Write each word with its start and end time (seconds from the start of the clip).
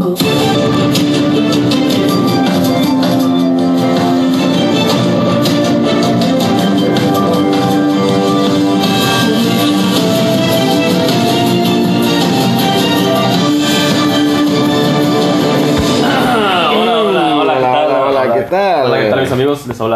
아! 0.00 1.67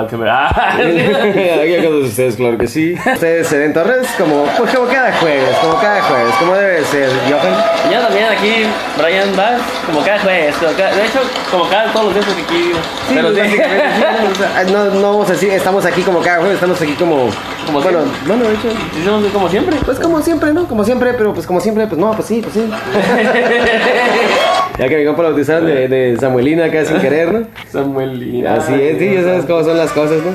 Que 0.08 0.16
me. 0.16 0.28
Ah, 0.30 0.48
Aquí 0.78 1.84
con 1.84 2.02
ustedes, 2.02 2.36
claro 2.36 2.56
que 2.58 2.66
sí. 2.66 2.94
Ustedes 3.12 3.46
se 3.46 3.58
ven 3.58 3.72
Torres 3.72 4.08
como, 4.18 4.44
pues, 4.58 4.74
como 4.74 4.86
cada 4.88 5.12
jueves, 5.18 5.56
como 5.60 5.74
cada 5.80 6.02
jueves, 6.02 6.34
como 6.38 6.54
debe 6.54 6.82
ser. 6.84 7.08
Johan. 7.28 7.54
Y 7.88 7.94
yo 7.94 8.00
también 8.00 8.24
aquí, 8.26 8.64
Brian 9.00 9.36
Bass, 9.36 9.60
como 9.86 10.00
cada 10.04 10.18
jueves. 10.20 10.54
como 10.56 10.72
cada- 10.76 10.94
de 10.94 11.06
hecho, 11.06 11.20
como 11.50 11.68
cada 11.68 11.92
todos 11.92 12.06
los 12.06 12.14
días 12.14 12.26
porque 12.26 12.42
aquí 12.42 12.56
vivo. 12.68 12.78
Sí, 13.08 13.14
Pero 13.14 13.28
pues, 13.32 13.34
sí. 13.50 13.56
básicamente, 13.58 13.84
sí, 13.96 14.02
o 14.32 14.34
sea, 14.36 14.64
no, 14.64 14.84
no 15.00 15.10
vamos 15.12 15.28
a 15.28 15.32
decir, 15.32 15.50
estamos 15.52 15.84
aquí 15.86 16.02
como 16.02 16.20
cada 16.20 16.38
jueves, 16.38 16.54
estamos 16.54 16.80
aquí 16.80 16.92
como. 16.94 17.28
Como 17.66 17.80
bueno, 17.80 18.00
siempre. 18.02 18.20
bueno, 18.26 18.44
de 18.48 18.54
hecho. 18.54 19.30
Como 19.32 19.48
siempre. 19.48 19.76
Pues 19.84 19.98
como 20.00 20.20
siempre, 20.22 20.52
¿no? 20.52 20.66
Como 20.66 20.84
siempre, 20.84 21.14
pero 21.14 21.32
pues 21.32 21.46
como 21.46 21.60
siempre, 21.60 21.86
pues 21.86 22.00
no, 22.00 22.10
pues 22.12 22.26
sí, 22.26 22.40
pues 22.42 22.54
sí. 22.54 22.68
Ya 24.78 24.88
que 24.88 24.96
mi 24.96 25.04
compa 25.04 25.22
lo 25.22 25.28
bautizaron 25.28 25.66
de, 25.66 25.86
de 25.88 26.16
Samuelina 26.18 26.64
acá 26.66 26.84
sin 26.84 26.98
querer, 26.98 27.32
¿no? 27.32 27.46
Samuelina. 27.72 28.54
Así 28.54 28.74
es, 28.74 28.98
sí, 28.98 29.14
ya 29.14 29.22
sabes 29.22 29.44
cómo 29.44 29.64
son 29.64 29.76
las 29.78 29.92
cosas, 29.92 30.18
¿no? 30.22 30.32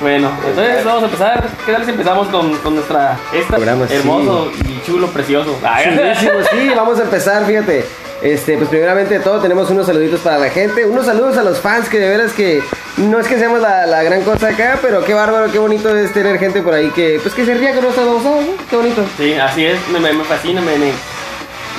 Bueno, 0.00 0.32
entonces 0.48 0.84
vamos 0.84 1.02
a 1.02 1.06
empezar. 1.06 1.44
¿Qué 1.64 1.72
tal 1.72 1.84
si 1.84 1.90
empezamos 1.90 2.26
con, 2.28 2.56
con 2.56 2.74
nuestra. 2.74 3.16
Esta 3.32 3.54
Programa, 3.54 3.86
sí. 3.86 3.94
hermoso 3.94 4.50
y 4.68 4.84
chulo, 4.84 5.06
precioso? 5.08 5.56
Chulísimo, 5.84 6.32
sí, 6.50 6.70
vamos 6.74 6.98
a 6.98 7.02
empezar, 7.04 7.46
fíjate. 7.46 7.84
Este, 8.20 8.56
pues 8.56 8.68
primeramente 8.68 9.14
de 9.14 9.20
todo 9.20 9.40
tenemos 9.40 9.68
unos 9.70 9.86
saluditos 9.86 10.20
para 10.20 10.38
la 10.38 10.48
gente, 10.48 10.84
unos 10.84 11.06
saludos 11.06 11.36
a 11.38 11.42
los 11.42 11.58
fans 11.58 11.88
que 11.88 11.98
de 11.98 12.08
veras 12.08 12.32
que 12.32 12.62
no 12.96 13.18
es 13.18 13.26
que 13.26 13.36
seamos 13.36 13.60
la, 13.60 13.84
la 13.86 14.04
gran 14.04 14.22
cosa 14.22 14.48
acá, 14.50 14.78
pero 14.80 15.04
qué 15.04 15.12
bárbaro, 15.12 15.50
qué 15.50 15.58
bonito 15.58 15.96
es 15.96 16.12
tener 16.12 16.38
gente 16.38 16.62
por 16.62 16.72
ahí 16.72 16.90
que 16.90 17.18
pues 17.20 17.34
que 17.34 17.44
se 17.44 17.54
ría 17.54 17.72
con 17.74 17.82
nuestras 17.82 18.06
babosadas, 18.06 18.44
¿no? 18.44 18.52
Qué 18.70 18.76
bonito. 18.76 19.04
Sí, 19.16 19.34
así 19.34 19.64
es, 19.64 19.76
me, 19.88 19.98
me, 19.98 20.12
me 20.12 20.22
fascina, 20.22 20.60
me, 20.60 20.78
me, 20.78 20.92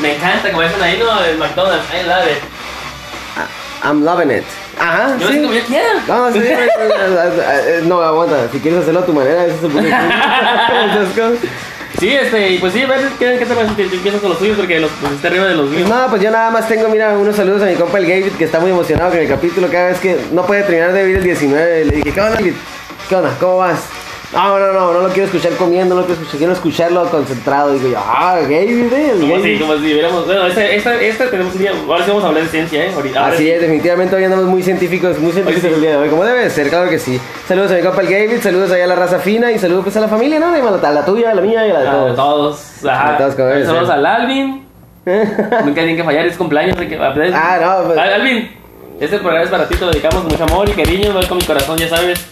me 0.02 0.16
encanta, 0.16 0.49
como 0.49 0.61
dicen 0.63 0.81
ahí, 0.81 0.97
¿no? 0.99 1.23
El 1.23 1.38
McDonald's, 1.38 1.86
I 1.94 2.08
love 2.08 2.27
it. 2.27 2.38
I'm 3.83 4.03
loving 4.05 4.31
it. 4.31 4.44
Ajá, 4.80 5.17
Yo 5.19 5.27
sí. 5.30 5.41
como 5.41 5.53
yo 5.53 5.61
quiera. 5.63 5.94
No, 6.08 6.31
sí, 6.31 6.39
no, 7.83 8.02
aguanta, 8.02 8.47
si 8.52 8.59
quieres 8.59 8.81
hacerlo 8.81 9.02
a 9.02 9.05
tu 9.05 9.13
manera, 9.13 9.45
eso 9.45 9.55
es 9.58 9.63
un 9.63 9.72
cosas. 9.72 11.39
Sí, 12.00 12.11
este, 12.11 12.50
y 12.50 12.58
pues 12.58 12.73
sí, 12.73 12.81
a 12.81 12.88
ver, 12.88 13.02
¿qué, 13.19 13.38
qué 13.38 13.45
te 13.45 13.53
parece 13.53 13.75
te 13.75 13.83
empiezas 13.83 14.19
con 14.19 14.31
los 14.31 14.39
tuyos? 14.39 14.58
Porque 14.58 14.80
los 14.80 14.89
pues, 15.00 15.13
está 15.13 15.27
arriba 15.27 15.45
de 15.45 15.55
los 15.55 15.69
míos. 15.69 15.88
No, 15.88 16.07
pues 16.09 16.22
yo 16.23 16.31
nada 16.31 16.50
más 16.50 16.67
tengo, 16.67 16.89
mira, 16.89 17.16
unos 17.17 17.35
saludos 17.35 17.61
a 17.61 17.66
mi 17.66 17.75
compa 17.75 18.00
el 18.00 18.07
David, 18.07 18.31
que 18.38 18.45
está 18.45 18.59
muy 18.59 18.72
emocionado 18.72 19.11
con 19.11 19.19
el 19.19 19.28
capítulo. 19.28 19.69
Cada 19.72 19.89
vez 19.89 20.00
que 20.00 20.17
no 20.31 20.45
puede 20.45 20.63
terminar 20.63 20.91
de 20.91 21.03
ver 21.03 21.17
el 21.17 21.23
19, 21.23 21.85
le 21.85 21.95
dije, 21.97 22.11
¿qué 22.11 22.19
onda, 22.19 22.35
David? 22.35 22.53
¿Qué 23.07 23.16
onda? 23.16 23.31
¿Cómo 23.39 23.57
vas? 23.57 23.80
No, 24.34 24.58
no, 24.58 24.73
no, 24.73 24.94
no 24.94 25.02
lo 25.02 25.09
quiero 25.09 25.26
escuchar 25.26 25.52
comiendo, 25.58 25.94
no 25.94 26.02
lo 26.02 26.08
quiero 26.08 26.20
escuchar, 26.22 26.38
quiero 26.39 26.53
escucharlo 26.53 27.06
concentrado. 27.09 27.72
Digo 27.73 27.89
yo, 27.89 27.98
ah, 28.00 28.40
eh, 28.42 28.64
el 29.12 29.20
Como 29.22 29.40
si, 29.44 29.59
como 29.59 29.73
si 29.75 29.94
hubiéramos. 29.94 30.25
Bueno, 30.25 30.48
esta, 30.48 30.66
esta, 30.66 30.95
esta 31.00 31.30
tenemos 31.30 31.53
un 31.53 31.59
día. 31.59 31.72
Ahora 31.88 32.03
sí 32.03 32.09
vamos 32.09 32.23
a 32.23 32.28
hablar 32.30 32.44
de 32.44 32.50
ciencia, 32.50 32.86
¿eh? 32.86 32.92
Ahorita, 32.95 33.28
Así 33.28 33.38
sí. 33.44 33.52
es, 33.52 33.62
definitivamente 33.62 34.16
hoy 34.16 34.23
andamos 34.23 34.45
muy 34.45 34.64
científicos, 34.64 35.20
muy 35.20 35.31
científicos 35.31 35.72
el 35.72 35.81
día 35.81 35.92
de 35.92 35.98
hoy, 35.98 36.09
como 36.09 36.25
debe 36.25 36.40
de 36.45 36.50
ser, 36.50 36.70
claro 36.70 36.90
que 36.90 36.98
sí. 36.98 37.20
Saludos 37.48 37.72
a 37.72 37.75
mi 37.75 37.81
compa 37.81 38.02
el 38.02 38.09
David, 38.09 38.42
saludos 38.42 38.72
allá 38.72 38.86
a 38.86 38.88
la 38.88 38.95
raza 38.95 39.20
fina 39.20 39.52
y 39.52 39.59
saludos 39.59 39.84
pues 39.84 39.98
a 39.98 40.00
la 40.00 40.08
familia, 40.08 40.40
¿no? 40.40 40.47
A 40.47 40.92
la 40.92 41.06
tuya, 41.06 41.30
a 41.30 41.36
la 41.36 41.42
mía 41.42 41.68
y 41.68 41.70
a 41.70 41.73
la 41.73 41.80
de 41.81 41.88
Ah, 41.88 41.92
de 42.06 42.14
todos. 42.14 42.16
todos. 42.16 42.86
Ajá. 42.92 43.12
De 43.12 43.18
todos, 43.20 43.36
como 43.36 43.47
debe 43.50 43.66
Saludos 43.66 43.90
al 43.92 44.06
Alvin. 44.06 44.66
Nunca 45.06 45.73
tienen 45.75 45.95
que 45.97 46.03
fallar, 46.03 46.25
es 46.25 46.38
cumpleaños. 46.38 46.75
que- 46.78 46.97
Ah, 46.97 47.59
no, 47.62 47.86
pues- 47.88 48.00
Al- 48.00 48.14
Alvin, 48.14 48.50
este 49.00 49.18
programa 49.20 49.44
es 49.44 49.50
para 49.52 49.68
ti, 49.68 49.75
te 49.75 49.81
lo 49.86 49.92
dedicamos 49.92 50.22
con 50.22 50.28
mucho 50.31 50.44
amor 50.44 50.68
y 50.70 50.72
cariño. 50.72 51.13
Va 51.13 51.28
con 51.28 51.38
mi 51.38 51.44
corazón, 51.44 51.78
ya 51.78 51.88
sabes. 51.88 52.25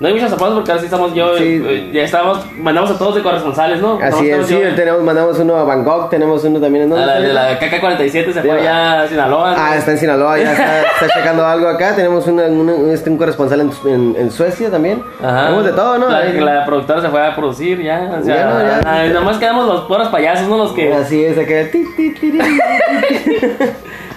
No 0.00 0.08
hay 0.08 0.14
muchos 0.14 0.30
zapatos 0.30 0.54
porque 0.56 0.70
ahora 0.72 0.80
sí 0.80 0.86
estamos 0.86 1.14
yo. 1.14 1.36
Sí. 1.38 1.62
eh, 1.64 1.90
Ya 1.92 2.02
estamos. 2.02 2.38
Mandamos 2.58 2.90
a 2.90 2.98
todos 2.98 3.14
de 3.14 3.22
corresponsales, 3.22 3.80
¿no? 3.80 3.98
Así 4.02 4.28
es, 4.28 4.46
sí, 4.46 4.58
yo- 4.60 4.74
tenemos, 4.74 5.02
mandamos 5.02 5.38
uno 5.38 5.56
a 5.56 5.64
Bangkok, 5.64 6.10
tenemos 6.10 6.42
uno 6.42 6.58
también 6.60 6.84
en 6.84 6.90
¿dónde 6.90 7.06
la 7.06 7.20
de 7.20 7.32
la 7.32 7.58
KK-47 7.60 8.32
se 8.32 8.42
fue 8.42 8.50
allá 8.60 9.02
a 9.02 9.08
Sinaloa. 9.08 9.54
Ah, 9.56 9.76
está 9.76 9.92
en 9.92 9.98
Sinaloa, 9.98 10.36
ya 10.38 10.52
está, 10.52 10.80
está 11.04 11.20
checando 11.20 11.46
algo 11.46 11.68
acá. 11.68 11.94
Tenemos 11.94 12.26
una- 12.26 12.46
una- 12.46 12.92
este, 12.92 13.08
un 13.08 13.16
corresponsal 13.18 13.60
en, 13.60 13.70
en- 13.86 14.16
en 14.18 14.30
Suecia 14.32 14.68
también. 14.70 15.00
Ajá. 15.22 15.44
Tenemos 15.44 15.64
de 15.64 15.72
todo, 15.72 15.98
¿no? 15.98 16.08
La, 16.08 16.64
productora 16.66 17.00
se 17.00 17.08
fue 17.08 17.24
a 17.24 17.34
producir 17.36 17.80
ya. 17.82 18.10
O 18.20 18.24
sea, 18.24 18.36
Ya, 18.36 18.80
no, 18.82 19.06
ya. 19.06 19.12
nomás 19.12 19.38
quedamos 19.38 19.66
los 19.66 19.82
pobres 19.82 20.08
payasos, 20.08 20.48
¿no? 20.48 20.58
Los 20.58 20.72
que. 20.72 20.92
Así 20.92 21.24
es, 21.24 21.38
acá. 21.38 21.54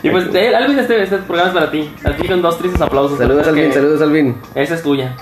Y 0.04 0.10
pues, 0.12 0.26
eh, 0.36 0.56
Alvin, 0.56 0.78
este, 0.78 1.02
este 1.02 1.18
programa 1.18 1.50
es 1.50 1.54
para 1.56 1.72
ti. 1.72 1.92
A 2.04 2.12
ti 2.12 2.28
con 2.28 2.40
dos 2.42 2.58
tristes 2.60 2.80
aplausos. 2.80 3.18
Saludos, 3.18 3.48
Alvin, 3.48 3.74
saludos, 3.74 4.00
Alvin. 4.02 4.38
Esa 4.54 4.76
es 4.76 4.84
tuya. 4.84 5.16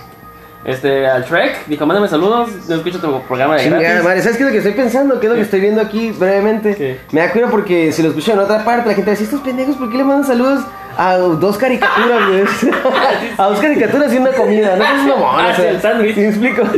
Este, 0.65 1.05
al 1.07 1.23
Trek, 1.25 1.67
dijo, 1.67 1.85
mándame 1.85 2.07
saludos. 2.07 2.49
Yo 2.67 2.75
escucho 2.77 2.99
tu 2.99 3.21
programa 3.21 3.55
de 3.55 3.61
Chingada 3.63 3.83
gratis. 3.83 4.03
madre, 4.03 4.21
¿sabes 4.21 4.37
qué 4.37 4.43
es 4.43 4.47
lo 4.47 4.51
que 4.51 4.57
estoy 4.57 4.73
pensando? 4.73 5.19
¿Qué 5.19 5.27
es 5.27 5.29
lo 5.29 5.35
que 5.35 5.43
estoy 5.43 5.59
viendo 5.59 5.79
aquí 5.79 6.09
brevemente? 6.11 6.75
¿Qué? 6.75 6.99
Me 7.11 7.21
da 7.21 7.31
cuenta 7.31 7.51
porque 7.51 7.91
si 7.91 8.01
lo 8.01 8.09
escucho 8.09 8.33
en 8.33 8.39
otra 8.39 8.65
parte, 8.65 8.89
la 8.89 8.95
gente 8.95 9.11
decir, 9.11 9.25
estos 9.25 9.41
pendejos, 9.41 9.75
¿por 9.75 9.91
qué 9.91 9.97
le 9.97 10.03
mandan 10.03 10.25
saludos 10.25 10.61
a 10.97 11.17
dos 11.17 11.57
caricaturas, 11.57 12.27
güey? 12.29 12.41
a 13.37 13.43
dos 13.45 13.59
caricaturas 13.59 14.11
y 14.11 14.17
una 14.17 14.31
comida, 14.31 14.75
¿no? 14.75 14.83
Es 14.85 15.17
mona, 15.17 15.49
Ah, 15.49 15.53
sí, 15.55 15.61
el 15.61 15.79
sándwich. 15.79 16.15
¿Sí 16.15 16.21
me 16.21 16.27
explico? 16.29 16.63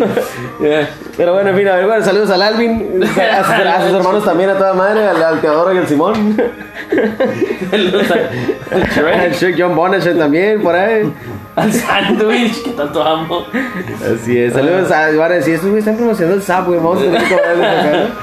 Yeah. 0.59 0.89
Pero 1.15 1.33
bueno, 1.33 1.51
en 1.51 1.55
fin, 1.57 1.67
a 1.67 1.75
ver, 1.75 1.85
bueno, 1.85 2.03
saludos 2.03 2.31
al 2.31 2.41
Alvin, 2.41 3.01
a 3.03 3.43
sus, 3.43 3.53
a 3.53 3.81
sus 3.87 3.93
hermanos 3.95 4.25
también, 4.25 4.49
a 4.49 4.57
toda 4.57 4.73
madre, 4.73 5.07
al, 5.07 5.21
al 5.23 5.39
Teodoro 5.39 5.71
y 5.73 5.77
al 5.77 5.87
Simón. 5.87 6.35
Saludos 7.69 8.11
al, 8.11 9.05
al 9.05 9.19
Al 9.21 9.31
Shrek 9.31 9.55
John 9.57 9.75
Bonnet 9.75 10.17
también, 10.17 10.61
por 10.61 10.75
ahí. 10.75 11.11
Al 11.57 11.73
sándwich, 11.73 12.63
que 12.63 12.69
tanto 12.71 13.03
amo. 13.03 13.45
Así 13.99 14.37
es, 14.37 14.53
saludos 14.53 14.91
a, 14.91 15.11
van 15.11 15.31
a 15.31 15.35
decir, 15.35 15.55
estos 15.55 15.69
güey 15.69 15.79
están 15.79 15.97
promocionando 15.97 16.37
el 16.37 16.43
Subway, 16.43 16.77
vamos 16.77 16.99
a 16.99 17.01
tener 17.01 17.23
que 17.23 17.29
cobrarles 17.35 17.67
acá. 17.67 18.07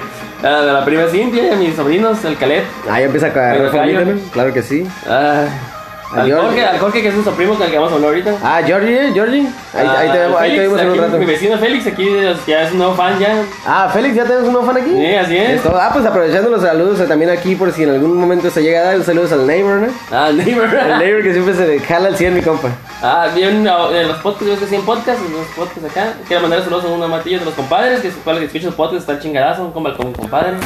Ah, 0.46 0.60
de 0.60 0.72
la 0.74 0.84
prima 0.84 1.06
Cintia 1.06 1.48
y 1.48 1.50
a 1.54 1.56
mis 1.56 1.74
sobrinos, 1.74 2.22
el 2.22 2.36
Calet. 2.36 2.64
Ah, 2.86 3.00
ya 3.00 3.06
empieza 3.06 3.28
a 3.28 3.32
caer. 3.32 4.18
Claro 4.30 4.52
que 4.52 4.60
sí. 4.60 4.86
Ah, 5.08 5.46
al. 6.14 6.32
Jorge, 6.32 6.64
al 6.64 6.78
Jorge, 6.78 7.02
que 7.02 7.08
es 7.08 7.14
nuestro 7.14 7.34
primo 7.34 7.54
con 7.54 7.62
el 7.64 7.70
que 7.70 7.76
vamos 7.76 7.92
a 7.92 7.94
hablar 7.96 8.10
ahorita. 8.10 8.34
Ah, 8.42 8.60
Georgie, 8.64 9.06
¿eh? 9.06 9.10
Georgie. 9.12 9.46
Ahí, 9.74 9.86
ahí 9.86 10.10
te 10.10 10.18
vemos, 10.18 10.36
Ah, 10.38 10.42
ahí 10.42 10.50
te 10.52 10.60
vemos 10.60 10.80
en 10.80 10.88
un 10.90 10.98
rato. 10.98 11.18
Mi 11.18 11.26
vecino 11.26 11.58
Félix, 11.58 11.86
aquí 11.86 12.08
ya 12.46 12.62
es 12.62 12.72
un 12.72 12.78
nuevo 12.78 12.94
fan 12.94 13.18
ya. 13.18 13.42
Ah, 13.66 13.90
Félix, 13.92 14.14
¿ya 14.14 14.24
tenemos 14.24 14.46
un 14.46 14.52
nuevo 14.52 14.66
fan 14.66 14.76
aquí? 14.76 14.90
Sí, 14.90 15.14
así 15.14 15.36
es. 15.36 15.60
Ah, 15.66 15.90
pues 15.92 16.06
aprovechando 16.06 16.50
los 16.50 16.62
saludos 16.62 17.00
eh, 17.00 17.06
también 17.06 17.30
aquí 17.30 17.54
por 17.56 17.72
si 17.72 17.82
en 17.82 17.90
algún 17.90 18.16
momento 18.18 18.50
se 18.50 18.62
llega 18.62 18.80
a 18.80 18.84
dar, 18.84 18.96
un 18.96 19.04
saludos 19.04 19.32
al 19.32 19.46
neighbor, 19.46 19.76
¿no? 19.76 19.88
Ah, 20.10 20.30
neighbor. 20.32 20.68
El 20.72 20.98
neighbor 20.98 21.22
que 21.22 21.32
siempre 21.32 21.54
se 21.54 21.80
jala 21.80 22.08
al 22.08 22.16
100, 22.16 22.34
mi 22.34 22.42
compa. 22.42 22.70
Ah, 23.02 23.28
bien, 23.34 23.66
ah, 23.68 23.88
en 23.92 24.08
los 24.08 24.18
podcasts, 24.18 24.48
yo 24.48 24.58
que 24.58 24.66
100 24.66 24.82
podcasts, 24.82 25.22
en 25.26 25.32
los 25.32 25.46
podcasts 25.48 25.90
acá. 25.90 26.14
Quiero 26.26 26.42
mandar 26.42 26.62
saludos 26.62 26.84
a 26.84 26.88
una 26.88 27.08
matilla 27.08 27.38
de 27.38 27.44
los 27.44 27.54
compadres, 27.54 28.00
que 28.00 28.10
para 28.24 28.38
que 28.38 28.44
escuchen 28.46 28.66
los 28.66 28.74
podcasts, 28.74 29.02
está 29.02 29.12
el 29.12 29.20
chingadazo, 29.20 29.72
con 29.72 29.84
con 29.94 30.06
mi 30.08 30.12
compadre. 30.12 30.56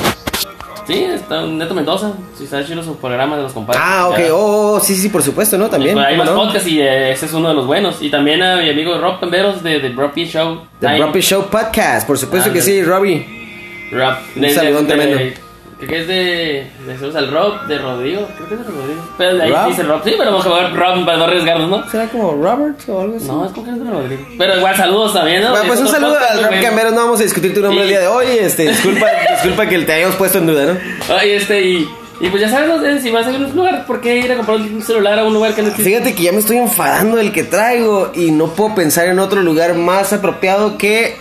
Sí, 0.88 1.04
está 1.04 1.42
Neto 1.44 1.74
Mendoza, 1.74 2.12
si 2.34 2.44
está 2.44 2.64
chido 2.64 2.82
su 2.82 2.96
programa 2.96 3.36
de 3.36 3.42
los 3.42 3.52
compadres. 3.52 3.82
Ah, 3.84 4.08
ok. 4.08 4.18
Oh, 4.32 4.72
oh, 4.76 4.80
sí, 4.80 4.94
sí, 4.96 5.10
por 5.10 5.22
supuesto, 5.22 5.58
¿no? 5.58 5.68
También. 5.68 5.94
Pues 5.94 6.06
hay 6.06 6.16
¿cómo 6.16 6.24
más 6.24 6.34
no? 6.34 6.42
podcasts 6.44 6.66
y 6.66 6.80
eh, 6.80 7.12
ese 7.12 7.26
es 7.26 7.32
uno 7.34 7.50
de 7.50 7.54
los 7.54 7.66
buenos. 7.66 8.00
Y 8.00 8.08
también 8.10 8.42
a 8.42 8.56
mi 8.56 8.70
amigo 8.70 8.96
Rob 8.98 9.20
Camberos 9.20 9.62
de 9.62 9.80
The 9.80 9.90
Broppy 9.90 10.24
Show. 10.24 10.62
The. 10.80 10.96
Broppy 10.98 11.20
Show 11.20 11.44
Podcast, 11.50 12.06
por 12.06 12.16
supuesto 12.16 12.48
Ah, 12.48 12.52
que 12.54 12.62
sí, 12.62 12.82
Robbie. 12.82 13.90
Rob. 13.92 14.14
Un 14.34 14.48
saludón 14.50 14.86
tremendo. 14.86 15.16
Creo 15.18 15.47
que 15.86 16.00
es 16.00 16.08
de. 16.08 16.66
de 16.86 16.94
saludos 16.96 17.14
al 17.16 17.30
Rob, 17.30 17.66
de 17.68 17.78
Rodrigo. 17.78 18.26
Creo 18.36 18.48
que 18.48 18.54
es 18.54 18.60
de 18.60 18.66
Rodrigo. 18.72 19.08
Pero 19.16 19.36
de 19.36 19.42
ahí 19.44 19.50
¿Rob? 19.52 19.66
dice 19.68 19.82
Rob. 19.84 20.00
Sí, 20.04 20.14
pero 20.18 20.30
vamos 20.32 20.46
a 20.46 20.48
jugar 20.48 20.74
Rob 20.74 21.04
para 21.04 21.18
no 21.18 21.24
arriesgarnos, 21.24 21.70
¿no? 21.70 21.90
¿Será 21.90 22.06
como 22.08 22.32
Robert 22.32 22.80
o 22.88 23.00
algo 23.00 23.16
así? 23.16 23.26
No, 23.28 23.46
es 23.46 23.52
como 23.52 23.64
que 23.66 23.70
es 23.72 23.84
de 23.84 23.90
Rodrigo. 23.90 24.22
Pero 24.38 24.56
igual 24.56 24.76
saludos 24.76 25.12
también, 25.12 25.42
¿no? 25.42 25.50
Bueno, 25.50 25.66
pues 25.68 25.78
Es 25.80 25.86
un 25.86 25.92
saludo 25.92 26.16
al 26.18 26.46
güey. 26.48 26.60
Camberos, 26.62 26.92
no 26.92 27.00
vamos 27.04 27.20
a 27.20 27.22
discutir 27.22 27.54
tu 27.54 27.60
nombre 27.60 27.78
Sí. 27.78 27.82
el 27.84 27.88
día 27.90 28.00
de 28.00 28.08
hoy. 28.08 28.26
Este, 28.40 28.62
disculpa, 28.68 29.06
disculpa 29.34 29.66
que 29.68 29.78
te 29.80 29.92
hayamos 29.92 30.16
puesto 30.16 30.38
en 30.38 30.46
duda, 30.48 30.64
¿no? 30.66 31.14
Ay, 31.16 31.30
este, 31.32 31.60
y. 31.62 31.88
Y 32.20 32.30
pues 32.30 32.42
ya 32.42 32.48
sabes, 32.48 32.68
no 32.68 32.80
sé, 32.80 33.00
si 33.00 33.12
vas 33.12 33.24
a 33.28 33.30
ir 33.30 33.36
a 33.36 33.46
un 33.46 33.54
lugar, 33.54 33.86
¿por 33.86 34.00
qué 34.00 34.16
ir 34.18 34.32
a 34.32 34.34
comprar 34.34 34.56
un 34.58 34.82
celular 34.82 35.20
a 35.20 35.24
un 35.24 35.32
lugar 35.32 35.54
que 35.54 35.62
no 35.62 35.68
existe? 35.68 35.88
Fíjate 35.88 36.16
que 36.16 36.24
ya 36.24 36.32
me 36.32 36.38
estoy 36.40 36.56
enfadando 36.56 37.16
del 37.16 37.30
que 37.30 37.44
traigo 37.44 38.10
y 38.12 38.32
no 38.32 38.48
puedo 38.48 38.74
pensar 38.74 39.06
en 39.06 39.20
otro 39.20 39.40
lugar 39.40 39.74
más 39.74 40.12
apropiado 40.12 40.76
que 40.78 41.16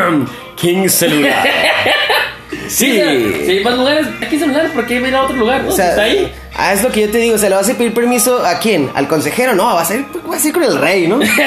King 0.56 0.88
Celular. 0.88 1.42
Sí. 2.72 3.00
Sí, 3.46 3.60
más 3.64 3.76
lugares. 3.76 4.06
Aquí 4.20 4.38
celulares, 4.38 4.70
¿por 4.72 4.86
qué 4.86 4.94
ir 4.96 5.14
a 5.14 5.22
otro 5.22 5.36
lugar? 5.36 5.62
¿no? 5.64 5.70
O 5.70 5.72
sea, 5.72 5.90
está 5.90 6.02
ahí. 6.02 6.32
ah, 6.56 6.72
es 6.72 6.82
lo 6.82 6.90
que 6.90 7.02
yo 7.02 7.10
te 7.10 7.18
digo, 7.18 7.34
o 7.34 7.38
sea, 7.38 7.48
¿le 7.50 7.56
vas 7.56 7.68
a 7.68 7.74
pedir 7.74 7.92
permiso 7.94 8.44
a 8.44 8.58
quién? 8.58 8.90
¿Al 8.94 9.06
consejero? 9.08 9.54
No, 9.54 9.64
vas 9.74 9.90
a 9.90 9.94
ir, 9.96 10.06
vas 10.26 10.44
a 10.44 10.48
ir 10.48 10.54
con 10.54 10.64
el 10.64 10.78
rey, 10.78 11.06
¿no? 11.06 11.16
Entonces, 11.22 11.40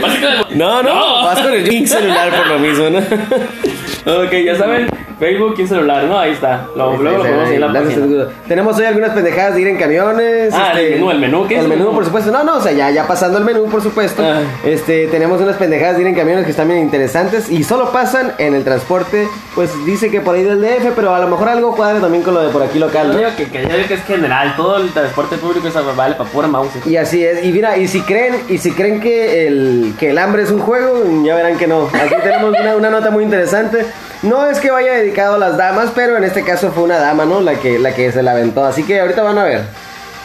Básicamente- 0.00 0.54
no, 0.56 0.82
no, 0.82 1.24
vas 1.24 1.40
con 1.40 1.52
el 1.52 1.88
Celular 1.88 2.30
por 2.36 2.46
lo 2.48 2.58
mismo, 2.58 2.90
¿no? 2.90 2.98
Ok, 2.98 4.32
ya 4.44 4.56
saben. 4.56 4.88
Facebook 5.18 5.54
y 5.58 5.62
un 5.62 5.68
celular, 5.68 6.04
¿no? 6.04 6.18
Ahí 6.18 6.32
está. 6.32 6.66
Lo, 6.76 6.96
luego 6.96 7.18
lo 7.18 7.24
ponemos 7.24 7.48
ahí 7.48 7.54
en 7.56 7.60
la 7.60 7.66
Gracias, 7.68 7.94
página. 7.94 8.06
seguro. 8.06 8.30
Tenemos 8.46 8.78
hoy 8.78 8.84
algunas 8.84 9.10
pendejadas 9.10 9.54
de 9.54 9.60
ir 9.62 9.68
en 9.68 9.76
camiones. 9.76 10.54
Ah, 10.54 10.72
el 10.78 10.90
menú, 10.92 11.10
el 11.10 11.18
menú, 11.18 11.46
¿qué 11.48 11.56
es 11.56 11.62
El 11.62 11.68
menú, 11.68 11.92
por 11.92 12.04
supuesto. 12.04 12.30
No, 12.30 12.44
no, 12.44 12.56
o 12.56 12.60
sea, 12.60 12.72
ya, 12.72 12.90
ya 12.90 13.06
pasando 13.06 13.38
el 13.38 13.44
menú, 13.44 13.64
por 13.66 13.82
supuesto. 13.82 14.22
Ah. 14.24 14.42
Este, 14.64 15.08
tenemos 15.08 15.40
unas 15.40 15.56
pendejadas 15.56 15.96
de 15.96 16.02
ir 16.02 16.08
en 16.08 16.14
camiones 16.14 16.44
que 16.44 16.50
están 16.52 16.68
bien 16.68 16.80
interesantes 16.80 17.50
y 17.50 17.64
solo 17.64 17.90
pasan 17.90 18.32
en 18.38 18.54
el 18.54 18.62
transporte, 18.64 19.28
pues 19.54 19.70
dice 19.84 20.10
que 20.10 20.20
por 20.20 20.36
ahí 20.36 20.44
del 20.44 20.60
DF, 20.60 20.92
pero 20.94 21.14
a 21.14 21.18
lo 21.18 21.28
mejor 21.28 21.48
algo 21.48 21.74
cuadra 21.74 22.00
también 22.00 22.22
con 22.22 22.34
lo 22.34 22.40
de 22.42 22.50
por 22.50 22.62
aquí 22.62 22.78
local, 22.78 23.12
Yo 23.12 23.36
que, 23.36 23.50
que, 23.50 23.62
yo 23.62 23.88
que 23.88 23.94
es 23.94 24.04
general, 24.04 24.54
todo 24.56 24.76
el 24.76 24.90
transporte 24.90 25.36
público 25.36 25.66
esa 25.68 25.80
vale 25.82 26.14
para 26.14 26.30
pura 26.30 26.46
mouse. 26.48 26.70
Y 26.86 26.96
así 26.96 27.24
es, 27.24 27.44
y 27.44 27.50
mira, 27.52 27.76
y 27.76 27.88
si 27.88 28.02
creen, 28.02 28.36
y 28.48 28.58
si 28.58 28.72
creen 28.72 29.00
que 29.00 29.46
el, 29.46 29.94
que 29.98 30.10
el 30.10 30.18
hambre 30.18 30.42
es 30.42 30.50
un 30.50 30.60
juego, 30.60 31.02
ya 31.24 31.34
verán 31.34 31.56
que 31.58 31.66
no. 31.66 31.88
Aquí 31.92 32.14
tenemos 32.22 32.54
una, 32.58 32.76
una 32.76 32.90
nota 32.90 33.10
muy 33.10 33.24
interesante. 33.24 33.84
No 34.22 34.46
es 34.46 34.58
que 34.60 34.70
vaya 34.70 34.92
dedicado 34.94 35.34
a 35.36 35.38
las 35.38 35.56
damas, 35.56 35.92
pero 35.94 36.16
en 36.16 36.24
este 36.24 36.44
caso 36.44 36.72
fue 36.72 36.82
una 36.84 36.98
dama, 36.98 37.24
¿no? 37.24 37.40
La 37.40 37.54
que, 37.54 37.78
la 37.78 37.94
que 37.94 38.10
se 38.10 38.22
la 38.22 38.32
aventó. 38.32 38.64
Así 38.64 38.82
que 38.84 39.00
ahorita 39.00 39.22
van 39.22 39.38
a 39.38 39.44
ver. 39.44 39.62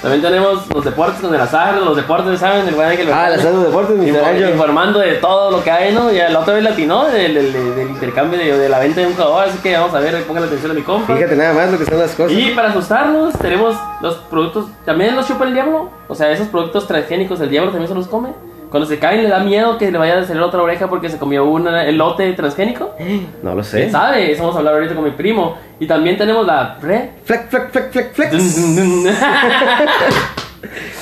También 0.01 0.21
tenemos 0.21 0.67
los 0.73 0.83
deportes 0.83 1.21
con 1.21 1.33
el 1.33 1.39
azar, 1.39 1.75
los 1.77 1.95
deportes, 1.95 2.37
¿saben? 2.37 2.67
El 2.67 2.73
buen 2.75 2.89
Ángel 2.89 3.07
Ah, 3.13 3.29
Bertone. 3.29 3.51
las 3.51 3.59
de 3.61 3.65
deportes. 3.69 4.07
Info- 4.07 4.25
Ángel. 4.25 4.49
Informando 4.49 4.99
de 4.99 5.13
todo 5.13 5.49
lo 5.51 5.63
que 5.63 5.71
hay, 5.71 5.93
¿no? 5.93 6.11
Ya 6.11 6.27
la 6.29 6.39
otra 6.39 6.55
vez 6.55 6.63
latinó 6.63 7.05
del, 7.05 7.33
del, 7.53 7.89
intercambio 7.89 8.37
de, 8.37 8.57
de 8.57 8.67
la 8.67 8.79
venta 8.79 8.99
de 8.99 9.07
un 9.07 9.13
jugador, 9.13 9.47
así 9.47 9.59
que 9.59 9.77
vamos 9.77 9.93
a 9.95 9.99
ver, 10.01 10.21
pongan 10.23 10.43
atención 10.43 10.71
a 10.71 10.73
mi 10.73 10.81
compa. 10.81 11.15
Fíjate 11.15 11.37
nada 11.37 11.53
más 11.53 11.71
lo 11.71 11.77
que 11.77 11.85
son 11.85 11.99
las 11.99 12.11
cosas. 12.11 12.33
Y 12.37 12.49
para 12.49 12.69
asustarlos, 12.71 13.33
tenemos 13.39 13.77
los 14.01 14.15
productos, 14.29 14.65
también 14.85 15.15
los 15.15 15.25
chupa 15.25 15.45
el 15.45 15.53
diablo, 15.53 15.89
o 16.09 16.15
sea, 16.15 16.31
esos 16.31 16.47
productos 16.49 16.85
transgénicos, 16.85 17.39
el 17.39 17.49
diablo 17.49 17.71
también 17.71 17.87
se 17.87 17.95
los 17.95 18.07
come. 18.07 18.29
Cuando 18.73 18.89
se 18.89 18.97
caen 18.97 19.21
le 19.21 19.29
da 19.29 19.37
miedo 19.37 19.77
que 19.77 19.91
le 19.91 19.99
vaya 19.99 20.17
a 20.17 20.23
salir 20.25 20.41
otra 20.41 20.59
oreja 20.63 20.87
porque 20.87 21.07
se 21.07 21.19
comió 21.19 21.45
un 21.45 21.67
elote 21.67 22.33
transgénico. 22.33 22.95
No 23.43 23.53
lo 23.53 23.61
¿Quién 23.61 23.85
sé. 23.85 23.89
sabe? 23.91 24.31
Eso 24.31 24.41
vamos 24.41 24.55
a 24.55 24.59
hablar 24.59 24.73
ahorita 24.73 24.95
con 24.95 25.03
mi 25.03 25.11
primo. 25.11 25.55
Y 25.79 25.85
también 25.85 26.17
tenemos 26.17 26.43
la 26.47 26.75
pre. 26.81 27.11
Flex, 27.23 27.43
flex, 27.49 27.65
flex, 27.71 27.87
flex, 27.91 28.09
flex. 28.15 28.33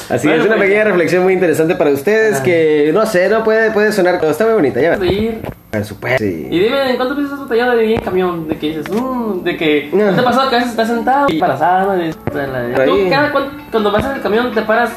Así 0.09 0.27
Bueno, 0.27 0.41
es, 0.41 0.47
una 0.47 0.57
pues, 0.57 0.67
pequeña 0.67 0.83
reflexión 0.83 1.23
muy 1.23 1.31
interesante 1.33 1.75
para 1.75 1.91
ustedes 1.91 2.39
Ah. 2.39 2.43
que, 2.43 2.91
no 2.93 3.05
sé, 3.05 3.29
no 3.29 3.43
puede, 3.45 3.71
puede 3.71 3.93
sonar, 3.93 4.17
pero 4.19 4.31
está 4.31 4.43
muy 4.43 4.53
bonita, 4.55 4.81
ya 4.81 4.97
De. 4.97 5.39
Por 5.71 5.85
supuesto. 5.85 6.25
Y 6.25 6.59
dime, 6.59 6.89
¿en 6.89 6.97
cuánto 6.97 7.15
piensas 7.15 7.39
batallado 7.39 7.77
de 7.77 7.85
ir 7.85 7.91
en 7.93 8.01
camión? 8.01 8.47
De 8.49 8.57
que 8.57 8.67
dices, 8.67 8.89
mmm, 8.91 9.43
de 9.43 9.55
que. 9.55 9.89
No. 9.93 10.07
¿No 10.07 10.13
te 10.13 10.19
ha 10.19 10.23
pasado 10.25 10.49
que 10.49 10.55
a 10.55 10.59
veces 10.59 10.71
estás 10.71 10.89
sentado 10.89 11.27
y 11.29 11.35
embarazada? 11.35 11.95
De, 11.95 12.07
de 12.07 12.85
¿Tú 12.85 13.09
cada 13.09 13.31
cuan- 13.31 13.67
cuando 13.71 13.91
vas 13.93 14.03
en 14.03 14.11
el 14.11 14.21
camión 14.21 14.51
te 14.53 14.61
paras? 14.63 14.91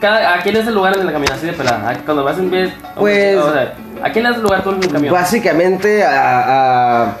Cada, 0.00 0.34
¿A 0.34 0.42
quién 0.42 0.56
es 0.56 0.66
el 0.66 0.74
lugar 0.74 0.96
en 0.96 1.06
el 1.06 1.12
camión? 1.12 1.32
Así 1.32 1.46
de 1.46 1.52
pelada. 1.52 1.90
¿A- 1.90 1.94
Cuando 2.04 2.24
vas 2.24 2.38
en 2.38 2.50
vez. 2.50 2.72
Pues- 2.96 3.36
O 3.38 3.52
sea, 3.52 3.74
¿a 4.02 4.10
quién 4.10 4.24
le 4.24 4.30
das 4.30 4.36
el 4.38 4.42
lugar 4.44 4.62
tú 4.62 4.70
en 4.70 4.82
el 4.82 4.88
camión? 4.92 5.12
Básicamente 5.14 6.02
a, 6.04 7.02
a, 7.04 7.16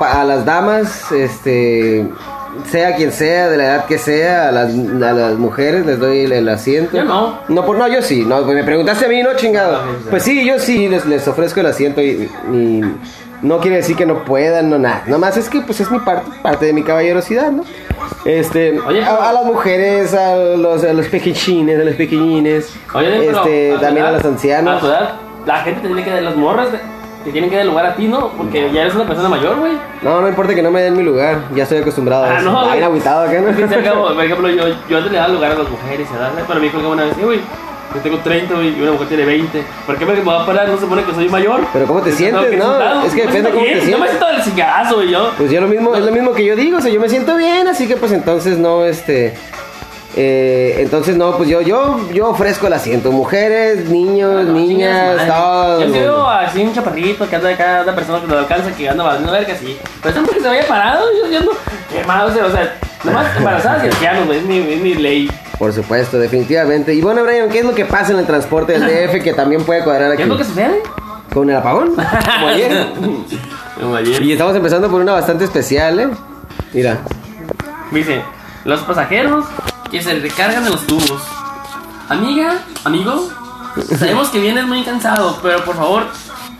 a 0.00 0.24
las 0.24 0.44
damas, 0.44 1.12
este, 1.12 2.06
sea 2.70 2.96
quien 2.96 3.12
sea, 3.12 3.48
de 3.48 3.56
la 3.56 3.64
edad 3.64 3.84
que 3.84 3.98
sea, 3.98 4.48
a 4.48 4.52
las, 4.52 4.70
a 4.72 5.12
las 5.12 5.34
mujeres 5.38 5.84
les 5.86 5.98
doy 5.98 6.20
el, 6.20 6.32
el 6.32 6.48
asiento. 6.48 6.96
Yo 6.96 7.04
no. 7.04 7.38
No, 7.48 7.64
por, 7.66 7.76
no, 7.76 7.86
yo 7.88 8.00
sí. 8.02 8.24
No, 8.26 8.42
pues 8.42 8.54
me 8.56 8.64
preguntaste 8.64 9.04
a 9.06 9.08
mí, 9.08 9.22
¿no, 9.22 9.34
chingado? 9.36 9.82
Pues 10.10 10.22
sí, 10.22 10.44
yo 10.46 10.58
sí 10.58 10.88
les, 10.88 11.04
les 11.06 11.26
ofrezco 11.28 11.60
el 11.60 11.66
asiento 11.66 12.00
y, 12.00 12.30
y 12.52 12.80
no 13.42 13.58
quiere 13.58 13.76
decir 13.78 13.96
que 13.96 14.06
no 14.06 14.24
puedan, 14.24 14.70
no 14.70 14.78
nada. 14.78 15.02
Nomás 15.06 15.36
es 15.36 15.50
que 15.50 15.60
pues 15.60 15.78
es 15.80 15.90
mi 15.90 15.98
parte, 15.98 16.30
parte 16.42 16.64
de 16.66 16.72
mi 16.72 16.82
caballerosidad, 16.82 17.50
¿no? 17.50 17.64
Este, 18.24 18.78
Oye, 18.80 19.04
a, 19.04 19.08
pero- 19.10 19.22
a 19.22 19.32
las 19.32 19.44
mujeres, 19.44 20.14
a 20.14 20.36
los, 20.36 20.82
a 20.84 20.92
los 20.92 21.06
pequeñines, 21.08 21.80
a 21.80 21.84
los 21.84 21.94
pequeñines, 21.94 22.74
Oye, 22.94 23.08
pero 23.26 23.38
este, 23.38 23.72
tu 23.74 23.80
también 23.80 24.06
a 24.06 24.08
edad- 24.10 24.16
los 24.18 24.24
ancianos. 24.24 24.76
A 24.76 24.80
tu 24.80 24.86
edad, 24.86 25.14
la 25.46 25.58
gente 25.58 25.80
te 25.82 25.86
tiene 25.88 26.04
que 26.04 26.10
dar 26.10 26.22
las 26.22 26.36
morras. 26.36 26.68
Te 27.24 27.32
tienen 27.32 27.48
que 27.48 27.56
dar 27.56 27.64
lugar 27.64 27.86
a 27.86 27.94
ti, 27.94 28.06
¿no? 28.06 28.28
Porque 28.36 28.70
ya 28.70 28.82
eres 28.82 28.94
una 28.94 29.06
persona 29.06 29.30
mayor, 29.30 29.56
güey. 29.58 29.72
No, 30.02 30.20
no 30.20 30.28
importa 30.28 30.54
que 30.54 30.62
no 30.62 30.70
me 30.70 30.82
den 30.82 30.94
mi 30.94 31.02
lugar, 31.02 31.38
ya 31.54 31.62
estoy 31.62 31.78
acostumbrado 31.78 32.24
a 32.24 32.28
Ah, 32.32 32.38
eso. 32.38 32.50
no, 32.52 32.60
Ay, 32.60 32.66
güey. 32.68 32.82
agüitado 32.82 33.22
acá, 33.24 33.40
¿no? 33.40 33.48
Al 33.48 33.54
fin 33.54 33.66
y 33.70 33.74
al 33.74 33.82
cabo, 33.82 34.08
por 34.14 34.24
ejemplo, 34.24 34.48
yo, 34.50 34.64
yo 34.90 34.96
antes 34.98 35.10
le 35.10 35.16
daba 35.18 35.32
lugar 35.32 35.52
a 35.52 35.54
las 35.54 35.70
mujeres, 35.70 36.06
¿verdad? 36.12 36.32
Pero 36.46 36.60
me 36.60 36.66
dijo 36.66 36.80
que 36.80 36.86
una 36.86 37.04
vez, 37.04 37.16
"Eh, 37.16 37.24
güey, 37.24 37.40
yo 37.94 38.00
tengo 38.00 38.18
30 38.18 38.54
güey, 38.54 38.76
y 38.78 38.82
una 38.82 38.92
mujer 38.92 39.08
tiene 39.08 39.24
20. 39.24 39.64
¿Por 39.86 39.96
qué 39.98 40.04
me 40.06 40.20
va 40.22 40.42
a 40.42 40.46
parar? 40.46 40.68
No 40.68 40.74
se 40.74 40.80
supone 40.82 41.04
que 41.04 41.12
soy 41.14 41.28
mayor. 41.28 41.60
Pero 41.72 41.86
¿cómo 41.86 42.00
te 42.02 42.12
sientes, 42.12 42.46
que 42.46 42.56
no? 42.56 43.02
Es 43.04 43.12
que 43.14 43.22
depende 43.26 43.50
cómo 43.50 43.62
te 43.62 43.74
bien, 43.74 43.78
Yo 43.78 43.98
me 43.98 44.06
sientes. 44.06 44.10
siento 44.10 44.26
del 44.28 44.42
cingadazo, 44.42 44.94
güey, 44.96 45.10
yo. 45.10 45.30
Pues 45.36 45.50
yo 45.50 45.60
lo 45.60 45.68
mismo, 45.68 45.94
es 45.94 46.04
lo 46.04 46.12
mismo 46.12 46.32
que 46.32 46.44
yo 46.44 46.56
digo, 46.56 46.78
o 46.78 46.80
sea, 46.80 46.90
yo 46.90 47.00
me 47.00 47.08
siento 47.08 47.36
bien, 47.36 47.68
así 47.68 47.86
que 47.86 47.96
pues 47.96 48.12
entonces 48.12 48.58
no, 48.58 48.84
este... 48.84 49.34
eh, 50.16 50.76
entonces 50.78 51.16
no, 51.16 51.36
pues 51.36 51.48
yo, 51.48 51.60
yo, 51.60 52.00
yo 52.12 52.28
ofrezco 52.28 52.66
el 52.66 52.72
asiento. 52.72 53.10
Mujeres, 53.12 53.88
niños, 53.88 54.44
No, 54.44 54.52
niñas, 54.52 55.18
chingas, 55.20 55.26
todo. 55.36 55.80
Yo 55.84 55.92
veo 55.92 56.28
así 56.28 56.62
un 56.62 56.72
chaparrito 56.74 57.28
que 57.28 57.36
anda 57.36 57.50
acá, 57.50 57.80
una 57.82 57.94
persona 57.94 58.20
que 58.20 58.26
lo 58.26 58.38
alcanza, 58.38 58.72
que 58.72 58.88
anda 58.88 59.02
valiendo 59.04 59.32
verga 59.32 59.52
así. 59.54 59.76
Pero 60.02 60.14
eso 60.14 60.24
porque 60.24 60.40
se 60.40 60.48
vaya 60.48 60.66
parado, 60.66 61.04
yo, 61.22 61.30
yo 61.30 61.40
no. 61.40 61.50
Qué 61.92 62.04
mal, 62.06 62.28
o 62.28 62.32
sea, 62.32 62.46
o 62.46 62.50
sea, 62.50 62.74
nomás 63.04 63.36
embarazadas 63.36 63.84
y 63.84 63.86
ancianos, 63.88 64.26
güey, 64.26 64.38
es 64.38 64.44
mi, 64.44 64.58
es 64.58 64.80
mi 64.80 64.94
ley. 64.94 65.30
Por 65.58 65.72
supuesto, 65.72 66.18
definitivamente. 66.18 66.94
Y 66.94 67.00
bueno, 67.00 67.22
Brian, 67.22 67.48
¿qué 67.48 67.60
es 67.60 67.64
lo 67.64 67.74
que 67.74 67.84
pasa 67.84 68.12
en 68.12 68.18
el 68.18 68.26
transporte 68.26 68.78
del 68.78 68.82
DF 69.10 69.22
que 69.22 69.32
también 69.32 69.62
puede 69.64 69.82
cuadrar 69.82 70.10
aquí? 70.10 70.18
¿Qué 70.18 70.22
es 70.24 70.28
lo 70.28 70.36
que 70.36 70.44
sucede? 70.44 70.82
Con 71.32 71.50
el 71.50 71.56
apagón, 71.56 71.94
como 72.34 72.48
ayer. 72.48 72.86
Como 73.80 73.96
ayer. 73.96 74.22
Y 74.22 74.32
estamos 74.32 74.54
empezando 74.54 74.90
por 74.90 75.00
una 75.00 75.12
bastante 75.12 75.44
especial, 75.44 75.98
¿eh? 76.00 76.08
Mira. 76.72 76.98
Dice, 77.90 78.22
los 78.64 78.80
pasajeros 78.80 79.44
que 79.90 80.02
se 80.02 80.14
recargan 80.18 80.64
en 80.64 80.72
los 80.72 80.86
tubos. 80.86 81.22
Amiga, 82.08 82.58
amigo, 82.84 83.30
sabemos 83.96 84.28
que 84.28 84.40
vienes 84.40 84.66
muy 84.66 84.82
cansado, 84.82 85.38
pero 85.42 85.64
por 85.64 85.76
favor, 85.76 86.06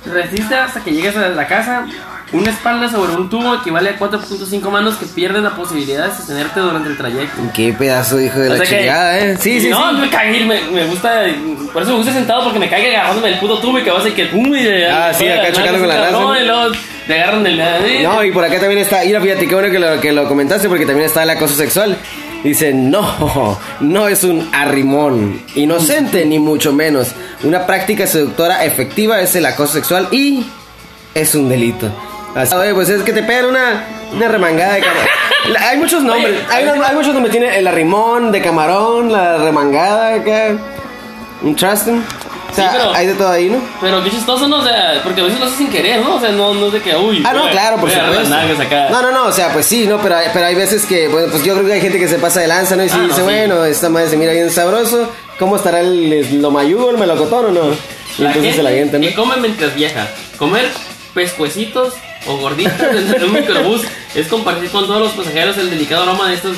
resiste 0.06 0.54
hasta 0.54 0.80
que 0.80 0.92
llegues 0.92 1.16
a 1.16 1.28
la 1.28 1.46
casa. 1.46 1.86
Una 2.34 2.50
espalda 2.50 2.90
sobre 2.90 3.12
un 3.12 3.30
tubo 3.30 3.54
equivale 3.54 3.90
a 3.90 3.98
4.5 3.98 4.68
manos 4.68 4.96
que 4.96 5.06
pierden 5.06 5.44
la 5.44 5.54
posibilidad 5.54 6.08
de 6.08 6.16
sostenerte 6.16 6.58
durante 6.58 6.88
el 6.90 6.96
trayecto. 6.96 7.40
Qué 7.54 7.72
pedazo 7.72 8.20
hijo 8.20 8.38
de 8.40 8.50
O 8.50 8.54
la 8.54 8.64
que- 8.64 8.66
chingada, 8.80 9.18
¿eh? 9.20 9.36
Sí, 9.40 9.60
sí, 9.60 9.68
no, 9.70 9.90
sí. 9.90 9.96
me 10.00 10.10
cagué, 10.10 10.44
me, 10.44 10.60
me 10.72 10.84
gusta, 10.86 11.22
por 11.72 11.82
eso 11.82 11.92
me 11.92 11.96
gusta 11.98 12.12
sentado 12.12 12.42
porque 12.42 12.58
me 12.58 12.68
caiga 12.68 12.88
agarrándome 12.90 13.28
el 13.34 13.38
puto 13.38 13.58
tubo 13.60 13.78
y 13.78 13.82
que 13.84 13.90
vas 13.92 14.04
a 14.04 14.10
que 14.12 14.26
pum 14.26 14.52
y 14.54 14.66
Ah, 14.82 15.12
sí, 15.16 15.28
acá 15.28 15.52
chocando 15.52 15.78
con 15.78 15.88
la 15.88 15.96
raza. 15.96 16.10
No, 16.10 16.36
y 16.40 16.44
luego 16.44 16.74
te 17.06 17.14
agarran 17.22 17.46
el 17.46 18.02
No, 18.02 18.24
y 18.24 18.32
por 18.32 18.44
acá 18.44 18.58
también 18.58 18.80
está, 18.80 19.02
mira, 19.04 19.20
fíjate 19.20 19.46
qué 19.46 19.54
bueno 19.54 19.70
que 19.70 19.78
lo, 19.78 20.00
que 20.00 20.12
lo 20.12 20.26
comentaste 20.28 20.68
porque 20.68 20.86
también 20.86 21.06
está 21.06 21.22
el 21.22 21.30
acoso 21.30 21.54
sexual. 21.54 21.96
Dice, 22.42 22.74
no, 22.74 23.56
no 23.80 24.08
es 24.08 24.24
un 24.24 24.50
arrimón, 24.52 25.40
inocente 25.54 26.26
ni 26.26 26.40
mucho 26.40 26.72
menos. 26.72 27.12
Una 27.44 27.64
práctica 27.64 28.08
seductora 28.08 28.64
efectiva 28.64 29.20
es 29.20 29.36
el 29.36 29.46
acoso 29.46 29.74
sexual 29.74 30.08
y 30.10 30.44
es 31.14 31.32
un 31.36 31.48
delito. 31.48 31.92
Así, 32.34 32.54
oye, 32.54 32.74
pues 32.74 32.88
es 32.88 33.02
que 33.02 33.12
te 33.12 33.22
pegan 33.22 33.46
una, 33.46 33.84
una 34.12 34.28
remangada 34.28 34.74
de 34.74 34.80
camarón. 34.80 35.08
Hay 35.60 35.76
muchos 35.76 36.02
nombres, 36.02 36.34
Oye, 36.34 36.44
hay, 36.50 36.64
hay 36.68 36.94
muchos 36.94 37.12
nombres, 37.12 37.30
tiene 37.30 37.56
el 37.58 37.66
arrimón 37.66 38.32
de 38.32 38.40
camarón, 38.42 39.12
la 39.12 39.36
remangada 39.38 40.14
acá, 40.14 40.56
un 41.42 41.54
trusting. 41.54 42.02
O 42.50 42.54
sea, 42.56 42.70
Sí, 42.70 42.76
pero- 42.78 42.94
hay 42.94 43.06
de 43.08 43.14
todo 43.14 43.28
ahí, 43.30 43.50
¿no? 43.50 43.58
Pero 43.80 44.02
qué 44.04 44.10
chistoso, 44.10 44.46
¿no? 44.48 44.58
O 44.58 44.62
sea, 44.64 45.00
porque 45.02 45.20
a 45.20 45.24
veces 45.24 45.38
lo 45.40 45.46
haces 45.46 45.58
sin 45.58 45.70
querer, 45.70 46.00
¿no? 46.02 46.16
O 46.16 46.20
sea, 46.20 46.30
no, 46.30 46.54
no 46.54 46.66
es 46.68 46.72
de 46.74 46.80
que, 46.80 46.96
uy. 46.96 47.22
Ah, 47.26 47.32
no, 47.34 47.50
claro, 47.50 47.76
por 47.78 47.90
supuesto. 47.90 48.28
No, 48.90 49.02
no, 49.02 49.10
no, 49.10 49.24
o 49.26 49.32
sea, 49.32 49.52
pues 49.52 49.66
sí, 49.66 49.86
no, 49.88 49.98
pero 49.98 50.16
hay, 50.16 50.28
pero 50.32 50.46
hay 50.46 50.54
veces 50.54 50.86
que, 50.86 51.08
bueno, 51.08 51.28
pues 51.30 51.42
yo 51.44 51.54
creo 51.54 51.66
que 51.66 51.72
hay 51.74 51.80
gente 51.80 51.98
que 51.98 52.06
se 52.08 52.16
pasa 52.18 52.40
de 52.40 52.46
lanza, 52.48 52.76
¿no? 52.76 52.84
Y 52.84 52.88
Ah, 52.88 52.96
no, 52.96 53.02
dice, 53.04 53.16
sí. 53.16 53.22
bueno, 53.22 53.64
esta 53.64 53.88
madre 53.88 54.08
se 54.08 54.16
mira 54.16 54.32
bien 54.32 54.50
sabroso, 54.50 55.10
¿cómo 55.38 55.56
estará 55.56 55.80
el, 55.80 56.12
el- 56.12 56.40
lo 56.42 56.50
mayugo, 56.52 56.90
el 56.90 56.98
melocotón 56.98 57.46
o 57.46 57.50
no? 57.50 57.60
Y 58.18 58.22
La 58.22 58.28
entonces 58.28 58.32
gente 58.42 58.56
se 58.56 58.62
la 58.62 58.70
avientan, 58.70 59.00
¿no? 59.00 59.06
que 59.08 59.14
come 59.14 59.36
mientras 59.38 59.74
viaja. 59.74 60.06
Comer 60.38 60.68
pescuecitos 61.12 61.94
o 62.26 62.36
gorditas 62.36 62.78
dentro 62.94 63.18
de 63.18 63.24
un 63.26 63.32
microbús 63.32 63.82
es 64.14 64.26
compartir 64.28 64.70
con 64.70 64.86
todos 64.86 65.00
los 65.00 65.12
pasajeros 65.12 65.56
el 65.58 65.70
delicado 65.70 66.02
aroma 66.04 66.28
de 66.28 66.34
estas 66.34 66.52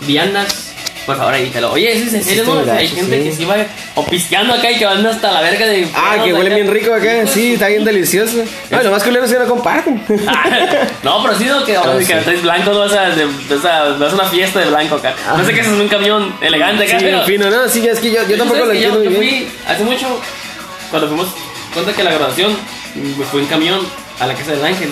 viandas. 0.00 0.64
Por 1.06 1.16
favor, 1.16 1.34
evítalo. 1.36 1.72
Oye, 1.72 1.90
¿eso 1.96 2.04
es 2.06 2.12
en 2.12 2.22
Sí, 2.22 2.34
serio, 2.36 2.64
sea, 2.66 2.74
hay 2.74 2.86
gente 2.88 3.16
sí. 3.16 3.24
que 3.30 3.32
sí 3.34 3.44
va 3.46 3.56
o 3.94 4.04
pisqueando 4.04 4.52
acá 4.52 4.70
y 4.70 4.76
que 4.76 4.84
van 4.84 5.06
hasta 5.06 5.32
la 5.32 5.40
verga 5.40 5.66
de. 5.66 5.88
Ah, 5.94 6.16
que 6.22 6.30
acá. 6.30 6.38
huele 6.38 6.54
bien 6.54 6.70
rico 6.70 6.92
acá, 6.92 7.26
sí, 7.26 7.54
está 7.54 7.68
bien 7.68 7.82
delicioso. 7.82 8.44
No, 8.70 8.82
lo 8.82 8.90
más 8.90 9.02
culero 9.02 9.24
es 9.24 9.32
que 9.32 9.38
no 9.38 9.46
comparten. 9.46 10.02
no, 11.02 11.22
pero 11.22 11.38
sí, 11.38 11.44
no, 11.46 11.64
que, 11.64 11.76
Ah, 11.78 11.94
que 11.98 12.04
sí. 12.04 12.12
estáis 12.12 12.42
blanco, 12.42 12.72
no 12.72 12.80
vas 12.80 12.92
a, 12.92 13.08
vas 13.08 13.64
a, 13.64 13.82
vas 13.96 14.12
a 14.12 14.14
una 14.16 14.24
fiesta 14.24 14.60
de 14.60 14.66
blanco 14.66 14.96
acá. 14.96 15.14
No 15.34 15.42
sé 15.46 15.54
qué 15.54 15.60
es 15.60 15.68
un 15.68 15.88
camión 15.88 16.30
elegante 16.42 16.84
acá, 16.84 16.98
Sí, 16.98 17.06
pero. 17.06 17.24
fino, 17.24 17.48
no, 17.50 17.66
sí, 17.70 17.88
es 17.88 18.00
que 18.00 18.10
yo, 18.10 18.20
yo 18.28 18.32
Tú 18.32 18.36
tampoco 18.36 18.66
lo 18.66 18.72
entiendo 18.72 19.02
yo, 19.02 19.10
yo 19.10 19.16
fui 19.16 19.48
hace 19.66 19.84
mucho, 19.84 20.20
cuando 20.90 21.08
fuimos, 21.08 21.28
cuenta 21.72 21.94
que 21.94 22.04
la 22.04 22.10
graduación, 22.12 22.54
me 22.94 23.24
fui 23.24 23.40
en 23.40 23.46
camión 23.46 23.80
a 24.20 24.26
la 24.26 24.34
casa 24.34 24.52
del 24.52 24.64
ángel. 24.64 24.90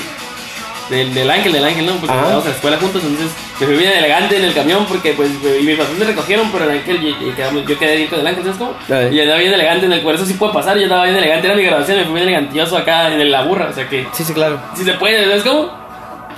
Del, 0.91 1.13
del 1.13 1.29
ángel, 1.29 1.53
del 1.53 1.65
ángel, 1.65 1.85
¿no? 1.85 1.95
Porque 1.97 2.15
Ajá. 2.15 2.27
íbamos 2.29 2.45
a 2.45 2.49
la 2.51 2.55
escuela 2.55 2.77
juntos, 2.79 3.03
entonces 3.05 3.33
me 3.59 3.67
fui 3.67 3.77
bien 3.77 3.91
elegante 3.91 4.37
en 4.37 4.45
el 4.45 4.55
camión 4.55 4.87
porque 4.87 5.15
pues 5.15 5.29
y 5.61 5.65
mis 5.65 5.77
papás 5.77 5.95
me 5.99 6.05
recogieron, 6.05 6.49
pero 6.53 6.63
el 6.65 6.79
ángel, 6.79 7.03
y, 7.03 7.09
y 7.09 7.33
quedamos- 7.33 7.67
yo 7.67 7.77
quedé 7.77 7.97
bien 7.97 8.09
con 8.09 8.21
el 8.21 8.27
ángel, 8.29 8.45
¿sabes 8.45 8.59
cómo? 8.59 8.75
Ay. 8.89 9.09
Y 9.13 9.21
andaba 9.21 9.41
bien 9.41 9.53
elegante 9.53 9.87
en 9.87 9.93
el 9.95 10.03
cuerpo, 10.03 10.23
eso 10.23 10.31
sí 10.31 10.39
puede 10.39 10.53
pasar, 10.53 10.77
yo 10.79 10.85
andaba 10.85 11.03
bien 11.03 11.17
elegante, 11.17 11.49
era 11.49 11.57
mi 11.57 11.65
graduación, 11.65 11.99
me 11.99 12.05
fui 12.05 12.15
bien 12.15 12.29
elegantioso 12.29 12.77
acá 12.79 13.13
en 13.13 13.33
la 13.33 13.43
burra, 13.43 13.67
o 13.69 13.73
sea 13.75 13.89
que 13.89 14.07
Sí, 14.13 14.23
sí, 14.23 14.33
claro. 14.33 14.61
si 14.77 14.85
se 14.85 14.93
puede, 14.93 15.25
¿sabes 15.25 15.43
cómo? 15.43 15.73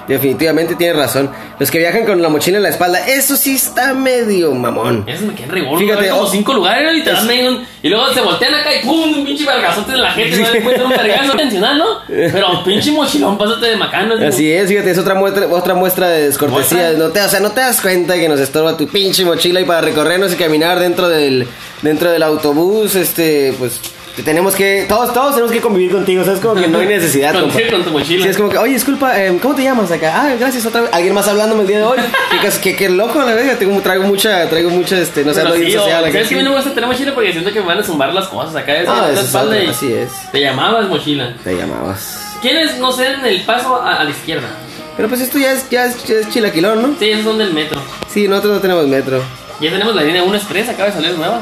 Definitivamente 0.09 0.75
tienes 0.75 0.97
razón. 0.97 1.31
Los 1.59 1.71
que 1.71 1.79
viajan 1.79 2.05
con 2.07 2.21
la 2.23 2.29
mochila 2.29 2.57
en 2.57 2.63
la 2.63 2.71
espalda, 2.71 3.07
eso 3.07 3.37
sí 3.37 3.55
está 3.57 3.93
medio 3.95 4.53
mamón. 4.55 5.05
Eso 5.07 5.27
me 5.27 5.35
queda 5.35 5.53
rigor. 5.53 5.79
Fíjate, 5.79 5.99
Fíjate, 6.01 6.11
como 6.11 6.23
oh, 6.23 6.31
cinco 6.31 6.55
lugares 6.55 6.97
y 6.97 7.03
te 7.03 7.11
dan 7.11 7.27
medio 7.27 7.51
un- 7.51 7.67
Y 7.83 7.89
luego 7.89 8.13
se 8.13 8.21
voltean 8.21 8.55
acá 8.55 8.75
y 8.75 8.85
¡pum! 8.85 9.19
Un 9.19 9.25
pinche 9.27 9.45
vergazote 9.45 9.93
de 9.93 9.99
la 9.99 10.11
gente. 10.13 10.39
No 10.39 10.51
le 10.51 10.59
encuentran 10.59 10.87
un 10.87 10.97
vergazo 10.97 11.25
intencional, 11.33 11.79
¿no? 11.79 11.85
Pero 12.09 12.65
pinche 12.65 12.91
mochilón, 12.91 13.37
pásate 13.37 13.67
de 13.67 13.77
macano. 13.77 14.15
Así 14.27 14.51
es, 14.51 14.69
fíjate, 14.69 14.91
es 14.91 14.99
otra 14.99 15.15
muestra, 15.15 15.47
otra 15.47 15.75
muestra 15.75 16.09
de 16.09 16.23
descortesía. 16.27 16.79
Muestra. 16.79 16.99
No 16.99 17.11
te, 17.13 17.21
o 17.21 17.29
sea, 17.29 17.41
no 17.41 17.51
te 17.53 17.61
das 17.61 17.81
cuenta 17.81 18.15
que 18.15 18.29
nos 18.29 18.41
estorba 18.41 18.77
tu 18.77 18.89
pinche 18.89 19.25
mochila 19.25 19.61
y 19.61 19.65
para 19.65 19.83
recorrernos 19.83 20.33
y 20.33 20.37
caminar 20.37 20.79
dentro 20.81 21.09
del, 21.09 21.47
dentro 21.83 22.11
del 22.11 22.23
autobús, 22.23 22.95
este, 22.95 23.55
pues 23.59 23.81
tenemos 24.23 24.55
que, 24.55 24.87
todos, 24.89 25.13
todos 25.13 25.31
tenemos 25.35 25.53
que 25.53 25.61
convivir 25.61 25.93
contigo, 25.93 26.25
¿sabes? 26.25 26.41
Como 26.41 26.55
que 26.61 26.69
no 26.69 26.79
hay 26.79 26.87
necesidad. 26.99 27.33
Con, 27.33 27.51
compa. 27.51 27.59
con 27.71 27.85
tu 27.85 27.91
mochila. 27.91 28.23
Sí, 28.25 28.29
es 28.31 28.37
como 28.37 28.49
que, 28.49 28.59
oye, 28.59 28.73
disculpa, 28.75 29.23
em, 29.23 29.39
¿cómo 29.39 29.55
te 29.55 29.63
llamas 29.63 29.91
acá? 29.91 30.13
Ah, 30.23 30.35
gracias, 30.39 30.65
otra 30.67 30.83
vez. 30.83 30.91
Alguien 30.93 31.15
más 31.15 31.27
hablándome 31.29 31.63
el 31.63 31.69
día 31.69 31.79
de 31.79 31.85
hoy. 31.85 31.99
Qué, 32.43 32.49
qué, 32.63 32.77
qué 32.77 32.89
loco, 32.89 33.19
la 33.21 33.35
verdad. 33.35 33.57
Tengo, 33.59 33.81
traigo 33.81 34.05
mucha, 34.05 34.49
traigo 34.49 34.71
mucha, 34.71 34.99
este, 34.99 35.25
no 35.25 35.33
sé, 35.35 35.43
sí, 35.43 35.77
o- 35.77 35.81
social 35.83 36.05
acá. 36.05 36.13
¿Sabes 36.13 36.29
que 36.29 36.35
a 36.35 36.39
mí 36.39 36.45
no 36.45 36.51
me 36.51 36.57
gusta 36.57 36.75
tener 36.75 36.89
mochila? 36.89 37.15
Porque 37.15 37.33
siento 37.33 37.53
que 37.53 37.61
me 37.61 37.67
van 37.67 37.79
a 37.79 37.83
zumbar 37.83 38.13
las 38.13 38.29
cosas 38.29 38.55
acá. 38.57 38.75
Es 38.77 38.89
Ah, 38.89 39.09
es 39.13 39.21
espalda 39.21 39.63
y 39.63 39.67
así 39.67 39.93
es. 39.93 40.11
Te 40.33 40.41
llamabas 40.41 40.89
mochila. 40.89 41.35
Te 41.45 41.57
llamabas. 41.57 42.21
¿Quiénes 42.43 42.79
no 42.79 42.93
se 42.93 43.05
dan 43.05 43.27
el 43.27 43.43
paso 43.43 43.77
a, 43.77 43.97
a 43.97 44.05
la 44.05 44.11
izquierda? 44.11 44.49
Pero 44.97 45.09
pues 45.09 45.21
esto 45.21 45.39
ya 45.39 45.53
es, 45.53 45.69
ya 45.71 45.87
es, 45.87 46.05
ya 46.05 46.17
es 46.17 46.29
chilaquilón, 46.31 46.83
¿no? 46.83 46.97
Sí, 46.99 47.11
esos 47.11 47.25
son 47.25 47.39
del 47.39 47.53
metro. 47.53 47.81
Sí, 48.13 48.27
nosotros 48.27 48.55
no 48.55 48.61
tenemos 48.61 48.87
metro. 48.89 49.23
Ya 49.61 49.71
tenemos 49.71 49.95
la 49.95 50.03
línea 50.03 50.23
1 50.23 50.35
Express, 50.37 50.69
acaba 50.69 50.87
de 50.87 50.93
salir 50.93 51.13
nueva. 51.17 51.41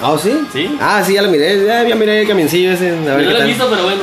¿Ah, 0.00 0.16
sí? 0.20 0.32
Sí. 0.52 0.76
Ah, 0.80 1.02
sí, 1.04 1.14
ya 1.14 1.22
lo 1.22 1.28
miré. 1.30 1.64
Ya, 1.66 1.82
ya 1.86 1.94
miré 1.94 2.22
el 2.22 2.28
camioncillo 2.28 2.72
ese. 2.72 2.90
A 2.90 2.92
ver 2.92 3.02
Yo 3.04 3.16
qué 3.18 3.24
no 3.24 3.30
lo 3.30 3.36
he 3.36 3.38
tal. 3.38 3.46
visto, 3.48 3.68
pero 3.70 3.82
bueno. 3.84 4.02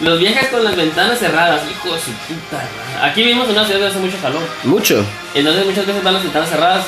Los 0.00 0.18
viajes 0.18 0.48
con 0.48 0.64
las 0.64 0.74
ventanas 0.76 1.18
cerradas, 1.18 1.60
hijo 1.70 1.94
de 1.94 2.00
su 2.00 2.10
puta. 2.10 2.56
madre. 2.56 3.10
Aquí 3.10 3.22
vivimos 3.22 3.46
en 3.48 3.52
una 3.52 3.64
ciudad 3.66 3.80
donde 3.80 3.94
hace 3.94 3.98
mucho 4.06 4.16
calor. 4.22 4.42
Mucho. 4.64 5.04
Entonces 5.34 5.66
muchas 5.66 5.86
veces 5.86 6.02
van 6.02 6.14
las 6.14 6.22
ventanas 6.22 6.48
cerradas 6.48 6.84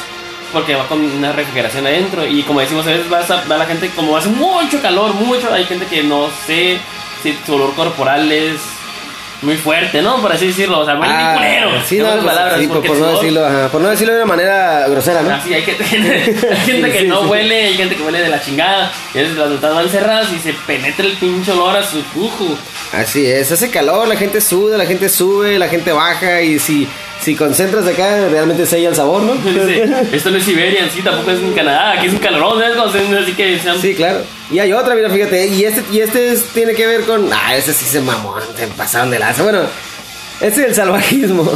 porque 0.52 0.74
va 0.74 0.86
con 0.86 1.00
una 1.00 1.32
refrigeración 1.32 1.86
adentro. 1.86 2.26
Y 2.26 2.42
como 2.42 2.60
decimos, 2.60 2.86
a 2.86 2.90
veces 2.90 3.12
va, 3.12 3.18
a- 3.18 3.44
va 3.48 3.58
la 3.58 3.66
gente, 3.66 3.90
como 3.94 4.16
hace 4.16 4.28
mucho 4.30 4.80
calor, 4.80 5.12
mucho, 5.14 5.52
hay 5.52 5.64
gente 5.64 5.84
que 5.86 6.02
no 6.04 6.28
sé 6.46 6.78
si 7.22 7.36
su 7.44 7.54
olor 7.54 7.74
corporal 7.74 8.30
es 8.32 8.60
muy 9.42 9.56
fuerte, 9.56 10.00
¿no? 10.02 10.20
Por 10.20 10.32
así 10.32 10.46
decirlo. 10.48 10.80
O 10.80 10.84
sea, 10.84 10.94
muy 10.94 11.06
Ah, 11.10 11.34
culero. 11.36 11.70
Sí, 11.86 11.98
no, 11.98 12.10
pues, 12.12 12.24
palabras. 12.24 12.60
sí, 12.60 12.66
por, 12.68 12.96
no 12.98 13.12
decirlo, 13.12 13.46
ajá, 13.46 13.68
por 13.68 13.80
no 13.80 13.88
decirlo 13.88 14.12
de 14.14 14.18
una 14.20 14.28
manera 14.28 14.88
grosera, 14.88 15.22
¿no? 15.22 15.30
Ah, 15.30 15.40
sí, 15.44 15.52
hay, 15.54 15.62
que, 15.62 15.72
hay 15.72 15.78
gente 16.64 16.90
que 16.92 17.00
Sí, 17.00 17.06
no 17.06 17.22
huele, 17.22 17.66
hay 17.66 17.74
gente 17.74 17.96
que 17.96 18.02
huele 18.02 18.20
de 18.20 18.28
la 18.28 18.40
chingada. 18.40 18.92
Y 19.14 19.18
veces 19.18 19.36
las 19.36 19.50
ventanas 19.50 19.76
van 19.76 19.88
cerradas 19.88 20.32
y 20.32 20.38
se 20.38 20.52
penetra 20.66 21.04
el 21.04 21.12
pinche 21.16 21.52
olor 21.52 21.76
a 21.76 21.82
su 21.84 22.02
pujo. 22.04 22.56
Así 22.92 23.26
es, 23.26 23.50
hace 23.50 23.70
calor, 23.70 24.06
la 24.08 24.16
gente 24.16 24.40
suda, 24.40 24.76
la 24.76 24.86
gente 24.86 25.08
sube, 25.08 25.58
la 25.58 25.68
gente 25.68 25.92
baja 25.92 26.42
y 26.42 26.58
si, 26.58 26.86
si 27.22 27.34
concentras 27.36 27.86
acá, 27.86 28.28
realmente 28.28 28.66
sella 28.66 28.88
el 28.90 28.96
sabor, 28.96 29.22
¿no? 29.22 29.34
Dice, 29.50 29.84
esto 30.12 30.30
no 30.30 30.36
es 30.38 30.44
Siberia, 30.44 30.88
sí, 30.94 31.00
tampoco 31.02 31.30
es 31.30 31.38
en 31.40 31.52
Canadá, 31.52 31.92
aquí 31.92 32.06
es 32.08 32.12
un 32.12 32.18
calorón, 32.18 32.60
se- 32.60 33.16
Así 33.18 33.32
que 33.32 33.58
sean- 33.58 33.80
Sí, 33.80 33.94
claro. 33.94 34.20
Y 34.50 34.58
hay 34.58 34.72
otra, 34.72 34.94
mira, 34.94 35.08
fíjate, 35.08 35.46
y 35.46 35.64
este, 35.64 35.82
y 35.92 36.00
este 36.00 36.32
es- 36.32 36.44
tiene 36.46 36.74
que 36.74 36.86
ver 36.86 37.02
con... 37.02 37.30
Ah, 37.32 37.54
ese 37.56 37.72
sí 37.72 37.84
se 37.84 38.00
mamó, 38.00 38.34
se 38.56 38.66
pasaron 38.68 39.10
de 39.10 39.18
lanza. 39.18 39.42
Bueno, 39.42 39.60
este 40.40 40.62
es 40.62 40.68
el 40.68 40.74
salvajismo. 40.74 41.50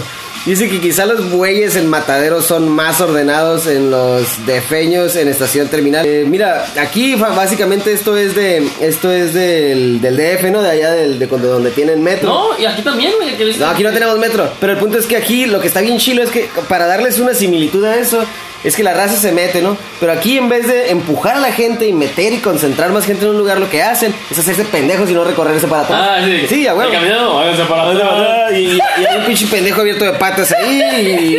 Dice 0.47 0.71
que 0.71 0.81
quizá 0.81 1.07
los 1.07 1.29
bueyes 1.33 1.75
en 1.75 1.89
mataderos 1.89 2.47
son 2.47 2.69
más 2.69 3.01
ordenados 3.01 3.67
en 3.67 3.91
los 3.91 4.47
defeños 4.47 5.17
en 5.17 5.27
estación 5.27 5.67
terminal. 5.67 6.07
Eh, 6.07 6.25
mira, 6.25 6.65
aquí 6.81 7.17
básicamente 7.17 7.93
esto 7.93 8.17
es 8.17 8.37
de 8.37 8.65
esto 8.81 9.11
es 9.11 9.35
del, 9.35 10.01
del 10.01 10.17
DF, 10.17 10.45
¿no? 10.53 10.63
De 10.63 10.71
allá 10.71 10.93
del, 10.93 11.19
de 11.19 11.27
cuando, 11.27 11.49
donde 11.49 11.73
tienen 11.73 12.01
metro. 12.01 12.29
No, 12.29 12.59
y 12.61 12.65
aquí 12.65 12.83
también, 12.83 13.13
No, 13.59 13.67
aquí 13.67 13.83
no 13.83 13.91
tenemos 13.93 14.21
metro. 14.21 14.49
Pero 14.61 14.75
el 14.75 14.79
punto 14.79 14.99
es 14.99 15.07
que 15.07 15.17
aquí 15.17 15.47
lo 15.47 15.61
que 15.61 15.67
está 15.67 15.81
bien 15.81 15.99
chilo 15.99 16.23
es 16.23 16.31
que 16.31 16.49
para 16.69 16.87
darles 16.87 17.19
una 17.19 17.35
similitud 17.35 17.85
a 17.85 17.97
eso, 17.97 18.25
es 18.67 18.75
que 18.75 18.83
la 18.83 18.93
raza 18.95 19.17
se 19.17 19.33
mete, 19.33 19.63
¿no? 19.63 19.77
Pero 20.01 20.13
aquí 20.13 20.37
en 20.37 20.49
vez 20.49 20.67
de 20.67 20.91
empujar 20.91 21.37
a 21.37 21.41
la 21.41 21.53
gente 21.53 21.87
y 21.87 21.93
meter 21.93 22.33
y 22.33 22.39
concentrar 22.39 22.91
más 22.91 23.07
gente 23.07 23.25
en 23.25 23.31
un 23.31 23.39
lugar, 23.39 23.59
lo 23.59 23.71
que 23.71 23.83
hacen 23.83 24.13
es 24.31 24.39
hacerse 24.39 24.65
pendejos 24.65 25.09
y 25.09 25.15
no 25.15 25.23
recorrerse 25.23 25.69
para 25.69 25.83
atrás. 25.83 26.01
Ah, 26.03 26.19
sí. 26.25 26.47
Sí, 26.49 26.67
a 26.67 26.75
huevo. 26.75 26.91
El 26.91 26.99
caminado, 26.99 27.39
háganse 27.39 27.63
para 27.65 27.91
atrás. 27.91 28.53
Y, 28.53 28.77
y 28.77 29.07
hay 29.07 29.19
un 29.19 29.25
pinche 29.25 29.47
pendejo 29.47 29.81
abierto 29.81 30.05
de 30.05 30.13
patas 30.15 30.53
ahí 30.53 30.83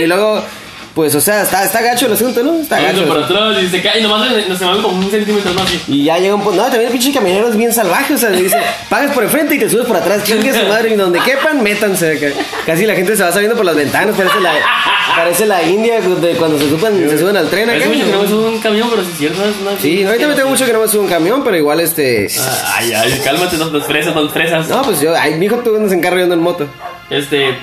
y, 0.01 0.07
luego, 0.07 0.41
pues, 0.97 1.13
o 1.13 1.21
sea, 1.21 1.43
está, 1.43 1.63
está 1.63 1.79
gacho 1.83 2.07
el 2.07 2.13
asunto, 2.13 2.41
¿no? 2.41 2.55
Está 2.59 2.81
gacho. 2.81 3.07
Para 3.07 3.23
atrás 3.25 3.61
y 3.61 3.69
se 3.69 3.83
cae 3.83 3.99
y 3.99 4.01
nomás 4.01 4.27
se, 4.33 4.57
se 4.57 4.65
mueven 4.65 4.81
como 4.81 4.97
un 4.97 5.11
centímetro 5.11 5.53
más. 5.53 5.69
Y 5.87 6.05
ya 6.05 6.17
llega 6.17 6.33
un 6.33 6.41
punto. 6.41 6.57
No, 6.57 6.63
también 6.63 6.87
el 6.87 6.91
pinche 6.91 7.13
camionero 7.13 7.49
es 7.49 7.55
bien 7.55 7.71
salvaje. 7.71 8.15
O 8.15 8.17
sea, 8.17 8.31
le 8.31 8.41
dice, 8.41 8.57
pagas 8.89 9.11
por 9.11 9.23
enfrente 9.23 9.53
y 9.53 9.59
te 9.59 9.69
subes 9.69 9.85
por 9.85 9.95
atrás. 9.95 10.23
Chingue 10.23 10.51
su 10.59 10.65
madre. 10.67 10.89
Y 10.89 10.95
donde 10.95 11.19
quepan, 11.19 11.61
métanse. 11.61 12.13
acá. 12.17 12.35
Casi 12.65 12.87
la 12.87 12.95
gente 12.95 13.15
se 13.15 13.21
va 13.21 13.31
saliendo 13.31 13.55
por 13.55 13.63
las 13.65 13.75
ventanas. 13.75 14.15
Parece 14.15 14.39
la, 14.41 14.53
parece 15.15 15.45
la 15.45 15.61
India 15.61 16.01
de 16.01 16.31
cuando 16.31 16.57
se 16.57 16.67
suben, 16.67 17.07
se 17.07 17.19
suben 17.19 17.37
al 17.37 17.47
tren 17.47 17.69
acá. 17.69 17.85
Mucho 17.85 18.03
que 18.05 18.11
no 18.11 18.21
me 18.23 18.27
subo 18.27 18.47
un 18.47 18.59
camión, 18.59 18.89
pero 18.89 19.03
sí 19.03 19.09
es 19.11 19.17
cierto. 19.19 19.45
es 19.45 19.55
una- 19.61 19.79
Sí, 19.79 20.01
no, 20.03 20.09
ahorita 20.09 20.27
me 20.27 20.33
tengo 20.33 20.49
mucho 20.49 20.65
que 20.65 20.73
no 20.73 20.79
me 20.81 20.87
subo 20.87 21.03
un 21.03 21.09
camión, 21.09 21.43
pero 21.43 21.57
igual 21.57 21.79
este. 21.79 22.27
Ay, 22.75 22.91
ay, 22.93 23.21
cálmate, 23.23 23.55
no 23.57 23.65
nos 23.69 23.85
fresas, 23.85 24.15
no 24.15 24.27
fresas. 24.29 24.67
No, 24.67 24.81
pues 24.81 24.99
yo, 24.99 25.13
ay, 25.15 25.35
mi 25.35 25.45
hijo 25.45 25.57
tú 25.57 25.75
andas 25.75 25.91
en 25.93 26.01
carro 26.01 26.19
y 26.19 26.23
ando 26.23 26.33
en 26.33 26.41
moto. 26.41 26.65
Este. 27.11 27.55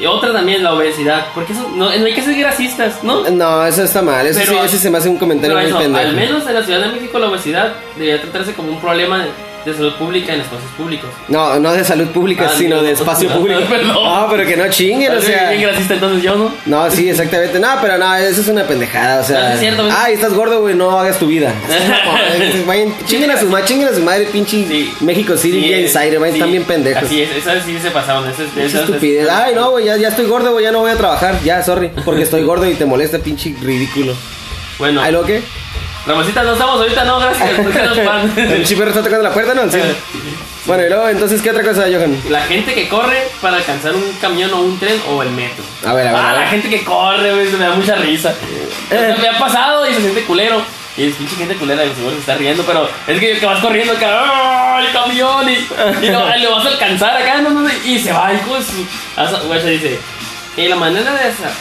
Y 0.00 0.06
otra 0.06 0.32
también, 0.32 0.62
la 0.64 0.72
obesidad. 0.74 1.26
Porque 1.34 1.52
eso, 1.52 1.68
no, 1.74 1.84
no 1.84 2.06
hay 2.06 2.14
que 2.14 2.22
ser 2.22 2.34
grasistas, 2.38 3.04
¿no? 3.04 3.28
No, 3.30 3.66
eso 3.66 3.82
está 3.84 4.00
mal. 4.00 4.26
Eso 4.26 4.40
Pero- 4.40 4.52
sí, 4.54 4.58
ese 4.66 4.78
se 4.78 4.90
me 4.90 4.96
hace 4.98 5.08
un 5.10 5.18
comentario 5.18 5.56
muy 5.56 5.66
eso, 5.66 5.78
pendejo. 5.78 6.06
al 6.08 6.14
menos 6.16 6.46
en 6.46 6.54
la 6.54 6.62
Ciudad 6.62 6.80
de 6.80 6.88
México 6.88 7.18
la 7.18 7.28
obesidad 7.28 7.74
debería 7.96 8.20
tratarse 8.22 8.54
como 8.54 8.70
un 8.72 8.80
problema 8.80 9.18
de, 9.18 9.30
de 9.64 9.74
salud 9.74 9.94
pública 9.96 10.34
en 10.34 10.40
espacios 10.40 10.70
públicos. 10.72 11.10
No, 11.28 11.58
no 11.60 11.72
de 11.72 11.84
salud 11.84 12.08
pública, 12.08 12.46
Ah, 12.50 12.54
sino 12.56 12.76
no, 12.76 12.82
de 12.82 12.92
espacio 12.92 13.28
no, 13.28 13.36
público. 13.40 13.60
No, 13.84 14.26
pero 14.30 14.46
que 14.46 14.56
no 14.56 14.68
chinguen, 14.70 15.16
o 15.16 15.20
sea. 15.20 15.50
bien 15.50 15.62
grasista 15.62 15.94
entonces 15.94 16.22
yo, 16.22 16.36
¿no? 16.36 16.52
No, 16.66 16.90
sí, 16.90 17.08
exactamente. 17.10 17.58
No, 17.60 17.68
pero 17.82 17.98
no, 17.98 18.14
eso 18.16 18.40
es 18.40 18.48
una 18.48 18.64
pendejada. 18.64 19.20
O 19.20 19.24
sea, 19.24 19.54
es 19.54 19.60
cierto, 19.60 19.88
ay, 19.90 20.14
estás 20.14 20.32
gordo, 20.34 20.60
güey, 20.60 20.74
no 20.74 20.98
hagas 20.98 21.18
tu 21.18 21.26
vida. 21.26 21.52
Vayan, 22.66 22.94
chinguen 23.06 23.30
a 23.30 23.38
su 23.38 23.46
madre, 23.46 23.64
chinguen 23.66 23.88
a 23.88 23.94
su 23.94 24.02
madre, 24.02 24.26
pinche 24.32 24.50
Sí. 24.66 24.92
México 25.00 25.36
City, 25.36 25.60
Sí, 25.60 25.72
Insider, 25.74 26.18
vayan, 26.18 26.34
sí, 26.34 26.38
están 26.40 26.50
bien 26.50 26.64
pendejos. 26.64 27.02
Así 27.04 27.22
es, 27.22 27.30
esas 27.36 27.64
sí 27.64 27.78
se 27.80 27.90
pasaron. 27.90 28.24
Esas, 28.28 28.46
Pinche 28.46 28.66
esas, 28.66 28.80
estupidez. 28.82 29.28
Ay, 29.30 29.54
no, 29.54 29.70
güey, 29.70 29.84
ya, 29.86 29.96
ya 29.96 30.08
estoy 30.08 30.26
gordo, 30.26 30.52
güey, 30.52 30.64
ya 30.64 30.72
no 30.72 30.80
voy 30.80 30.90
a 30.90 30.96
trabajar. 30.96 31.38
Ya, 31.44 31.62
sorry, 31.62 31.90
porque 32.04 32.22
estoy 32.22 32.42
gordo 32.42 32.68
y 32.68 32.74
te 32.74 32.84
molesta, 32.86 33.18
pinche 33.18 33.54
ridículo. 33.60 34.14
Bueno, 34.78 35.00
¿Ay, 35.02 35.12
lo 35.12 35.22
que? 35.24 35.42
Ramoncita, 36.10 36.42
no 36.42 36.52
estamos 36.52 36.80
ahorita, 36.80 37.04
no, 37.04 37.18
gracias. 37.20 37.50
El 38.36 38.46
pinche 38.54 38.76
perro 38.76 38.90
está 38.90 39.02
tocando 39.02 39.22
la 39.22 39.32
puerta, 39.32 39.54
¿no? 39.54 39.70
Sí. 39.70 39.78
Bueno, 40.66 40.84
y 40.84 40.88
luego, 40.90 41.08
entonces, 41.08 41.40
¿qué 41.40 41.50
otra 41.50 41.64
cosa, 41.64 41.84
Johan? 41.90 42.20
La 42.28 42.42
gente 42.42 42.74
que 42.74 42.86
corre 42.86 43.28
para 43.40 43.56
alcanzar 43.56 43.94
un 43.94 44.12
camión 44.20 44.52
o 44.52 44.60
un 44.60 44.78
tren 44.78 45.00
o 45.08 45.22
el 45.22 45.30
metro. 45.30 45.64
A 45.86 45.94
ver, 45.94 46.06
a 46.08 46.12
ver, 46.12 46.20
Ah, 46.20 46.28
a 46.28 46.32
ver. 46.32 46.40
la 46.42 46.48
gente 46.48 46.68
que 46.68 46.84
corre, 46.84 47.32
güey, 47.32 47.48
me 47.52 47.64
da 47.64 47.74
mucha 47.74 47.94
risa. 47.96 48.34
Eh. 48.90 49.16
Me 49.20 49.28
ha 49.30 49.38
pasado 49.38 49.88
y 49.88 49.94
se 49.94 50.00
siente 50.02 50.22
culero. 50.24 50.62
Y 50.98 51.06
es 51.08 51.14
pinche 51.16 51.34
gente 51.36 51.54
culera, 51.56 51.82
y 51.84 51.94
seguro 51.94 52.12
se 52.12 52.20
está 52.20 52.34
riendo, 52.36 52.62
pero 52.64 52.86
es 53.06 53.18
que, 53.18 53.38
que 53.38 53.46
vas 53.46 53.58
corriendo 53.60 53.94
acá, 53.94 54.06
¡ah, 54.12 54.82
el 54.86 54.92
camión, 54.92 55.48
y, 55.48 56.06
y 56.06 56.10
lo, 56.10 56.20
lo 56.38 56.56
vas 56.56 56.66
a 56.66 56.68
alcanzar 56.68 57.16
acá, 57.16 57.40
no, 57.40 57.50
no, 57.50 57.68
y 57.84 57.98
se 57.98 58.12
va, 58.12 58.30
hijo 58.34 58.54
de 58.56 58.62
su... 58.62 59.46
Güey, 59.46 59.78
dice, 59.78 59.98
en 60.58 60.70
la 60.70 60.76
manera 60.76 61.10
de 61.14 61.20
asa- 61.20 61.54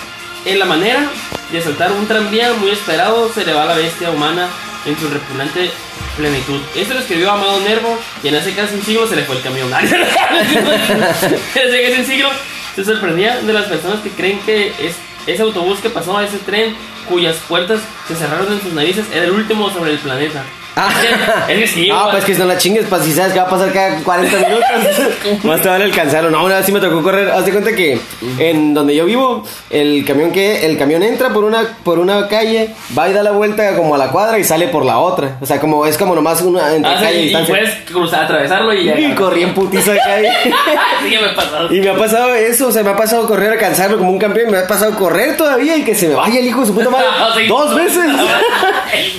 en 0.45 0.59
la 0.59 0.65
manera 0.65 1.03
de 1.51 1.61
saltar 1.61 1.91
un 1.91 2.07
tranvía 2.07 2.53
muy 2.53 2.71
esperado 2.71 3.31
se 3.33 3.45
le 3.45 3.53
va 3.53 3.65
la 3.65 3.75
bestia 3.75 4.11
humana 4.11 4.47
en 4.85 4.97
su 4.97 5.09
repugnante 5.09 5.71
plenitud. 6.15 6.59
Esto 6.75 6.93
lo 6.93 6.99
escribió 6.99 7.31
Amado 7.31 7.59
Nervo 7.61 7.97
y 8.23 8.27
en 8.27 8.35
hace 8.35 8.53
casi 8.53 8.75
un 8.75 8.83
siglo 8.83 9.07
se 9.07 9.15
le 9.15 9.23
fue 9.23 9.37
el 9.37 9.41
camión. 9.41 9.69
Desde 11.53 11.93
ese 11.93 12.05
siglo 12.05 12.29
se 12.75 12.85
sorprendía 12.85 13.37
de 13.41 13.53
las 13.53 13.65
personas 13.65 13.99
que 14.01 14.09
creen 14.09 14.39
que 14.41 14.67
es 14.79 14.95
ese 15.27 15.41
autobús 15.41 15.79
que 15.79 15.89
pasó 15.89 16.17
a 16.17 16.25
ese 16.25 16.37
tren 16.39 16.75
cuyas 17.07 17.37
puertas 17.47 17.81
se 18.07 18.15
cerraron 18.15 18.51
en 18.53 18.61
sus 18.61 18.73
narices 18.73 19.05
era 19.11 19.25
el 19.25 19.31
último 19.31 19.69
sobre 19.71 19.91
el 19.91 19.97
planeta. 19.97 20.43
Ah. 20.81 21.45
Es 21.49 21.59
que, 21.59 21.67
sí, 21.67 21.89
Ah, 21.91 22.07
pues 22.11 22.23
que 22.25 22.33
no 22.35 22.45
la 22.45 22.57
chingues, 22.57 22.85
pues 22.89 23.03
si 23.03 23.11
sabes 23.13 23.33
que 23.33 23.39
va 23.39 23.45
a 23.45 23.49
pasar 23.49 23.71
cada 23.73 23.97
40 23.97 24.37
minutos. 24.37 25.43
Más 25.43 25.61
te 25.61 25.67
vale 25.69 25.83
alcanzarlo. 25.85 26.29
No, 26.31 26.43
una 26.45 26.57
vez 26.57 26.65
sí 26.65 26.71
me 26.71 26.79
tocó 26.79 27.01
correr. 27.03 27.29
Haz 27.31 27.45
de 27.45 27.51
cuenta 27.51 27.73
que 27.75 27.99
en 28.37 28.73
donde 28.73 28.95
yo 28.95 29.05
vivo, 29.05 29.43
el 29.69 30.05
camión 30.05 30.31
que 30.31 30.65
el 30.65 30.77
camión 30.77 31.03
entra 31.03 31.29
por 31.29 31.43
una 31.43 31.63
por 31.83 31.99
una 31.99 32.27
calle, 32.27 32.69
va 32.97 33.09
y 33.09 33.13
da 33.13 33.23
la 33.23 33.31
vuelta 33.31 33.75
como 33.75 33.95
a 33.95 33.97
la 33.97 34.09
cuadra 34.09 34.39
y 34.39 34.43
sale 34.43 34.67
por 34.69 34.85
la 34.85 34.99
otra. 34.99 35.37
O 35.41 35.45
sea, 35.45 35.59
como 35.59 35.85
es 35.85 35.97
como 35.97 36.15
nomás 36.15 36.41
una 36.41 36.73
entre 36.75 36.91
Ah, 36.91 36.97
sí, 36.99 37.03
calle 37.05 37.17
y 37.17 37.19
y 37.19 37.23
distancia. 37.25 37.55
puedes 37.55 37.75
cruzar, 37.85 38.23
atravesarlo 38.25 38.73
y 38.73 38.79
Y 38.79 38.83
llegar. 38.83 39.15
corrí 39.15 39.43
en 39.43 39.53
putiza 39.53 39.91
de 39.91 39.99
calle. 39.99 40.29
sí, 41.03 41.09
me 41.21 41.25
ha 41.27 41.35
pasado. 41.35 41.73
Y 41.75 41.81
me 41.81 41.89
ha 41.89 41.95
pasado 41.97 42.35
eso, 42.35 42.67
o 42.67 42.71
sea, 42.71 42.83
me 42.83 42.91
ha 42.91 42.95
pasado 42.95 43.27
correr, 43.27 43.51
alcanzarlo 43.51 43.97
como 43.97 44.11
un 44.11 44.19
campeón, 44.19 44.51
me 44.51 44.57
ha 44.59 44.67
pasado 44.67 44.95
correr 44.95 45.35
todavía 45.35 45.75
y 45.77 45.83
que 45.83 45.95
se 45.95 46.07
me 46.07 46.15
vaya 46.15 46.39
el 46.39 46.47
hijo 46.47 46.61
de 46.61 46.67
su 46.67 46.73
puta 46.73 46.89
madre. 46.89 47.05
Ah, 47.19 47.33
sí. 47.35 47.47
Dos 47.47 47.75
veces. 47.75 48.05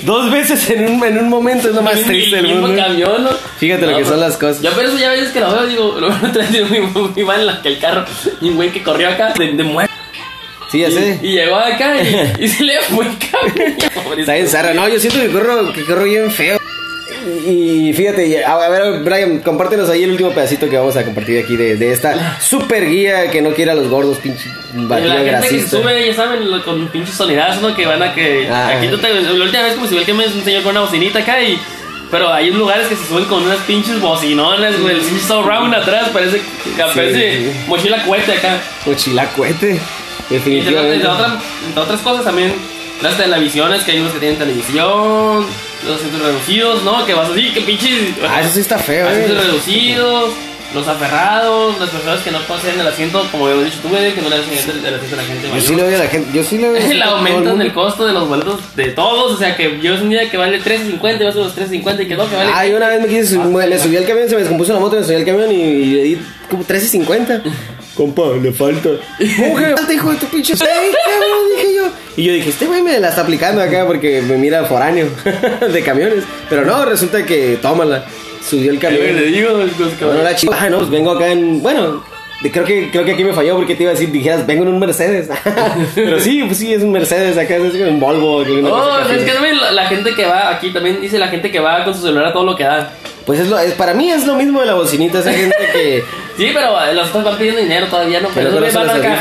Dos 0.02 0.30
veces 0.30 0.70
en 0.70 0.88
un, 0.88 1.04
en 1.04 1.18
un 1.18 1.28
momento 1.28 1.49
es 1.58 1.74
lo 1.74 1.82
más 1.82 2.00
triste 2.02 2.36
del 2.36 2.48
mundo. 2.56 2.76
camión, 2.76 3.24
¿no? 3.24 3.30
Fíjate 3.58 3.86
lo 3.86 3.96
que 3.96 4.04
son 4.04 4.20
las 4.20 4.36
cosas. 4.36 4.62
Yo, 4.62 4.70
pero 4.74 4.88
eso 4.88 4.98
ya 4.98 5.10
veces 5.10 5.30
que 5.30 5.40
lo 5.40 5.52
veo, 5.52 5.66
digo, 5.66 6.00
lo 6.00 6.08
veo 6.08 6.66
muy, 6.66 6.80
muy 6.80 7.24
mal 7.24 7.40
en 7.40 7.46
la 7.46 7.62
que 7.62 7.68
el 7.68 7.78
carro, 7.78 8.04
y 8.40 8.48
un 8.48 8.56
güey 8.56 8.70
que 8.70 8.82
corrió 8.82 9.08
acá 9.08 9.32
de, 9.36 9.52
de 9.52 9.62
muerte. 9.64 9.92
Sí, 10.70 10.80
ya 10.80 10.90
sé. 10.90 11.18
Y, 11.22 11.28
y 11.28 11.32
llegó 11.32 11.56
acá 11.56 11.96
y, 12.00 12.44
y 12.44 12.48
se 12.48 12.62
le 12.62 12.80
fue 12.82 13.06
el 13.06 13.18
camión. 13.18 13.76
Está 14.18 14.34
bien 14.34 14.48
zarra. 14.48 14.72
No, 14.72 14.88
yo 14.88 15.00
siento 15.00 15.18
que 15.20 15.28
corro, 15.30 15.72
que 15.72 15.84
corro 15.84 16.04
bien 16.04 16.30
feo. 16.30 16.60
Y 17.46 17.92
fíjate, 17.92 18.44
a 18.44 18.68
ver, 18.68 19.00
Brian, 19.02 19.38
compártenos 19.40 19.88
ahí 19.90 20.04
el 20.04 20.12
último 20.12 20.30
pedacito 20.30 20.68
que 20.68 20.76
vamos 20.78 20.96
a 20.96 21.04
compartir 21.04 21.42
aquí 21.44 21.56
de, 21.56 21.76
de 21.76 21.92
esta 21.92 22.40
super 22.40 22.88
guía 22.88 23.30
que 23.30 23.42
no 23.42 23.50
quiere 23.50 23.70
a 23.72 23.74
los 23.74 23.88
gordos, 23.88 24.18
pinche 24.18 24.48
Y 24.76 24.84
batido 24.86 25.08
la 25.14 25.20
gente 25.20 25.48
que 25.48 25.60
se 25.60 25.68
sube, 25.68 26.06
ya 26.06 26.14
saben, 26.14 26.50
lo- 26.50 26.64
con 26.64 26.88
pinches 26.88 27.14
sonidazos, 27.14 27.60
¿no? 27.62 27.74
Que 27.74 27.86
van 27.86 28.02
a 28.02 28.14
que. 28.14 28.48
Ah. 28.50 28.74
Aquí 28.76 28.88
tú 28.88 28.98
te, 28.98 29.12
la 29.12 29.32
última 29.44 29.62
vez 29.62 29.74
como 29.74 29.86
si 29.86 29.96
que 29.96 30.14
me 30.14 30.26
un 30.26 30.44
señor 30.44 30.62
con 30.62 30.72
una 30.72 30.80
bocinita 30.80 31.18
acá 31.20 31.42
y. 31.42 31.58
Pero 32.10 32.32
hay 32.32 32.50
lugares 32.50 32.88
que 32.88 32.96
se 32.96 33.06
suben 33.06 33.24
con 33.26 33.44
unas 33.44 33.58
pinches 33.58 34.00
bocinonas, 34.00 34.80
güey. 34.80 34.96
El 34.96 35.00
pinche 35.00 35.24
surround 35.26 35.72
atrás 35.74 36.08
parece, 36.12 36.40
parece 36.94 37.38
sí. 37.52 37.60
mochila 37.68 38.02
cohete 38.04 38.32
acá. 38.32 38.58
Mochila 38.84 39.26
cohete. 39.36 39.78
Y 40.28 40.34
Definitivamente. 40.34 40.98
de 40.98 41.06
otra- 41.08 41.38
de 41.74 41.80
otras 41.80 42.00
cosas 42.00 42.24
también, 42.24 42.52
las 43.02 43.16
televisiones, 43.16 43.82
que 43.84 43.92
hay 43.92 44.00
unos 44.00 44.12
que 44.12 44.18
tienen 44.18 44.38
televisión, 44.38 45.46
los 45.86 45.96
asientos 45.96 46.22
reducidos, 46.22 46.82
¿no? 46.84 47.04
Que 47.06 47.14
vas 47.14 47.30
así, 47.30 47.50
que 47.52 47.60
pinches. 47.62 48.14
Ah, 48.28 48.40
eso 48.40 48.50
sí 48.54 48.60
está 48.60 48.78
feo, 48.78 49.08
asientos 49.08 49.36
eh. 49.36 49.40
reducidos, 49.46 50.30
los 50.74 50.86
aferrados, 50.86 51.78
las 51.80 51.90
personas 51.90 52.20
que 52.20 52.30
no 52.30 52.38
poseen 52.42 52.78
el 52.78 52.86
asiento, 52.86 53.26
como 53.32 53.46
habíamos 53.46 53.64
dicho 53.66 53.78
tú, 53.82 53.88
güey, 53.88 54.12
que 54.14 54.22
no 54.22 54.28
le 54.28 54.38
dan 54.38 54.44
el, 54.48 54.84
el 54.86 54.94
asiento 54.94 55.16
a 55.16 55.18
la 55.18 55.24
gente 55.24 55.42
Yo 55.42 55.48
mayor. 55.54 55.66
sí 55.66 55.74
le 55.74 55.82
doy 55.82 55.94
a 55.94 55.98
la 55.98 56.06
gente. 56.06 56.30
Yo 56.32 56.44
sí 56.44 56.58
le 56.58 56.68
doy 56.68 56.82
a 56.82 56.94
Le 56.94 57.04
aumentan 57.04 57.62
el 57.62 57.72
costo 57.72 58.06
de 58.06 58.12
los 58.12 58.28
boletos 58.28 58.60
de 58.76 58.84
todos, 58.90 59.32
o 59.32 59.36
sea 59.36 59.56
que 59.56 59.80
yo 59.80 59.94
es 59.94 60.00
un 60.00 60.10
día 60.10 60.30
que 60.30 60.36
vale 60.36 60.60
3.50 60.62 61.20
y 61.20 61.24
vas 61.24 61.34
a 61.34 61.38
los 61.38 61.56
3.50 61.56 62.02
y 62.02 62.08
que 62.08 62.16
no, 62.16 62.28
que 62.28 62.36
vale... 62.36 62.50
Ah, 62.54 62.66
yo 62.66 62.76
una 62.76 62.88
vez 62.88 63.00
me 63.00 63.08
quise 63.08 63.26
subir, 63.26 63.68
le 63.68 63.78
subí 63.78 63.96
al 63.96 64.06
camión, 64.06 64.28
se 64.28 64.34
me 64.34 64.40
descompuso 64.42 64.72
la 64.72 64.80
moto, 64.80 64.96
me 64.96 65.04
subí 65.04 65.16
al 65.16 65.24
camión 65.24 65.50
y, 65.50 65.54
y 65.54 65.84
le 65.94 66.02
di 66.02 66.18
como 66.48 66.64
13.50. 66.64 67.42
Compa, 68.00 68.22
le 68.42 68.50
falta. 68.50 68.88
¿Cómo 69.36 69.56
que 69.56 69.66
le 69.66 69.76
falta, 69.76 69.92
hijo 69.92 70.10
de 70.10 70.16
tu 70.16 70.26
pinche? 70.26 70.54
¡Ey, 70.54 70.58
cabrón! 70.58 71.38
Dije 71.54 71.74
yo. 71.76 71.84
Y 72.16 72.24
yo 72.24 72.32
dije, 72.32 72.48
este 72.48 72.64
güey 72.64 72.80
me 72.80 72.98
la 72.98 73.10
está 73.10 73.20
aplicando 73.20 73.60
acá 73.60 73.84
porque 73.86 74.22
me 74.22 74.38
mira 74.38 74.64
foráneo 74.64 75.06
de 75.70 75.82
camiones. 75.82 76.24
Pero 76.48 76.64
no, 76.64 76.82
resulta 76.86 77.26
que 77.26 77.58
tómala. 77.60 78.06
Subió 78.48 78.70
el 78.70 78.78
¿Qué 78.78 78.90
le 78.90 78.98
camión. 79.12 79.32
digo? 79.34 79.50
Bueno, 80.06 80.22
la 80.22 80.34
chica, 80.34 80.56
ah, 80.58 80.70
no, 80.70 80.78
pues 80.78 80.88
vengo 80.88 81.10
acá 81.10 81.28
en. 81.28 81.62
Bueno, 81.62 82.02
de- 82.42 82.50
creo 82.50 82.64
que, 82.64 82.90
creo 82.90 83.04
que 83.04 83.12
aquí 83.12 83.22
me 83.22 83.34
falló 83.34 83.54
porque 83.56 83.74
te 83.74 83.82
iba 83.82 83.90
a 83.92 83.94
decir, 83.94 84.10
dijeras, 84.10 84.46
vengo 84.46 84.62
en 84.62 84.70
un 84.70 84.78
Mercedes. 84.78 85.28
Pero 85.94 86.18
sí, 86.20 86.42
pues 86.46 86.56
sí, 86.56 86.72
es 86.72 86.82
un 86.82 86.92
Mercedes 86.92 87.36
acá, 87.36 87.56
es 87.56 87.74
un 87.74 88.00
Volvo. 88.00 88.38
una 88.38 88.70
cosa 88.70 89.02
así. 89.04 89.12
es 89.16 89.24
que 89.24 89.32
también 89.32 89.60
la, 89.60 89.72
la 89.72 89.86
gente 89.88 90.14
que 90.14 90.24
va 90.24 90.48
aquí 90.48 90.70
también 90.72 91.02
dice 91.02 91.18
la 91.18 91.28
gente 91.28 91.50
que 91.50 91.60
va 91.60 91.84
con 91.84 91.94
su 91.94 92.00
celular 92.00 92.28
a 92.28 92.32
todo 92.32 92.44
lo 92.44 92.56
que 92.56 92.64
da. 92.64 92.94
Pues 93.26 93.40
es 93.40 93.48
lo, 93.48 93.58
es, 93.58 93.74
para 93.74 93.92
mí 93.92 94.10
es 94.10 94.26
lo 94.26 94.34
mismo 94.36 94.60
de 94.60 94.66
la 94.66 94.74
bocinita, 94.74 95.18
esa 95.18 95.32
gente 95.34 95.54
que. 95.70 96.02
Sí, 96.40 96.50
pero 96.54 96.82
eh, 96.82 96.94
los 96.94 97.08
otros 97.10 97.22
van 97.24 97.36
pidiendo 97.36 97.60
dinero 97.60 97.86
todavía, 97.88 98.18
¿no? 98.20 98.28
Pero 98.34 98.50
no 98.50 98.70
son 98.70 98.86
van 98.86 98.96
los 98.96 99.04
acá. 99.06 99.20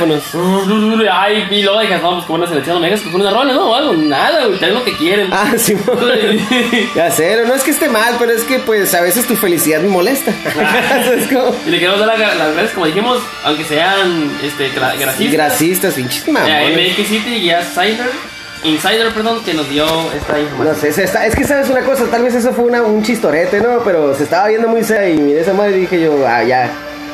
Ay, 1.12 1.48
y 1.52 1.64
luego 1.64 1.80
dejas, 1.82 2.02
vamos, 2.02 2.24
como 2.24 2.38
una 2.40 2.48
selección 2.48 2.78
de 2.78 2.82
megas 2.82 3.02
que 3.02 3.12
con 3.12 3.20
una 3.20 3.30
rola, 3.32 3.52
¿no? 3.54 3.72
O 3.72 3.76
algo, 3.76 3.94
nada, 3.94 4.46
güey, 4.46 4.58
traen 4.58 4.74
lo 4.76 4.86
que 4.86 4.96
quieren. 4.96 5.28
Ah, 5.32 5.52
sí, 5.58 5.76
ya 6.96 7.12
sé, 7.12 7.44
no 7.46 7.54
es 7.56 7.64
que 7.64 7.72
esté 7.72 7.90
mal, 7.90 8.16
pero 8.18 8.32
es 8.32 8.44
que 8.44 8.60
pues 8.60 8.94
a 8.94 9.02
veces 9.02 9.28
tu 9.28 9.36
felicidad 9.36 9.82
me 9.82 9.90
molesta. 9.90 10.32
es 11.18 11.28
como. 11.28 11.54
Y 11.66 11.70
le 11.72 11.80
queremos 11.80 12.00
dar 12.00 12.18
la- 12.18 12.36
las 12.36 12.54
gracias, 12.54 12.72
como 12.74 12.86
dijimos, 12.86 13.20
aunque 13.44 13.66
sean 13.66 14.32
este, 14.42 14.72
gra- 14.72 14.98
grasistas. 14.98 15.34
Grasistas, 15.34 15.94
pinches 15.96 16.28
mamones. 16.30 16.96
MX 16.98 17.08
City 17.08 17.30
y 17.36 17.52
Insider, 17.52 18.10
Insider, 18.64 19.10
perdón, 19.14 19.44
que 19.44 19.54
nos 19.54 19.70
dio 19.70 19.86
esta 20.14 20.40
información. 20.40 20.68
No 20.68 20.76
sé, 20.76 20.92
se 20.94 21.04
está- 21.04 21.26
es 21.26 21.36
que 21.36 21.44
sabes 21.44 21.70
una 21.70 21.82
cosa, 21.82 22.06
tal 22.10 22.24
vez 22.24 22.36
eso 22.36 22.54
fue 22.54 22.66
una- 22.66 22.82
un 22.84 23.04
chistorete, 23.04 23.60
¿no? 23.60 23.80
Pero 23.84 24.14
se 24.16 24.24
estaba 24.24 24.48
viendo 24.48 24.68
muy 24.68 24.84
seria 24.84 25.10
y 25.10 25.18
miré 25.18 25.42
esa 25.42 25.54
madre 25.54 25.78
y 25.78 25.82
dije 25.82 26.02
yo, 26.02 26.26
ah, 26.28 26.44
ya, 26.44 26.72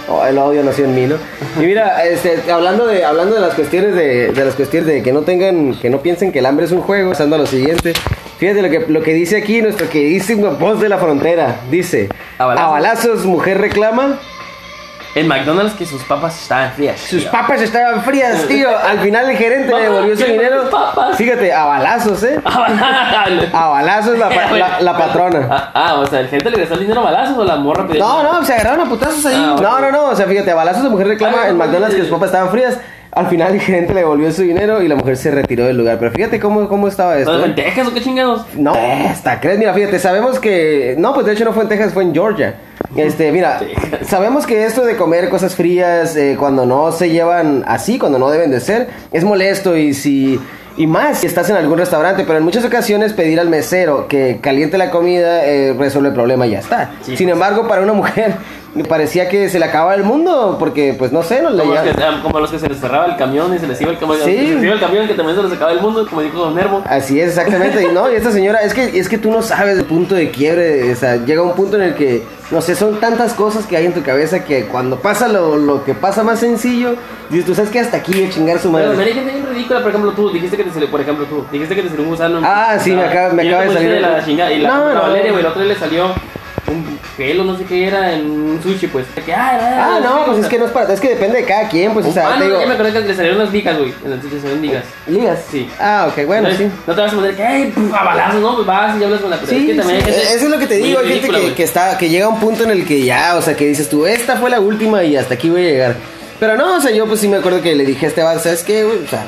oh, 0.09 0.25
el 0.25 0.37
odio 0.37 0.63
nació 0.63 0.85
en 0.85 0.95
mí, 0.95 1.05
¿no? 1.07 1.15
Y 1.61 1.65
mira, 1.65 2.05
este, 2.05 2.51
hablando 2.51 2.85
de, 2.87 3.03
hablando 3.05 3.35
de 3.35 3.41
las 3.41 3.53
cuestiones 3.53 3.95
de, 3.95 4.31
de 4.31 4.45
las 4.45 4.55
cuestiones 4.55 4.87
de 4.87 5.03
que 5.03 5.11
no 5.11 5.21
tengan, 5.21 5.75
que 5.79 5.89
no 5.89 5.99
piensen 5.99 6.31
que 6.31 6.39
el 6.39 6.45
hambre 6.45 6.65
es 6.65 6.71
un 6.71 6.81
juego, 6.81 7.11
pasando 7.11 7.35
a 7.35 7.39
lo 7.39 7.45
siguiente. 7.45 7.93
Fíjate 8.37 8.61
lo 8.61 8.69
que, 8.69 8.79
lo 8.91 9.01
que 9.01 9.13
dice 9.13 9.37
aquí 9.37 9.61
nuestro 9.61 9.87
queridísimo 9.89 10.51
voz 10.51 10.79
de 10.81 10.89
la 10.89 10.97
frontera. 10.97 11.61
Dice, 11.71 12.09
A 12.37 12.45
balazos. 12.45 12.67
a 12.67 12.71
balazos 12.71 13.25
mujer 13.25 13.59
reclama, 13.59 14.19
En 15.15 15.27
McDonald's 15.27 15.73
que 15.75 15.85
sus 15.85 16.03
papas 16.03 16.41
estaban 16.41 16.71
frías. 16.73 16.99
sus 16.99 17.21
tío. 17.21 17.31
papas 17.31 17.61
estaban 17.61 18.03
frías, 18.03 18.43
tío. 18.47 18.67
Al 18.77 18.99
final 18.99 19.29
el 19.29 19.37
gerente 19.37 19.73
le 19.73 19.81
devolvió 19.83 20.17
su 20.17 20.25
dinero. 20.25 20.69
papas. 20.69 21.17
Fíjate, 21.17 21.53
a 21.53 21.63
balazos, 21.65 22.21
¿eh? 22.23 22.39
A 23.53 23.67
balazos 23.69 24.17
la, 24.17 24.29
pa- 24.29 24.51
la, 24.51 24.81
la 24.81 24.97
patrona. 24.97 25.47
Ah, 25.49 25.71
ah, 25.73 25.93
o 25.99 26.05
sea, 26.05 26.19
el 26.19 26.27
gente 26.27 26.45
le 26.49 26.51
regresó 26.57 26.73
el 26.75 26.81
dinero 26.81 27.01
a 27.01 27.05
balazos 27.05 27.37
o 27.37 27.43
la 27.43 27.55
morra 27.55 27.87
pidió. 27.87 27.99
No, 28.03 28.23
no, 28.23 28.45
se 28.45 28.53
agarraron 28.53 28.85
a 28.85 28.89
putazos 28.89 29.25
ahí. 29.25 29.35
Ah. 29.37 29.55
No, 29.61 29.79
no, 29.79 29.91
no. 29.91 30.05
O 30.09 30.15
sea, 30.15 30.25
fíjate, 30.25 30.51
a 30.51 30.55
balazos 30.55 30.83
la 30.83 30.89
mujer 30.89 31.07
reclama 31.07 31.37
Ah, 31.43 31.49
en 31.49 31.57
McDonald's 31.57 31.95
que 31.95 32.01
sus 32.01 32.11
papas 32.11 32.27
estaban 32.27 32.49
frías. 32.49 32.77
Al 33.11 33.27
final 33.27 33.53
el 33.53 33.61
gerente 33.61 33.93
le 33.93 34.01
devolvió 34.01 34.29
su 34.33 34.41
dinero 34.41 34.81
y 34.81 34.89
la 34.89 34.95
mujer 34.95 35.15
se 35.15 35.31
retiró 35.31 35.63
del 35.65 35.77
lugar. 35.77 35.97
Pero 35.99 36.11
fíjate 36.11 36.37
cómo, 36.37 36.67
cómo 36.67 36.89
estaba 36.89 37.17
esto. 37.17 37.31
¿No 37.31 37.43
¿eh? 37.45 37.45
en 37.45 37.55
Texas 37.55 37.87
o 37.87 37.93
qué 37.93 38.01
chingados? 38.01 38.45
No, 38.55 38.75
esta, 38.75 39.39
¿crees? 39.39 39.57
Mira, 39.57 39.73
fíjate, 39.73 39.99
sabemos 39.99 40.37
que. 40.39 40.95
No, 40.97 41.13
pues 41.13 41.25
de 41.25 41.31
hecho 41.31 41.45
no 41.45 41.53
fue 41.53 41.63
en 41.63 41.69
Texas, 41.69 41.93
fue 41.93 42.03
en 42.03 42.13
Georgia. 42.13 42.55
Este, 42.95 43.31
mira, 43.31 43.59
sabemos 44.07 44.45
que 44.45 44.65
esto 44.65 44.85
de 44.85 44.95
comer 44.95 45.29
cosas 45.29 45.55
frías 45.55 46.15
eh, 46.15 46.35
cuando 46.39 46.65
no 46.65 46.91
se 46.91 47.09
llevan 47.09 47.63
así, 47.67 47.99
cuando 47.99 48.19
no 48.19 48.29
deben 48.29 48.51
de 48.51 48.59
ser, 48.59 48.89
es 49.11 49.23
molesto 49.23 49.77
y 49.77 49.93
si. 49.93 50.39
Y 50.77 50.87
más 50.87 51.19
si 51.19 51.27
estás 51.27 51.49
en 51.49 51.55
algún 51.55 51.77
restaurante, 51.77 52.25
pero 52.25 52.37
en 52.37 52.43
muchas 52.43 52.65
ocasiones 52.65 53.13
pedir 53.13 53.39
al 53.39 53.47
mesero 53.47 54.09
que 54.09 54.39
caliente 54.41 54.77
la 54.77 54.91
comida 54.91 55.45
eh, 55.45 55.73
resuelve 55.77 56.09
el 56.09 56.13
problema 56.13 56.47
y 56.47 56.51
ya 56.51 56.59
está. 56.59 56.91
Sí, 57.01 57.15
Sin 57.15 57.27
pues. 57.27 57.33
embargo, 57.33 57.65
para 57.65 57.81
una 57.81 57.93
mujer 57.93 58.35
parecía 58.83 59.29
que 59.29 59.47
se 59.49 59.57
le 59.57 59.65
acababa 59.65 59.95
el 59.95 60.03
mundo 60.03 60.57
porque, 60.59 60.93
pues 60.97 61.11
no 61.11 61.23
sé, 61.23 61.37
Como 61.41 61.49
los, 61.51 61.79
que, 61.79 61.93
como 62.21 62.39
los 62.39 62.51
que 62.51 62.59
se 62.59 62.67
les 62.67 62.79
cerraba 62.79 63.05
el 63.05 63.15
camión 63.15 63.55
y 63.55 63.59
se 63.59 63.67
les 63.67 63.79
iba 63.81 63.91
el 63.91 63.97
camión. 63.97 64.19
Sí. 64.25 64.35
Se 64.35 64.53
les 64.55 64.63
iba 64.63 64.73
el 64.73 64.79
camión 64.79 65.07
que 65.07 65.13
también 65.13 65.37
se 65.37 65.43
les 65.43 65.53
acaba 65.53 65.71
el 65.71 65.79
mundo, 65.81 66.05
como 66.09 66.21
dijo 66.21 66.37
Don 66.39 66.55
Nervo. 66.55 66.83
Así 66.85 67.19
es, 67.19 67.29
exactamente. 67.29 67.81
Y 67.83 67.93
no, 67.93 68.11
y 68.11 68.15
esta 68.15 68.31
señora, 68.31 68.59
es 68.61 68.73
que, 68.73 68.99
es 68.99 69.07
que 69.07 69.17
tú 69.17 69.31
no 69.31 69.41
sabes 69.41 69.77
el 69.77 69.85
punto 69.85 70.15
de 70.15 70.29
quiebre. 70.31 70.91
O 70.91 70.95
sea, 70.95 71.15
llega 71.17 71.41
un 71.41 71.53
punto 71.53 71.77
en 71.77 71.83
el 71.83 71.95
que, 71.95 72.23
no 72.51 72.61
sé, 72.61 72.75
son 72.75 72.99
tantas 72.99 73.33
cosas 73.33 73.65
que 73.65 73.77
hay 73.77 73.85
en 73.85 73.93
tu 73.93 74.03
cabeza 74.03 74.43
que 74.43 74.65
cuando 74.65 74.97
pasa 74.99 75.27
lo, 75.27 75.55
lo 75.57 75.83
que 75.85 75.93
pasa 75.93 76.23
más 76.23 76.39
sencillo, 76.39 76.95
dices, 77.29 77.45
tú 77.45 77.55
sabes 77.55 77.71
que 77.71 77.79
hasta 77.79 77.97
aquí 77.97 78.23
a 78.25 78.29
chingar 78.29 78.59
su 78.59 78.71
Pero 78.71 78.89
madre. 78.93 79.03
hay 79.05 79.13
gente 79.13 79.31
bien 79.31 79.45
ridícula, 79.47 79.79
por 79.81 79.89
ejemplo, 79.89 80.11
tú 80.11 80.29
dijiste 80.31 80.57
que 80.57 80.63
te 80.65 80.71
salió, 80.71 80.91
por 80.91 80.99
ejemplo, 81.01 81.25
tú 81.25 81.45
dijiste 81.51 81.75
que 81.75 81.81
te 81.83 81.89
salió 81.89 82.03
un 82.03 82.09
gusano. 82.09 82.41
Ah, 82.43 82.77
sí, 82.79 82.91
me 82.91 83.03
acaba- 83.05 83.33
me 83.33 83.47
acaba 83.47 83.63
de 83.63 83.73
salir- 83.73 84.01
la 84.01 84.23
chingada, 84.25 84.51
y 84.51 84.59
la, 84.59 84.69
No, 84.69 84.87
la 84.89 84.93
no. 84.95 85.01
Valeria, 85.03 85.31
güey, 85.31 85.43
el 85.43 85.49
otro 85.49 85.63
le 85.63 85.75
salió 85.75 86.07
un 87.17 87.25
pelo, 87.25 87.43
no 87.43 87.57
sé 87.57 87.63
qué 87.63 87.87
era, 87.87 88.13
en 88.13 88.29
un 88.29 88.59
sushi, 88.61 88.87
pues. 88.87 89.05
Que, 89.25 89.33
ah, 89.33 89.95
Ah, 89.95 89.99
no, 90.03 90.25
pues 90.25 90.39
es 90.39 90.47
que 90.47 90.57
no 90.59 90.65
es 90.65 90.71
para, 90.71 90.93
es 90.93 90.99
que 90.99 91.09
depende 91.09 91.37
de 91.37 91.45
cada 91.45 91.67
quien, 91.69 91.93
pues, 91.93 92.05
o 92.05 92.11
sea, 92.11 92.33
ah, 92.33 92.37
no, 92.37 92.45
digo, 92.45 92.59
ya 92.59 92.67
me 92.67 92.73
acordé 92.73 92.93
que 92.93 92.99
le 93.01 93.15
salieron 93.15 93.39
unas 93.41 93.53
ligas, 93.53 93.77
güey. 93.77 93.93
En 94.05 94.11
el 94.11 94.21
sushi 94.21 94.35
salieron 94.37 94.61
ligas. 94.61 94.83
ligas. 95.07 95.39
Sí. 95.51 95.69
Ah, 95.79 96.07
ok, 96.09 96.25
bueno, 96.25 96.49
Entonces, 96.49 96.71
sí. 96.73 96.81
No 96.87 96.95
te 96.95 97.01
vas 97.01 97.11
a 97.13 97.15
poner 97.15 97.35
que, 97.35 97.43
ay, 97.43 97.73
a 97.93 98.03
balazos, 98.03 98.41
no, 98.41 98.55
pues 98.55 98.67
vas 98.67 98.99
y 98.99 99.03
hablas 99.03 99.21
con 99.21 99.29
la 99.29 99.37
persona. 99.37 99.59
Sí, 99.59 99.69
es 99.69 99.75
que 99.75 99.81
también 99.81 100.01
sí, 100.01 100.07
hay 100.09 100.13
gente. 100.15 100.33
eso 100.35 100.45
es 100.45 100.51
lo 100.51 100.59
que 100.59 100.67
te 100.67 100.75
digo, 100.75 100.99
hay 100.99 101.07
gente 101.07 101.29
que, 101.29 101.53
que 101.53 101.63
está, 101.63 101.97
que 101.97 102.09
llega 102.09 102.25
a 102.25 102.29
un 102.29 102.39
punto 102.39 102.63
en 102.63 102.71
el 102.71 102.85
que 102.85 103.03
ya, 103.03 103.35
o 103.37 103.41
sea, 103.41 103.55
que 103.55 103.65
dices 103.67 103.89
tú, 103.89 104.05
esta 104.05 104.35
fue 104.37 104.49
la 104.49 104.59
última 104.59 105.03
y 105.03 105.15
hasta 105.15 105.35
aquí 105.35 105.49
voy 105.49 105.61
a 105.65 105.69
llegar. 105.69 105.95
Pero 106.39 106.57
no, 106.57 106.75
o 106.77 106.81
sea, 106.81 106.91
yo 106.91 107.05
pues 107.07 107.21
sí 107.21 107.27
me 107.29 107.37
acuerdo 107.37 107.61
que 107.61 107.75
le 107.75 107.85
dije 107.85 108.05
a 108.05 108.09
Esteban, 108.09 108.39
¿sabes 108.41 108.63
qué, 108.63 108.83
güey? 108.83 108.97
O 109.03 109.07
sea, 109.07 109.25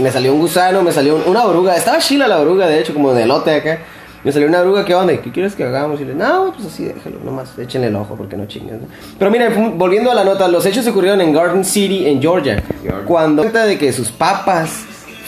me 0.00 0.10
salió 0.10 0.32
un 0.32 0.38
gusano, 0.40 0.82
me 0.82 0.92
salió 0.92 1.16
un- 1.16 1.22
una 1.26 1.44
oruga, 1.44 1.76
estaba 1.76 1.98
chila 1.98 2.28
la 2.28 2.38
oruga, 2.40 2.66
de 2.68 2.78
hecho, 2.80 2.94
como 2.94 3.12
de 3.12 3.26
lote 3.26 3.54
acá. 3.56 3.78
Me 4.24 4.32
salió 4.32 4.48
una 4.48 4.60
oruga, 4.60 4.86
¿qué 4.86 4.94
onda? 4.94 5.14
¿Qué 5.18 5.30
quieres 5.30 5.54
que 5.54 5.64
hagamos? 5.64 6.00
Y 6.00 6.06
le 6.06 6.14
no, 6.14 6.52
pues 6.54 6.66
así 6.66 6.84
déjalo, 6.84 7.18
nomás, 7.22 7.58
échenle 7.58 7.88
el 7.88 7.96
ojo 7.96 8.16
porque 8.16 8.38
no 8.38 8.46
chingan. 8.46 8.80
¿no? 8.80 8.86
Pero 9.18 9.30
mira, 9.30 9.50
volviendo 9.74 10.10
a 10.10 10.14
la 10.14 10.24
nota, 10.24 10.48
los 10.48 10.64
hechos 10.64 10.86
ocurrieron 10.86 11.20
en 11.20 11.32
Garden 11.32 11.64
City, 11.64 12.06
en 12.06 12.22
Georgia. 12.22 12.62
Georgia. 12.82 13.04
Cuando 13.06 13.42
cuenta 13.42 13.66
de 13.66 13.76
que 13.76 13.92
sus 13.92 14.10
papas 14.10 14.84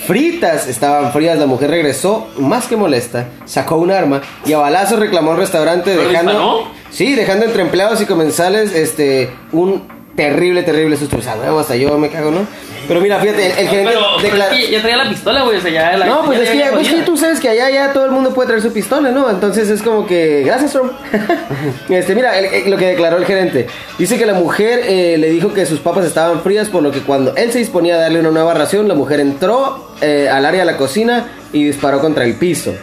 fritas 0.06 0.66
estaban 0.66 1.12
frías, 1.12 1.38
la 1.38 1.46
mujer 1.46 1.70
regresó 1.70 2.28
más 2.38 2.66
que 2.68 2.76
molesta, 2.76 3.26
sacó 3.44 3.76
un 3.76 3.90
arma 3.90 4.22
y 4.46 4.54
a 4.54 4.59
balazos 4.59 4.98
reclamó 4.98 5.32
al 5.32 5.38
restaurante 5.38 5.90
¿Pero 5.94 6.09
dejando 6.09 6.32
disparó? 6.32 6.62
Sí, 6.90 7.14
dejando 7.14 7.44
entre 7.44 7.62
empleados 7.62 8.00
y 8.00 8.06
comensales 8.06 8.74
este 8.74 9.30
un 9.52 9.95
terrible 10.16 10.62
terrible 10.62 10.96
susto, 10.96 11.18
o 11.18 11.22
sea, 11.22 11.37
huevo, 11.37 11.61
hasta 11.61 11.76
yo 11.76 11.96
me 11.98 12.09
cago, 12.11 12.31
¿no? 12.31 12.46
Pero 12.88 13.00
mira, 13.00 13.18
fíjate, 13.20 13.46
el, 13.46 13.52
el 13.59 13.68
gerente 13.68 13.90
Pero, 13.92 14.07
pero 14.22 14.35
declara- 14.35 14.55
es 14.57 14.64
que 14.66 14.72
ya 14.72 14.81
traía 14.81 14.96
la 14.96 15.09
pistola, 15.09 15.42
güey, 15.42 15.59
o 15.59 15.61
sea, 15.61 15.70
ya 15.70 15.96
la. 15.96 16.07
no, 16.07 16.24
pues 16.24 16.38
ya 16.38 16.44
es 16.44 16.50
que, 16.50 16.59
ya 16.59 16.70
pues 16.72 16.87
sí, 16.87 17.02
tú 17.05 17.16
sabes 17.16 17.40
que 17.40 17.48
allá 17.48 17.68
ya 17.70 17.92
todo 17.92 18.05
el 18.07 18.12
mundo 18.12 18.33
puede 18.33 18.46
traer 18.48 18.62
su 18.62 18.72
pistola, 18.72 19.11
¿no? 19.11 19.29
Entonces 19.29 19.68
es 19.68 19.83
como 19.83 20.07
que, 20.07 20.42
gracias, 20.44 20.72
Trump. 20.72 20.92
este, 21.88 22.14
mira, 22.14 22.38
el- 22.38 22.46
el- 22.46 22.70
lo 22.70 22.76
que 22.76 22.87
declaró 22.87 23.16
el 23.18 23.24
gerente. 23.24 23.66
Dice 23.98 24.16
que 24.18 24.26
la 24.26 24.35
mujer 24.35 24.81
eh, 24.85 25.16
le 25.18 25.31
dijo 25.31 25.52
que 25.52 25.66
sus 25.66 25.81
papas 25.81 26.05
estaban 26.07 26.42
frías, 26.42 26.68
por 26.68 26.83
lo 26.83 26.90
que 26.90 27.00
cuando 27.00 27.35
él 27.37 27.52
se 27.52 27.59
disponía 27.59 27.96
a 27.96 27.98
darle 27.98 28.20
una 28.20 28.31
nueva 28.31 28.55
ración, 28.55 28.88
la 28.88 28.94
mujer 28.94 29.20
entró 29.20 29.90
eh, 30.00 30.29
al 30.33 30.44
área 30.46 30.61
de 30.61 30.66
la 30.66 30.76
cocina 30.76 31.26
y 31.52 31.64
disparó 31.64 32.00
contra 32.00 32.24
el 32.24 32.35
piso. 32.35 32.74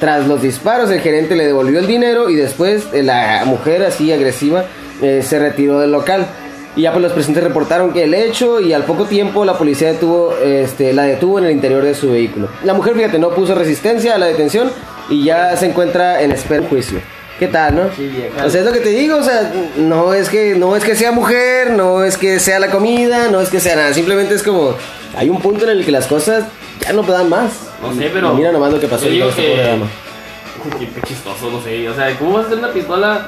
Tras 0.00 0.26
los 0.26 0.42
disparos, 0.42 0.90
el 0.90 1.00
gerente 1.00 1.36
le 1.36 1.46
devolvió 1.46 1.78
el 1.78 1.86
dinero 1.86 2.28
y 2.28 2.34
después 2.34 2.84
eh, 2.92 3.02
la 3.04 3.42
mujer, 3.44 3.84
así 3.84 4.12
agresiva, 4.12 4.64
eh, 5.00 5.22
se 5.24 5.38
retiró 5.38 5.78
del 5.78 5.92
local. 5.92 6.26
Y 6.74 6.82
ya 6.82 6.92
pues 6.92 7.02
los 7.02 7.12
presentes 7.12 7.44
reportaron 7.44 7.92
que 7.92 8.04
el 8.04 8.14
hecho 8.14 8.60
y 8.60 8.72
al 8.72 8.84
poco 8.84 9.04
tiempo 9.04 9.44
la 9.44 9.58
policía 9.58 9.92
detuvo, 9.92 10.34
este, 10.42 10.92
la 10.92 11.02
detuvo 11.04 11.38
en 11.38 11.46
el 11.46 11.52
interior 11.52 11.82
de 11.84 11.94
su 11.94 12.10
vehículo. 12.10 12.48
La 12.64 12.72
mujer, 12.72 12.94
fíjate, 12.94 13.18
no 13.18 13.30
puso 13.30 13.54
resistencia 13.54 14.14
a 14.14 14.18
la 14.18 14.26
detención 14.26 14.70
y 15.10 15.24
ya 15.24 15.54
se 15.56 15.66
encuentra 15.66 16.22
en 16.22 16.32
espera 16.32 16.62
de 16.62 16.68
juicio. 16.68 17.00
¿Qué 17.38 17.48
tal, 17.48 17.74
no? 17.74 17.82
Sí, 17.96 18.06
vieja. 18.06 18.46
o 18.46 18.48
sea, 18.48 18.60
es 18.60 18.66
lo 18.66 18.72
que 18.72 18.80
te 18.80 18.90
digo, 18.90 19.16
o 19.16 19.22
sea, 19.22 19.52
no 19.76 20.14
es 20.14 20.28
que 20.28 20.54
no 20.54 20.76
es 20.76 20.84
que 20.84 20.94
sea 20.94 21.12
mujer, 21.12 21.72
no 21.72 22.04
es 22.04 22.16
que 22.16 22.38
sea 22.38 22.60
la 22.60 22.70
comida, 22.70 23.28
no 23.28 23.40
es 23.40 23.48
que 23.48 23.58
sea 23.58 23.74
nada, 23.74 23.92
simplemente 23.92 24.34
es 24.34 24.42
como 24.42 24.76
hay 25.16 25.28
un 25.28 25.40
punto 25.40 25.64
en 25.64 25.70
el 25.70 25.84
que 25.84 25.90
las 25.90 26.06
cosas 26.06 26.44
ya 26.80 26.92
no 26.92 27.02
dan 27.02 27.28
más. 27.28 27.52
No 27.82 27.94
sé, 27.94 28.10
pero. 28.12 28.32
Y 28.32 28.36
mira 28.36 28.52
nomás 28.52 28.72
lo 28.72 28.80
que 28.80 28.86
pasó 28.86 29.06
con 29.06 29.14
esta 29.14 29.42
que 29.42 29.48
pobre 29.48 29.62
dama. 29.62 29.86
Qué 30.78 31.02
chistoso, 31.08 31.50
no 31.50 31.60
sé. 31.60 31.88
O 31.88 31.94
sea, 31.94 32.16
¿cómo 32.18 32.34
vas 32.34 32.44
a 32.44 32.46
hacer 32.46 32.58
una 32.58 32.72
pistola 32.72 33.26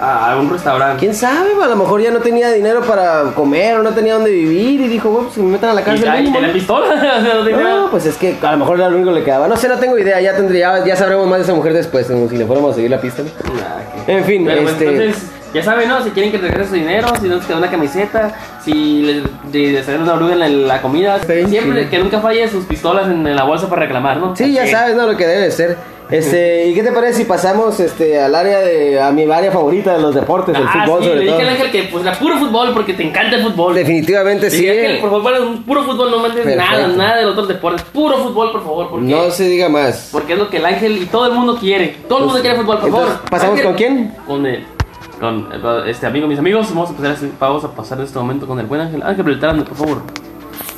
a, 0.00 0.36
un 0.38 0.50
restaurante? 0.50 0.98
¿Quién 1.00 1.14
sabe? 1.14 1.50
A 1.62 1.66
lo 1.66 1.76
mejor 1.76 2.00
ya 2.00 2.10
no 2.10 2.20
tenía 2.20 2.50
dinero 2.50 2.80
para 2.82 3.32
comer 3.34 3.76
o 3.76 3.82
no 3.82 3.90
tenía 3.90 4.14
dónde 4.14 4.30
vivir 4.30 4.80
y 4.80 4.88
dijo, 4.88 5.10
bueno, 5.10 5.26
pues 5.28 5.36
que 5.36 5.42
me 5.42 5.52
metan 5.52 5.70
a 5.70 5.74
la 5.74 5.80
Y 5.82 5.84
cárcel. 5.84 6.04
ya, 6.04 6.20
y 6.20 6.32
tenía 6.32 6.52
pistola. 6.52 6.94
no 7.22 7.60
No, 7.84 7.90
pues 7.90 8.06
es 8.06 8.16
que 8.16 8.36
a 8.42 8.52
lo 8.52 8.58
mejor 8.58 8.78
era 8.78 8.88
lo 8.88 8.96
único 8.96 9.12
que 9.12 9.18
le 9.20 9.24
quedaba. 9.24 9.46
No 9.48 9.56
sé, 9.56 9.68
no 9.68 9.76
tengo 9.78 9.98
idea. 9.98 10.20
Ya 10.20 10.34
tendría, 10.34 10.84
ya 10.84 10.96
sabremos 10.96 11.26
más 11.26 11.38
de 11.38 11.44
esa 11.44 11.54
mujer 11.54 11.72
después, 11.74 12.06
si 12.06 12.36
le 12.36 12.46
fuéramos 12.46 12.72
a 12.72 12.74
seguir 12.74 12.90
la 12.90 13.00
pista. 13.00 13.22
Nah, 13.22 14.04
que- 14.06 14.12
En 14.12 14.24
fin, 14.24 14.44
Pero, 14.44 14.62
pues, 14.62 14.72
este- 14.74 14.88
entonces, 14.88 15.30
ya 15.52 15.62
saben, 15.64 15.88
¿no? 15.88 16.02
Si 16.04 16.10
quieren 16.10 16.30
que 16.30 16.38
regrese 16.38 16.68
su 16.70 16.74
dinero, 16.76 17.08
si 17.20 17.28
no 17.28 17.36
les 17.36 17.44
queda 17.44 17.56
una 17.58 17.70
camiseta, 17.70 18.32
si 18.64 19.02
les 19.52 19.80
hacer 19.80 19.98
una 20.00 20.14
oruga 20.14 20.32
en 20.34 20.38
la, 20.38 20.48
la 20.48 20.80
comida, 20.82 21.18
bien 21.26 21.48
siempre 21.48 21.80
chido. 21.80 21.90
que 21.90 21.98
nunca 21.98 22.20
falle 22.20 22.48
sus 22.48 22.64
pistolas 22.66 23.06
en, 23.06 23.26
en 23.26 23.34
la 23.36 23.42
bolsa 23.44 23.68
para 23.68 23.82
reclamar, 23.82 24.18
¿no? 24.18 24.36
Sí, 24.36 24.52
ya 24.52 24.62
Así. 24.62 24.70
sabes, 24.72 24.94
¿no? 24.96 25.06
Lo 25.06 25.16
que 25.16 25.26
debe 25.26 25.50
ser. 25.50 25.76
Este, 26.10 26.66
¿y 26.68 26.74
qué 26.74 26.82
te 26.82 26.92
parece 26.92 27.18
si 27.18 27.24
pasamos 27.24 27.78
este 27.80 28.18
al 28.20 28.34
área 28.34 28.58
de 28.60 29.00
a 29.00 29.10
mi 29.12 29.30
área 29.30 29.52
favorita 29.52 29.94
de 29.94 30.02
los 30.02 30.14
deportes, 30.14 30.56
el 30.56 30.64
Ah, 30.66 30.82
fútbol 30.84 31.02
sí, 31.02 31.08
sobre 31.08 31.20
le 31.20 31.26
todo? 31.26 31.36
dije 31.38 31.48
al 31.48 31.54
Ángel 31.56 31.70
que 31.70 31.82
pues 31.84 32.04
era 32.04 32.18
puro 32.18 32.38
fútbol 32.38 32.72
porque 32.74 32.94
te 32.94 33.02
encanta 33.04 33.36
el 33.36 33.42
fútbol. 33.44 33.74
Definitivamente 33.74 34.50
sí. 34.50 34.62
Dije, 34.62 34.86
Ángel, 34.86 35.00
por 35.00 35.10
favor, 35.10 35.40
un 35.40 35.62
puro 35.62 35.84
fútbol, 35.84 36.10
no 36.10 36.18
mandes 36.18 36.42
Perfecto. 36.44 36.64
nada, 36.70 36.88
nada 36.88 37.16
de 37.18 37.22
los 37.22 37.32
otros 37.32 37.48
deportes. 37.48 37.82
Puro 37.92 38.18
fútbol, 38.18 38.52
por 38.52 38.62
favor, 38.64 38.90
porque, 38.90 39.06
No 39.06 39.30
se 39.30 39.44
diga 39.48 39.68
más. 39.68 40.08
porque 40.10 40.32
es 40.32 40.38
lo 40.38 40.48
que 40.50 40.56
el 40.56 40.66
Ángel 40.66 40.96
y 41.02 41.06
todo 41.06 41.26
el 41.26 41.32
mundo 41.32 41.56
quiere. 41.60 41.96
Todo 42.08 42.18
el 42.20 42.24
mundo 42.26 42.40
quiere 42.40 42.56
fútbol, 42.56 42.78
por 42.78 42.88
Entonces, 42.88 43.12
favor. 43.14 43.30
¿pasamos 43.30 43.52
Ángel, 43.52 43.66
con 43.66 43.74
quién? 43.76 44.14
Con 44.26 44.46
el, 44.46 44.66
con 45.20 45.48
eh, 45.52 45.90
este 45.90 46.06
amigo, 46.06 46.26
mis 46.26 46.38
amigos. 46.38 46.68
Vamos 46.74 46.90
a 46.90 46.94
pasar, 46.94 47.16
vamos 47.38 47.64
a 47.64 47.68
pasar 47.70 47.98
en 47.98 48.04
este 48.04 48.18
momento 48.18 48.46
con 48.46 48.58
el 48.58 48.66
buen 48.66 48.80
Ángel. 48.80 49.02
Ángel 49.02 49.24
Beltrán, 49.24 49.62
por 49.64 49.76
favor. 49.76 50.02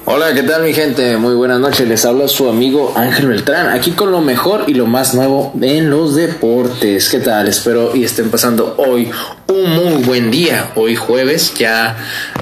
Hola, 0.05 0.35
¿qué 0.35 0.43
tal 0.43 0.65
mi 0.65 0.75
gente? 0.75 1.17
Muy 1.17 1.35
buenas 1.35 1.61
noches, 1.61 1.87
les 1.87 2.05
habla 2.05 2.27
su 2.27 2.49
amigo 2.49 2.93
Ángel 2.97 3.29
Beltrán, 3.29 3.69
aquí 3.69 3.93
con 3.93 4.11
lo 4.11 4.21
mejor 4.21 4.65
y 4.67 4.75
lo 4.75 4.87
más 4.87 5.15
nuevo 5.15 5.53
en 5.63 5.91
los 5.91 6.17
deportes. 6.17 7.09
¿Qué 7.09 7.21
tal? 7.21 7.47
Espero 7.47 7.95
y 7.95 8.03
estén 8.03 8.29
pasando 8.29 8.75
hoy 8.79 9.13
un 9.47 9.71
muy 9.71 10.03
buen 10.03 10.33
día, 10.33 10.73
hoy 10.75 10.97
jueves, 10.97 11.55
ya, 11.55 11.97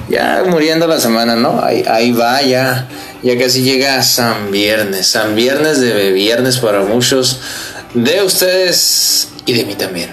ya 0.09 0.43
muriendo 0.49 0.87
la 0.87 0.99
semana, 0.99 1.35
¿no? 1.35 1.63
Ahí, 1.63 1.85
ahí 1.87 2.11
va, 2.11 2.41
ya, 2.41 2.87
ya 3.21 3.37
casi 3.37 3.61
llega 3.61 4.01
San 4.01 4.49
Viernes, 4.49 5.05
San 5.05 5.35
Viernes 5.35 5.79
de 5.79 6.11
viernes 6.13 6.57
para 6.57 6.81
muchos 6.81 7.41
de 7.93 8.23
ustedes 8.23 9.29
y 9.45 9.53
de 9.53 9.65
mí 9.65 9.75
también. 9.75 10.09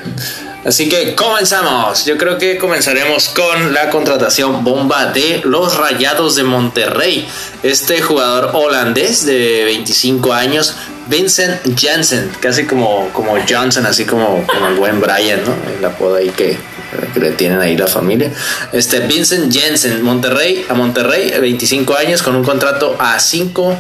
Así 0.64 0.88
que 0.88 1.14
comenzamos. 1.14 2.04
Yo 2.04 2.18
creo 2.18 2.36
que 2.36 2.58
comenzaremos 2.58 3.28
con 3.28 3.72
la 3.72 3.90
contratación 3.90 4.64
bomba 4.64 5.06
de 5.06 5.40
los 5.44 5.76
Rayados 5.76 6.34
de 6.34 6.42
Monterrey. 6.42 7.26
Este 7.62 8.02
jugador 8.02 8.50
holandés 8.54 9.24
de 9.24 9.64
25 9.64 10.32
años, 10.32 10.74
Vincent 11.06 11.60
Janssen, 11.78 12.30
casi 12.40 12.66
como, 12.66 13.08
como 13.12 13.36
Johnson, 13.48 13.86
así 13.86 14.04
como, 14.04 14.44
como 14.46 14.66
el 14.68 14.74
buen 14.74 15.00
Brian, 15.00 15.40
¿no? 15.44 15.54
El 15.78 15.84
apodo 15.84 16.16
ahí 16.16 16.30
que, 16.30 16.58
que 17.14 17.20
le 17.20 17.30
tienen 17.32 17.60
ahí 17.60 17.76
la 17.76 17.86
familia. 17.86 18.32
Este 18.72 19.00
Vincent 19.00 19.54
Janssen, 19.54 20.02
Monterrey, 20.02 20.66
a 20.68 20.74
Monterrey, 20.74 21.32
25 21.40 21.96
años, 21.96 22.22
con 22.22 22.34
un 22.34 22.44
contrato 22.44 22.96
a 22.98 23.18
5 23.18 23.76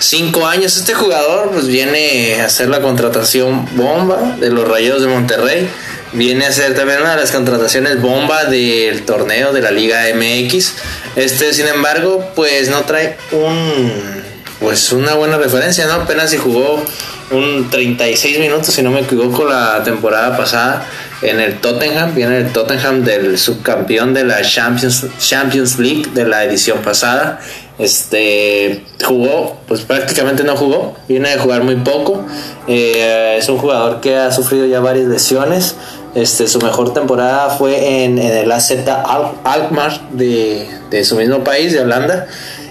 cinco 0.00 0.46
años. 0.46 0.76
Este 0.76 0.94
jugador 0.94 1.50
pues 1.50 1.66
viene 1.66 2.40
a 2.40 2.46
hacer 2.46 2.68
la 2.68 2.80
contratación 2.80 3.68
bomba 3.76 4.36
de 4.40 4.50
los 4.50 4.66
Rayados 4.66 5.02
de 5.02 5.08
Monterrey. 5.08 5.68
Viene 6.12 6.46
a 6.46 6.52
ser 6.52 6.74
también 6.74 7.00
una 7.00 7.14
de 7.14 7.20
las 7.20 7.30
contrataciones 7.30 8.00
bomba 8.00 8.44
del 8.44 9.02
torneo 9.02 9.52
de 9.52 9.62
la 9.62 9.70
Liga 9.70 10.02
MX. 10.14 10.74
Este, 11.16 11.54
sin 11.54 11.68
embargo, 11.68 12.32
pues 12.34 12.68
no 12.68 12.80
trae 12.82 13.16
un 13.32 14.20
pues 14.60 14.92
una 14.92 15.14
buena 15.14 15.38
referencia, 15.38 15.86
¿no? 15.86 15.94
Apenas 15.94 16.30
si 16.30 16.36
jugó 16.36 16.84
un 17.30 17.70
36 17.70 18.38
minutos, 18.38 18.74
si 18.74 18.82
no 18.82 18.90
me 18.90 19.00
equivoco, 19.00 19.46
la 19.46 19.82
temporada 19.82 20.36
pasada 20.36 20.86
en 21.22 21.40
el 21.40 21.58
Tottenham. 21.60 22.14
Viene 22.14 22.38
el 22.38 22.52
Tottenham 22.52 23.02
del 23.02 23.38
subcampeón 23.38 24.12
de 24.12 24.24
la 24.24 24.42
Champions, 24.42 25.06
Champions 25.18 25.78
League 25.78 26.06
de 26.12 26.26
la 26.26 26.44
edición 26.44 26.78
pasada. 26.78 27.40
Este 27.78 28.84
jugó, 29.02 29.58
pues 29.66 29.80
prácticamente 29.80 30.44
no 30.44 30.54
jugó, 30.54 30.96
viene 31.08 31.30
de 31.30 31.38
jugar 31.38 31.62
muy 31.62 31.76
poco. 31.76 32.26
Eh, 32.68 33.36
es 33.38 33.48
un 33.48 33.56
jugador 33.56 34.00
que 34.00 34.16
ha 34.16 34.30
sufrido 34.30 34.66
ya 34.66 34.80
varias 34.80 35.06
lesiones. 35.06 35.76
Este, 36.14 36.48
su 36.48 36.58
mejor 36.60 36.92
temporada 36.92 37.50
fue 37.50 38.04
en, 38.04 38.18
en 38.18 38.32
el 38.36 38.50
AZ 38.52 38.72
Al- 38.88 39.32
Alkmaar 39.44 40.00
de, 40.10 40.68
de 40.90 41.04
su 41.04 41.16
mismo 41.16 41.44
país, 41.44 41.72
de 41.72 41.80
Holanda. 41.80 42.26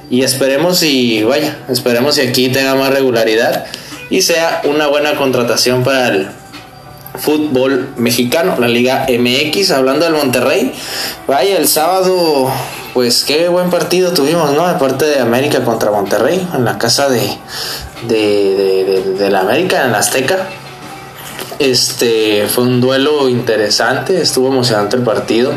Y 0.09 0.23
esperemos 0.23 0.81
y 0.83 1.23
vaya, 1.23 1.57
esperemos 1.69 2.17
y 2.17 2.21
aquí 2.21 2.49
tenga 2.49 2.75
más 2.75 2.89
regularidad 2.91 3.65
y 4.09 4.23
sea 4.23 4.61
una 4.65 4.87
buena 4.87 5.15
contratación 5.15 5.83
para 5.83 6.07
el 6.07 6.27
fútbol 7.15 7.89
mexicano, 7.97 8.55
la 8.59 8.67
Liga 8.67 9.05
MX. 9.07 9.71
Hablando 9.71 10.05
del 10.05 10.15
Monterrey, 10.15 10.73
vaya, 11.27 11.57
el 11.57 11.67
sábado, 11.67 12.51
pues 12.93 13.23
qué 13.23 13.49
buen 13.49 13.69
partido 13.69 14.11
tuvimos, 14.13 14.51
¿no? 14.53 14.67
De 14.67 15.05
de 15.05 15.19
América 15.19 15.63
contra 15.63 15.91
Monterrey, 15.91 16.45
en 16.55 16.65
la 16.65 16.77
casa 16.77 17.07
de, 17.09 17.21
de, 18.07 18.15
de, 18.17 18.83
de- 18.85 19.13
de 19.13 19.29
la 19.29 19.41
América, 19.41 19.85
en 19.85 19.91
la 19.91 19.99
Azteca. 19.99 20.47
Este 21.59 22.47
fue 22.47 22.63
un 22.63 22.79
duelo 22.79 23.27
interesante, 23.27 24.21
estuvo 24.21 24.47
emocionante 24.47 24.95
el 24.95 25.03
partido, 25.03 25.51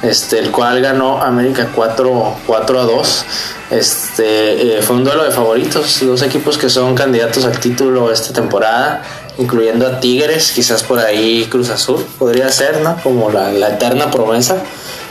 este, 0.00 0.38
el 0.38 0.50
cual 0.50 0.80
ganó 0.80 1.22
América 1.22 1.68
4, 1.74 2.36
4 2.46 2.80
a 2.80 2.84
2. 2.84 3.24
Este 3.70 4.78
eh, 4.78 4.82
fue 4.82 4.96
un 4.96 5.04
duelo 5.04 5.24
de 5.24 5.30
favoritos, 5.30 6.00
dos 6.06 6.22
equipos 6.22 6.56
que 6.56 6.70
son 6.70 6.94
candidatos 6.94 7.44
al 7.44 7.58
título 7.60 8.10
esta 8.10 8.32
temporada, 8.32 9.02
incluyendo 9.36 9.86
a 9.86 10.00
Tigres, 10.00 10.52
quizás 10.52 10.82
por 10.84 10.98
ahí 10.98 11.46
Cruz 11.50 11.68
Azul, 11.68 12.02
podría 12.18 12.50
ser, 12.50 12.80
¿no? 12.80 12.96
Como 13.02 13.30
la, 13.30 13.50
eterna 13.68 14.10
promesa. 14.10 14.56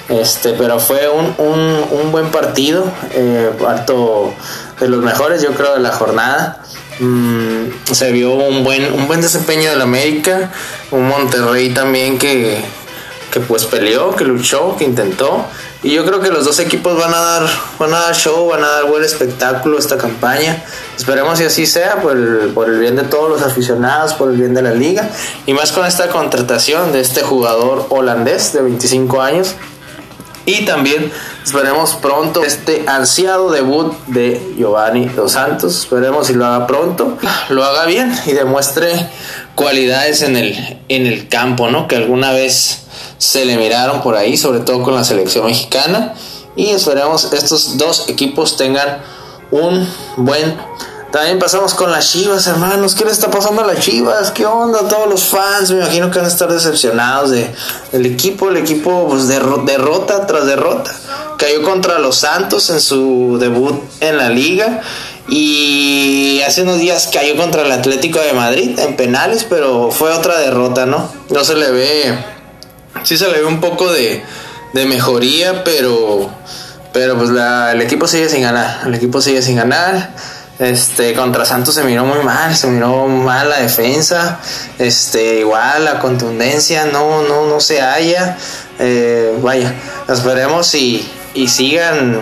Este, 0.10 0.54
pero 0.54 0.80
fue 0.80 1.08
un, 1.08 1.36
un, 1.38 1.86
un 2.02 2.12
buen 2.12 2.32
partido, 2.32 2.84
eh, 3.14 3.52
harto 3.68 4.34
de 4.80 4.90
los 4.90 5.04
mejores, 5.04 5.44
yo 5.44 5.52
creo, 5.52 5.76
de 5.76 5.82
la 5.82 5.92
jornada. 5.92 6.61
Mm, 7.02 7.94
se 7.94 8.12
vio 8.12 8.34
un 8.34 8.64
buen, 8.64 8.94
un 8.94 9.08
buen 9.08 9.22
desempeño 9.22 9.72
del 9.72 9.82
América, 9.82 10.52
un 10.92 11.08
Monterrey 11.08 11.74
también 11.74 12.20
que, 12.20 12.64
que 13.32 13.40
pues 13.40 13.66
peleó, 13.66 14.16
que 14.16 14.24
luchó, 14.24 14.76
que 14.78 14.84
intentó. 14.84 15.46
Y 15.82 15.94
yo 15.94 16.06
creo 16.06 16.20
que 16.20 16.30
los 16.30 16.46
dos 16.46 16.60
equipos 16.60 16.96
van 16.96 17.12
a 17.12 17.18
dar, 17.18 17.50
van 17.80 17.92
a 17.96 18.02
dar 18.02 18.16
show, 18.16 18.48
van 18.50 18.64
a 18.64 18.68
dar 18.68 18.86
buen 18.86 19.04
espectáculo 19.04 19.80
esta 19.80 19.98
campaña. 19.98 20.64
Esperemos 20.96 21.40
que 21.40 21.48
así 21.48 21.66
sea 21.66 22.04
por 22.04 22.54
por 22.54 22.70
el 22.70 22.78
bien 22.78 22.96
de 22.96 23.04
todos 23.04 23.32
los 23.32 23.42
aficionados, 23.42 24.14
por 24.14 24.30
el 24.30 24.38
bien 24.38 24.54
de 24.54 24.62
la 24.62 24.76
liga. 24.76 25.10
Y 25.48 25.56
más 25.56 25.72
con 25.72 25.88
esta 25.88 26.10
contratación 26.10 26.92
de 26.92 27.00
este 27.00 27.24
jugador 27.24 27.88
holandés 27.90 28.54
de 28.54 28.62
25 28.62 29.22
años. 29.24 29.56
Y 30.46 30.66
también 30.66 31.12
esperemos 31.44 31.94
pronto 31.96 32.44
este 32.44 32.86
ansiado 32.88 33.52
debut 33.52 33.94
de 34.08 34.54
Giovanni 34.58 35.06
Dos 35.06 35.34
Santos. 35.34 35.78
Esperemos 35.78 36.28
si 36.28 36.34
lo 36.34 36.46
haga 36.46 36.66
pronto, 36.68 37.18
lo 37.50 37.64
haga 37.64 37.86
bien 37.86 38.12
y 38.26 38.32
demuestre 38.32 39.10
cualidades 39.56 40.22
en 40.24 40.36
el, 40.38 40.80
en 40.90 41.06
el 41.06 41.28
campo, 41.28 41.70
¿no? 41.70 41.88
Que 41.88 41.96
alguna 41.96 42.32
vez 42.32 42.84
se 43.18 43.46
le 43.46 43.58
miraron 43.58 44.02
por 44.02 44.16
ahí, 44.16 44.36
sobre 44.36 44.62
todo 44.62 44.82
con 44.82 44.96
la 44.96 45.04
selección 45.04 45.46
mexicana. 45.46 46.14
Y 46.56 46.70
esperemos 46.70 47.32
estos 47.34 47.78
dos 47.78 48.10
equipos 48.10 48.58
tengan 48.58 48.98
un 49.52 49.88
buen 50.18 50.56
también 51.12 51.40
pasamos 51.40 51.74
con 51.74 51.92
las 51.92 52.10
Chivas, 52.10 52.48
hermanos. 52.48 52.96
¿Qué 52.96 53.04
le 53.06 53.12
está 53.12 53.30
pasando 53.30 53.62
a 53.64 53.68
las 53.68 53.80
Chivas? 53.80 54.32
¿Qué 54.32 54.46
onda? 54.46 54.88
Todos 54.88 55.10
los 55.10 55.26
fans, 55.26 55.72
me 55.72 55.78
imagino 55.80 56.10
que 56.10 56.18
van 56.20 56.26
a 56.26 56.30
estar 56.30 56.52
decepcionados 56.52 57.32
de, 57.32 57.54
del 57.92 58.06
equipo. 58.06 58.50
El 58.50 58.58
equipo, 58.58 59.08
pues, 59.10 59.24
derro- 59.28 59.64
derrota 59.66 60.26
tras 60.26 60.46
derrota. 60.46 60.92
Cayó 61.38 61.64
contra 61.64 62.00
los 62.00 62.18
Santos 62.18 62.70
en 62.70 62.80
su 62.80 63.38
debut 63.40 63.82
en 64.00 64.18
la 64.18 64.30
liga. 64.30 64.82
Y 65.28 66.42
hace 66.46 66.64
unos 66.64 66.78
días 66.80 67.10
cayó 67.12 67.36
contra 67.38 67.62
el 67.64 67.72
Atlético 67.72 68.20
de 68.20 68.34
Madrid 68.34 68.78
en 68.80 68.96
penales, 68.96 69.46
pero 69.50 69.90
fue 69.92 70.12
otra 70.12 70.38
derrota, 70.40 70.86
¿no? 70.86 71.10
No 71.30 71.44
se 71.44 71.56
le 71.56 71.72
ve. 71.72 72.18
Sí 73.04 73.18
se 73.18 73.28
le 73.30 73.40
ve 73.40 73.46
un 73.46 73.60
poco 73.62 73.92
de, 73.92 74.24
de 74.74 74.86
mejoría, 74.86 75.64
pero. 75.64 76.30
Pero 76.94 77.18
pues 77.18 77.30
la- 77.30 77.72
el 77.72 77.82
equipo 77.82 78.08
sigue 78.08 78.28
sin 78.30 78.42
ganar. 78.42 78.82
El 78.86 78.94
equipo 78.96 79.22
sigue 79.22 79.42
sin 79.42 79.56
ganar. 79.56 80.14
Este, 80.62 81.16
contra 81.16 81.44
Santos 81.44 81.74
se 81.74 81.84
miró 81.84 82.06
muy 82.06 82.20
mal, 82.20 82.56
se 82.56 82.68
miró 82.68 83.08
mal 83.08 83.50
la 83.50 83.58
defensa. 83.58 84.40
Este, 84.78 85.40
igual 85.40 85.86
la 85.86 85.98
contundencia 85.98 86.86
no, 86.86 87.24
no, 87.24 87.48
no 87.48 87.60
se 87.60 87.82
halla. 87.82 88.38
Eh, 88.78 89.36
vaya, 89.42 89.74
esperemos 90.08 90.76
y, 90.76 91.04
y 91.34 91.48
sigan, 91.48 92.20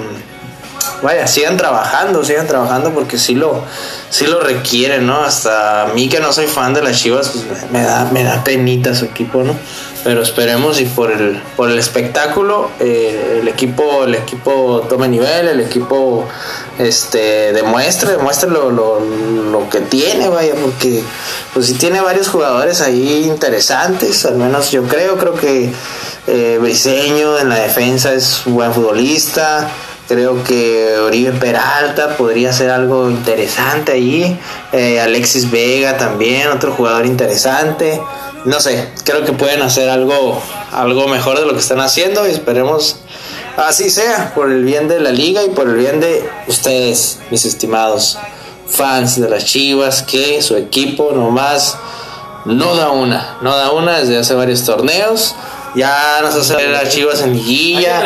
vaya, 1.04 1.28
sigan 1.28 1.58
trabajando, 1.58 2.24
sigan 2.24 2.48
trabajando 2.48 2.94
porque 2.94 3.18
sí 3.18 3.36
lo, 3.36 3.66
sí 4.10 4.26
lo 4.26 4.40
requieren, 4.40 5.06
¿no? 5.06 5.22
Hasta 5.22 5.82
a 5.82 5.86
mí 5.88 6.08
que 6.08 6.22
no 6.22 6.32
soy 6.32 6.48
fan 6.48 6.74
de 6.74 6.82
las 6.82 6.98
Chivas, 6.98 7.30
pues 7.30 7.70
me 7.72 7.84
da, 7.84 8.06
me 8.06 8.24
da 8.24 8.42
penita 8.42 8.96
su 8.96 9.04
equipo, 9.04 9.44
¿no? 9.44 9.54
Pero 10.04 10.22
esperemos 10.22 10.80
y 10.80 10.86
por 10.86 11.12
el 11.12 11.42
por 11.56 11.70
el 11.70 11.78
espectáculo 11.78 12.70
eh, 12.80 13.40
el 13.42 13.48
equipo 13.48 14.06
el 14.06 14.16
equipo 14.16 14.86
tome 14.88 15.08
nivel 15.08 15.48
el 15.48 15.60
equipo 15.60 16.28
este 16.78 17.52
demuestre 17.54 18.12
demuestre 18.12 18.50
lo, 18.50 18.72
lo, 18.72 19.00
lo 19.00 19.70
que 19.70 19.82
tiene 19.82 20.30
vaya 20.30 20.54
porque 20.62 21.04
pues 21.54 21.68
si 21.68 21.74
tiene 21.74 22.02
varios 22.02 22.30
jugadores 22.30 22.82
ahí 22.82 23.26
interesantes 23.26 24.26
al 24.26 24.38
menos 24.38 24.72
yo 24.72 24.84
creo 24.84 25.18
creo 25.18 25.34
que 25.34 25.70
eh, 26.28 26.58
Briseño 26.62 27.38
en 27.40 27.50
la 27.50 27.60
defensa 27.60 28.14
es 28.14 28.46
un 28.46 28.56
buen 28.56 28.74
futbolista 28.74 29.70
Creo 30.10 30.44
que 30.44 30.98
Oribe 30.98 31.34
Peralta 31.34 32.18
podría 32.18 32.52
ser 32.52 32.72
algo 32.72 33.12
interesante 33.12 33.92
allí. 33.92 34.36
Eh, 34.72 35.00
Alexis 35.00 35.52
Vega 35.52 35.98
también, 35.98 36.48
otro 36.48 36.72
jugador 36.72 37.06
interesante. 37.06 38.02
No 38.46 38.60
sé, 38.62 38.88
creo 39.04 39.26
que 39.26 39.34
pueden 39.34 39.62
hacer 39.62 39.90
algo, 39.90 40.42
algo 40.72 41.08
mejor 41.08 41.40
de 41.40 41.46
lo 41.46 41.54
que 41.54 41.60
están 41.60 41.82
haciendo 41.82 42.28
y 42.28 42.32
esperemos 42.32 42.98
así 43.58 43.90
sea, 43.90 44.34
por 44.34 44.52
el 44.52 44.64
bien 44.64 44.88
de 44.88 45.00
la 45.00 45.12
liga 45.12 45.44
y 45.44 45.50
por 45.50 45.68
el 45.68 45.76
bien 45.76 46.00
de 46.00 46.28
ustedes, 46.48 47.20
mis 47.32 47.46
estimados 47.46 48.18
fans 48.68 49.20
de 49.20 49.30
las 49.30 49.46
Chivas, 49.46 50.04
que 50.04 50.42
su 50.42 50.56
equipo 50.56 51.12
nomás 51.14 51.78
no 52.46 52.76
da 52.76 52.92
una, 52.92 53.38
no 53.42 53.56
da 53.56 53.72
una 53.72 54.00
desde 54.00 54.18
hace 54.18 54.34
varios 54.34 54.64
torneos. 54.64 55.36
Ya 55.76 56.20
nos 56.24 56.34
hace 56.34 56.56
ver 56.56 56.76
a 56.76 56.90
Chivas 56.90 57.22
en 57.22 57.34
liguilla, 57.34 58.02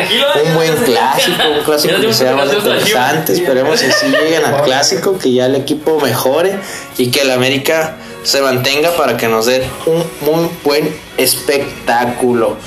un 0.46 0.54
buen 0.54 0.76
clásico, 0.84 1.44
un 1.58 1.64
clásico 1.64 1.96
que 2.02 2.14
sea 2.14 2.36
más 2.36 2.52
interesante. 2.52 3.34
Esperemos 3.34 3.80
que 3.80 3.90
sí 3.90 4.08
lleguen 4.08 4.44
al 4.44 4.64
clásico, 4.64 5.18
que 5.18 5.32
ya 5.32 5.46
el 5.46 5.56
equipo 5.56 5.98
mejore 6.02 6.60
y 6.98 7.10
que 7.10 7.22
el 7.22 7.32
América 7.32 7.96
se 8.24 8.42
mantenga 8.42 8.92
para 8.92 9.18
que 9.18 9.28
nos 9.28 9.46
den 9.46 9.64
un 9.86 10.04
muy 10.22 10.50
buen 10.64 10.96
espectáculo. 11.18 12.58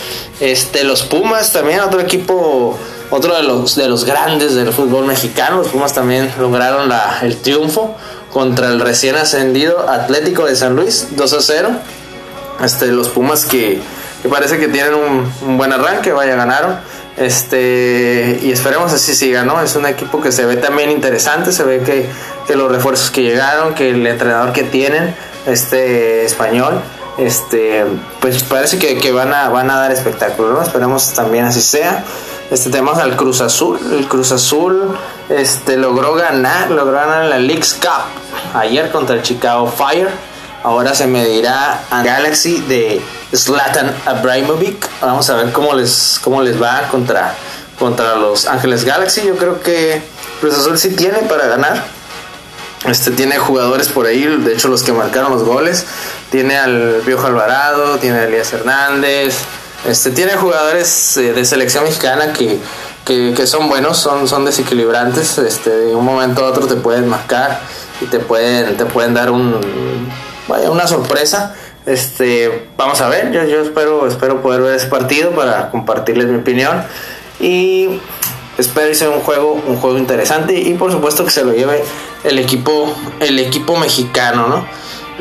Este, 0.41 0.85
los 0.85 1.03
Pumas 1.03 1.53
también, 1.53 1.81
otro 1.81 2.01
equipo, 2.01 2.79
otro 3.11 3.35
de 3.37 3.43
los 3.43 3.75
de 3.77 3.89
los 3.89 4.05
grandes 4.05 4.55
del 4.55 4.73
fútbol 4.73 5.07
mexicano. 5.07 5.59
Los 5.59 5.69
Pumas 5.69 5.93
también 5.93 6.33
lograron 6.39 6.91
el 7.23 7.37
triunfo 7.39 7.97
contra 8.33 8.69
el 8.69 8.81
recién 8.81 9.17
ascendido 9.17 9.89
Atlético 9.89 10.45
de 10.45 10.57
San 10.57 10.77
Luis, 10.77 11.09
2 11.13 11.33
a 11.33 11.41
0. 11.41 11.71
Este, 12.63 12.87
los 12.87 13.09
Pumas 13.09 13.47
que 13.47 13.81
que 14.23 14.29
parece 14.29 14.59
que 14.59 14.69
tienen 14.69 14.95
un, 14.95 15.57
buen 15.57 15.73
arranque, 15.73 16.13
vaya, 16.13 16.37
ganaron. 16.37 16.79
Este, 17.17 18.41
y 18.43 18.51
esperemos 18.51 18.93
así 18.93 19.15
siga, 19.15 19.45
¿no? 19.45 19.61
Es 19.63 19.75
un 19.77 19.87
equipo 19.87 20.21
que 20.21 20.33
se 20.33 20.45
ve 20.45 20.57
también 20.57 20.91
interesante, 20.91 21.53
se 21.53 21.65
ve 21.65 21.81
que, 21.81 22.07
que 22.47 22.57
los 22.57 22.71
refuerzos 22.71 23.11
que 23.11 23.23
llegaron, 23.23 23.75
que 23.75 23.91
el 23.91 24.07
entrenador 24.07 24.53
que 24.53 24.65
tienen, 24.65 25.15
este 25.47 26.25
español, 26.25 26.81
este, 27.19 27.85
pues 28.21 28.43
parece 28.43 28.79
que, 28.79 29.13
van, 29.13 29.33
a, 29.33 29.49
van 29.49 29.71
a 29.71 29.79
dar 29.79 29.93
espectáculo, 29.93 30.53
¿no? 30.53 30.63
Esperemos 30.63 31.15
también 31.15 31.47
así 31.47 31.63
sea. 31.63 32.05
Este, 32.51 32.71
tenemos 32.71 32.99
al 32.99 33.17
Cruz 33.17 33.41
Azul. 33.41 33.79
El 33.93 34.07
Cruz 34.07 34.33
Azul 34.33 34.97
este, 35.29 35.77
logró 35.77 36.15
ganar, 36.15 36.71
logró 36.71 36.93
ganar 36.93 37.25
la 37.25 37.39
League's 37.39 37.75
Cup 37.75 38.05
ayer 38.55 38.91
contra 38.91 39.17
el 39.17 39.23
Chicago 39.23 39.67
Fire. 39.67 40.11
Ahora 40.63 40.95
se 40.95 41.07
medirá 41.07 41.81
a 41.91 42.03
Galaxy 42.03 42.61
de 42.61 43.01
Zlatan 43.35 43.95
Abramovic. 44.05 44.89
Vamos 45.01 45.31
a 45.31 45.37
ver 45.37 45.53
cómo 45.53 45.75
les, 45.75 46.21
cómo 46.23 46.43
les 46.43 46.61
va 46.61 46.89
contra, 46.91 47.35
contra 47.79 48.17
los 48.17 48.47
Ángeles 48.47 48.85
Galaxy. 48.85 49.23
Yo 49.25 49.37
creo 49.37 49.63
que 49.63 50.03
Cruz 50.41 50.59
Azul 50.59 50.77
sí 50.77 50.91
tiene 50.91 51.21
para 51.21 51.47
ganar. 51.47 51.96
Este 52.89 53.11
tiene 53.11 53.39
jugadores 53.39 53.89
por 53.89 54.07
ahí, 54.07 54.25
de 54.25 54.53
hecho 54.53 54.69
los 54.69 54.83
que 54.83 54.93
marcaron 54.93 55.33
los 55.33 55.43
goles. 55.43 55.87
Tiene 56.31 56.57
al 56.57 57.03
Piojo 57.05 57.27
Alvarado, 57.27 57.99
tiene 57.99 58.19
a 58.19 58.25
Elías 58.25 58.53
Hernández. 58.53 59.39
Este 59.87 60.11
tiene 60.11 60.37
jugadores 60.37 61.17
eh, 61.17 61.33
de 61.33 61.45
selección 61.45 61.85
mexicana 61.85 62.33
que, 62.33 62.59
que, 63.05 63.47
son 63.47 63.69
buenos, 63.69 63.99
son, 63.99 64.29
son 64.29 64.45
desequilibrantes. 64.45 65.39
Este, 65.39 65.71
de 65.71 65.95
un 65.95 66.05
momento 66.05 66.45
a 66.45 66.49
otro 66.49 66.67
te 66.67 66.77
pueden 66.77 67.09
marcar 67.09 67.61
y 68.01 68.07
te 68.07 68.19
pueden, 68.19 68.77
te 68.77 68.85
pueden 68.85 69.15
dar 69.15 69.31
un, 69.31 69.61
vaya, 70.49 70.71
una 70.71 70.87
sorpresa. 70.87 71.55
Este, 71.87 72.69
vamos 72.77 73.01
a 73.01 73.09
ver, 73.09 73.31
yo, 73.31 73.45
yo 73.45 73.63
espero, 73.63 74.09
espero 74.09 74.43
poder 74.43 74.61
ver 74.61 74.75
ese 74.75 74.89
partido 74.89 75.31
para 75.31 75.71
compartirles 75.71 76.27
mi 76.27 76.39
opinión. 76.39 76.83
Y 77.39 78.01
sea 78.63 79.11
un 79.11 79.21
juego, 79.21 79.53
un 79.53 79.77
juego 79.77 79.99
interesante 79.99 80.59
y 80.59 80.75
por 80.75 80.91
supuesto 80.91 81.25
que 81.25 81.31
se 81.31 81.45
lo 81.45 81.53
lleve 81.53 81.83
el 82.25 82.39
equipo, 82.39 82.95
el 83.21 83.39
equipo 83.39 83.77
mexicano, 83.77 84.49
¿no? 84.49 84.67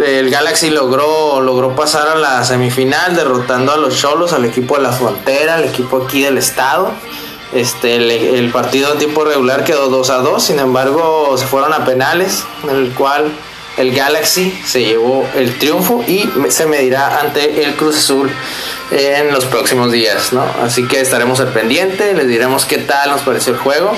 El 0.04 0.30
Galaxy 0.30 0.70
logró, 0.72 1.40
logró 1.40 1.74
pasar 1.76 2.10
a 2.10 2.16
la 2.16 2.44
semifinal 2.44 3.16
derrotando 3.16 3.72
a 3.72 3.78
los 3.78 3.96
Cholos, 3.98 4.34
al 4.34 4.44
equipo 4.44 4.76
de 4.76 4.84
la 4.84 4.92
frontera, 4.92 5.56
al 5.56 5.64
equipo 5.64 6.04
aquí 6.04 6.22
del 6.22 6.38
estado. 6.38 6.92
Este, 7.54 7.96
el, 7.96 8.12
el 8.12 8.52
partido 8.52 8.92
en 8.92 8.98
tiempo 8.98 9.24
regular 9.24 9.64
quedó 9.64 9.88
2 9.88 10.10
a 10.10 10.18
2, 10.18 10.44
sin 10.44 10.60
embargo 10.60 11.38
se 11.38 11.46
fueron 11.46 11.72
a 11.72 11.86
penales, 11.86 12.44
en 12.64 12.72
el 12.72 12.94
cual 12.94 13.32
el 13.78 13.94
Galaxy 13.94 14.58
se 14.66 14.84
llevó 14.84 15.28
el 15.36 15.58
triunfo 15.58 16.04
y 16.08 16.30
se 16.50 16.66
medirá 16.66 17.20
ante 17.20 17.64
el 17.64 17.76
Cruz 17.76 17.98
Azul 17.98 18.32
en 18.92 19.32
los 19.32 19.46
próximos 19.46 19.92
días, 19.92 20.32
¿no? 20.34 20.46
Así 20.64 20.88
que 20.88 21.02
estaremos 21.02 21.40
al 21.40 21.50
pendiente, 21.50 22.14
les 22.14 22.28
diremos 22.28 22.66
qué 22.66 22.78
tal 22.78 23.10
nos 23.10 23.22
pareció 23.22 23.54
el 23.54 23.60
juego 23.60 23.92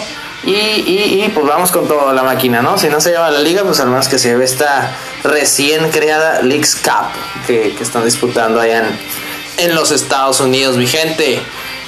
y, 0.43 0.51
y, 0.51 1.31
pues 1.33 1.45
vamos 1.45 1.71
con 1.71 1.87
toda 1.87 2.13
la 2.13 2.23
máquina, 2.23 2.61
¿no? 2.61 2.77
Si 2.77 2.87
no 2.87 3.01
se 3.01 3.09
lleva 3.09 3.29
la 3.29 3.39
liga, 3.39 3.63
pues 3.63 3.79
al 3.79 3.87
menos 3.87 4.07
que 4.07 4.17
se 4.17 4.29
lleve 4.29 4.45
esta 4.45 4.95
recién 5.23 5.89
creada 5.89 6.41
Leagues 6.41 6.75
Cup 6.75 7.09
que, 7.45 7.75
están 7.81 8.05
disputando 8.05 8.59
allá 8.59 8.79
en, 8.79 9.65
en 9.69 9.75
los 9.75 9.91
Estados 9.91 10.39
Unidos, 10.39 10.77
mi 10.77 10.87
gente. 10.87 11.41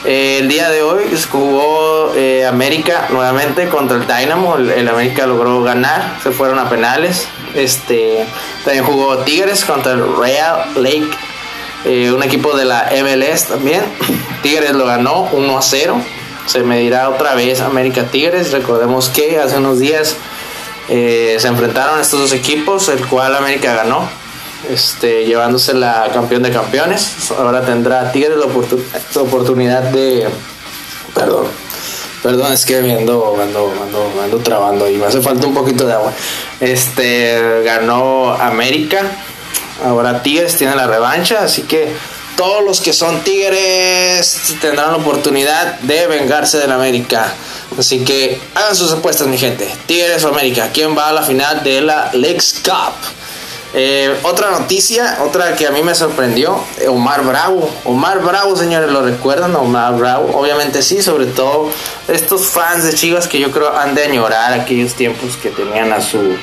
Eh, 0.05 0.39
el 0.39 0.47
día 0.47 0.69
de 0.69 0.81
hoy 0.81 1.03
jugó 1.29 2.13
eh, 2.15 2.45
América 2.45 3.07
nuevamente 3.09 3.67
contra 3.67 3.97
el 3.97 4.07
Dynamo. 4.07 4.55
El, 4.55 4.87
América 4.87 5.27
logró 5.27 5.61
ganar, 5.61 6.17
se 6.23 6.31
fueron 6.31 6.57
a 6.59 6.69
penales. 6.69 7.27
Este 7.55 8.25
también 8.63 8.85
jugó 8.85 9.17
Tigres 9.19 9.65
contra 9.65 9.93
el 9.93 10.17
Real 10.17 10.71
Lake, 10.75 11.09
eh, 11.85 12.11
un 12.11 12.23
equipo 12.23 12.55
de 12.55 12.65
la 12.65 12.89
MLS 13.03 13.45
también. 13.45 13.81
Tigres 14.43 14.73
lo 14.73 14.85
ganó 14.85 15.29
1 15.31 15.57
a 15.57 15.61
0. 15.61 16.01
Se 16.45 16.63
medirá 16.63 17.09
otra 17.09 17.35
vez 17.35 17.61
América 17.61 18.05
Tigres. 18.05 18.51
Recordemos 18.51 19.09
que 19.09 19.39
hace 19.39 19.57
unos 19.57 19.79
días 19.79 20.15
se 20.87 21.47
enfrentaron 21.47 21.99
estos 21.99 22.19
dos 22.19 22.33
equipos, 22.33 22.89
el 22.89 23.05
cual 23.05 23.35
América 23.35 23.75
ganó 23.75 24.09
este, 24.67 25.25
llevándose 25.25 25.73
la 25.73 26.09
campeón 26.13 26.43
de 26.43 26.51
campeones. 26.51 27.31
Ahora 27.31 27.61
tendrá 27.61 28.11
Tigres 28.11 28.37
la, 28.37 29.21
oportunidad 29.21 29.83
de. 29.83 30.27
Perdón. 31.13 31.45
Perdón, 32.21 32.51
es 32.51 32.65
que 32.65 32.81
me 32.81 32.95
ando, 32.95 33.37
ando, 33.41 34.37
trabando 34.39 34.89
y 34.89 34.97
me 34.97 35.05
hace 35.05 35.21
falta 35.21 35.47
un 35.47 35.53
poquito 35.53 35.85
de 35.85 35.93
agua. 35.93 36.11
Este 36.59 37.61
ganó 37.63 38.33
América. 38.33 39.03
Ahora 39.85 40.21
Tigres 40.21 40.57
tiene 40.57 40.75
la 40.75 40.87
revancha, 40.87 41.43
así 41.43 41.61
que 41.61 41.93
todos 42.35 42.63
los 42.63 42.81
que 42.81 42.91
son 42.91 43.21
Tigres 43.21 44.55
tendrán 44.59 44.91
la 44.91 44.97
oportunidad 44.97 45.79
de 45.79 46.07
vengarse 46.07 46.57
del 46.57 46.71
América. 46.71 47.33
Así 47.77 48.03
que 48.03 48.41
hagan 48.55 48.75
sus 48.75 48.91
apuestas, 48.91 49.27
mi 49.27 49.37
gente. 49.37 49.69
Tigres 49.85 50.23
o 50.25 50.29
América, 50.29 50.69
¿quién 50.73 50.97
va 50.97 51.09
a 51.09 51.13
la 51.13 51.23
final 51.23 51.63
de 51.63 51.81
la 51.81 52.11
Lex 52.13 52.61
Cup? 52.63 53.18
Eh, 53.73 54.17
otra 54.23 54.49
noticia, 54.49 55.19
otra 55.21 55.55
que 55.55 55.67
a 55.67 55.71
mí 55.71 55.83
me 55.83 55.93
sorprendió, 55.93 56.63
Omar 56.87 57.23
Bravo. 57.23 57.69
Omar 57.85 58.19
Bravo, 58.21 58.55
señores, 58.55 58.91
¿lo 58.91 59.03
recuerdan? 59.03 59.55
Omar 59.55 59.95
Bravo, 59.95 60.31
obviamente 60.33 60.81
sí, 60.81 61.01
sobre 61.03 61.27
todo 61.27 61.69
estos 62.07 62.47
fans 62.47 62.83
de 62.83 62.93
Chivas 62.93 63.27
que 63.27 63.39
yo 63.39 63.51
creo 63.51 63.77
han 63.77 63.93
de 63.93 64.05
añorar 64.05 64.53
aquellos 64.53 64.95
tiempos 64.95 65.37
que 65.37 65.49
tenían 65.49 65.93
a 65.93 66.01
su 66.01 66.35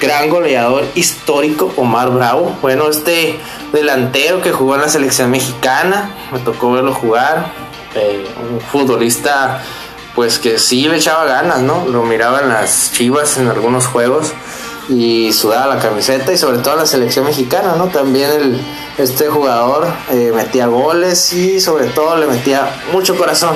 gran 0.00 0.30
goleador 0.30 0.86
histórico, 0.94 1.70
Omar 1.76 2.10
Bravo. 2.10 2.56
Bueno, 2.62 2.88
este 2.88 3.38
delantero 3.72 4.40
que 4.40 4.50
jugó 4.50 4.76
en 4.76 4.80
la 4.80 4.88
selección 4.88 5.30
mexicana, 5.30 6.14
me 6.32 6.38
tocó 6.38 6.72
verlo 6.72 6.94
jugar, 6.94 7.52
eh, 7.94 8.24
un 8.50 8.60
futbolista 8.60 9.62
pues 10.14 10.38
que 10.38 10.58
sí 10.58 10.88
le 10.88 10.96
echaba 10.96 11.24
ganas, 11.26 11.60
¿no? 11.60 11.86
Lo 11.86 12.02
miraban 12.02 12.48
las 12.48 12.90
Chivas 12.92 13.36
en 13.36 13.48
algunos 13.48 13.86
juegos 13.86 14.32
y 14.90 15.32
sudaba 15.32 15.76
la 15.76 15.80
camiseta 15.80 16.32
y 16.32 16.36
sobre 16.36 16.58
todo 16.58 16.76
la 16.76 16.86
selección 16.86 17.24
mexicana, 17.24 17.74
¿no? 17.76 17.86
También 17.88 18.60
este 18.98 19.28
jugador 19.28 19.86
eh, 20.10 20.32
metía 20.34 20.66
goles 20.66 21.32
y 21.32 21.60
sobre 21.60 21.86
todo 21.86 22.16
le 22.16 22.26
metía 22.26 22.68
mucho 22.92 23.16
corazón. 23.16 23.54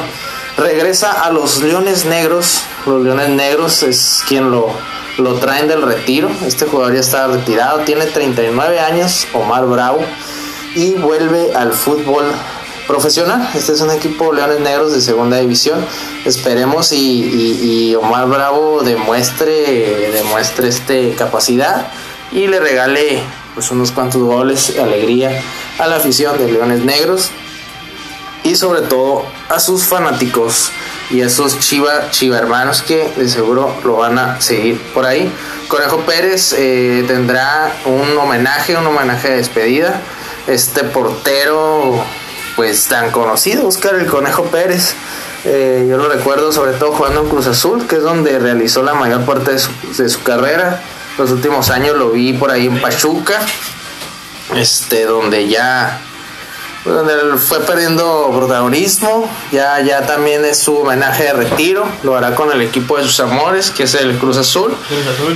Regresa 0.56 1.24
a 1.24 1.30
los 1.30 1.62
Leones 1.62 2.04
Negros, 2.04 2.62
los 2.86 3.02
Leones 3.02 3.30
Negros 3.30 3.82
es 3.82 4.22
quien 4.28 4.52
lo, 4.52 4.68
lo 5.18 5.34
traen 5.34 5.66
del 5.66 5.82
retiro, 5.82 6.30
este 6.46 6.66
jugador 6.66 6.94
ya 6.94 7.00
está 7.00 7.26
retirado, 7.26 7.80
tiene 7.80 8.06
39 8.06 8.78
años, 8.78 9.26
Omar 9.32 9.66
Bravo, 9.66 10.04
y 10.76 10.94
vuelve 10.94 11.52
al 11.54 11.72
fútbol 11.72 12.24
profesional. 12.86 13.48
Este 13.54 13.72
es 13.72 13.80
un 13.80 13.90
equipo 13.90 14.32
Leones 14.32 14.60
Negros 14.60 14.92
de 14.92 15.00
segunda 15.00 15.38
división. 15.38 15.84
Esperemos 16.24 16.92
y, 16.92 17.94
Omar 17.96 18.26
Bravo 18.28 18.82
demuestre, 18.82 20.10
demuestre 20.12 20.68
este 20.68 21.14
capacidad 21.14 21.88
y 22.32 22.46
le 22.46 22.60
regale 22.60 23.22
pues 23.54 23.70
unos 23.70 23.92
cuantos 23.92 24.22
goles, 24.22 24.74
alegría 24.78 25.42
a 25.78 25.86
la 25.86 25.96
afición 25.96 26.38
de 26.38 26.50
Leones 26.50 26.84
Negros. 26.84 27.30
y 28.42 28.56
sobre 28.56 28.82
todo 28.82 29.24
a 29.48 29.58
sus 29.58 29.84
fanáticos 29.84 30.70
y 31.10 31.22
a 31.22 31.26
esos 31.26 31.58
chiva, 31.60 32.10
chiva 32.10 32.38
hermanos 32.38 32.82
que 32.82 33.08
de 33.16 33.28
seguro 33.28 33.74
lo 33.84 33.96
van 33.96 34.18
a 34.18 34.40
seguir 34.40 34.80
por 34.92 35.06
ahí. 35.06 35.30
Conejo 35.68 35.98
Pérez 36.00 36.54
eh, 36.56 37.04
tendrá 37.06 37.74
un 37.84 38.16
homenaje, 38.16 38.76
un 38.76 38.86
homenaje 38.86 39.30
de 39.30 39.36
despedida. 39.36 40.00
Este 40.46 40.84
portero, 40.84 42.04
pues 42.56 42.86
tan 42.86 43.10
conocido, 43.10 43.66
Oscar 43.66 43.94
el 43.94 44.06
Conejo 44.06 44.44
Pérez. 44.44 44.94
Eh, 45.44 45.86
yo 45.88 45.98
lo 45.98 46.08
recuerdo 46.08 46.52
sobre 46.52 46.72
todo 46.72 46.92
jugando 46.92 47.20
en 47.22 47.28
Cruz 47.28 47.46
Azul, 47.46 47.86
que 47.86 47.96
es 47.96 48.02
donde 48.02 48.38
realizó 48.38 48.82
la 48.82 48.94
mayor 48.94 49.24
parte 49.24 49.52
de 49.52 49.58
su, 49.58 49.70
de 49.96 50.08
su 50.08 50.22
carrera. 50.22 50.82
Los 51.18 51.30
últimos 51.30 51.70
años 51.70 51.96
lo 51.96 52.10
vi 52.10 52.32
por 52.32 52.50
ahí 52.50 52.66
en 52.66 52.80
Pachuca, 52.80 53.40
este, 54.54 55.04
donde 55.04 55.48
ya 55.48 56.00
donde 56.84 57.38
fue 57.38 57.60
perdiendo 57.60 58.30
protagonismo. 58.34 59.28
Ya, 59.52 59.80
ya 59.80 60.06
también 60.06 60.44
es 60.44 60.58
su 60.58 60.76
homenaje 60.76 61.24
de 61.24 61.32
retiro. 61.32 61.86
Lo 62.02 62.16
hará 62.16 62.34
con 62.34 62.52
el 62.52 62.60
equipo 62.60 62.98
de 62.98 63.04
sus 63.04 63.20
amores, 63.20 63.70
que 63.70 63.84
es 63.84 63.94
el 63.94 64.18
Cruz 64.18 64.36
Azul. 64.36 64.76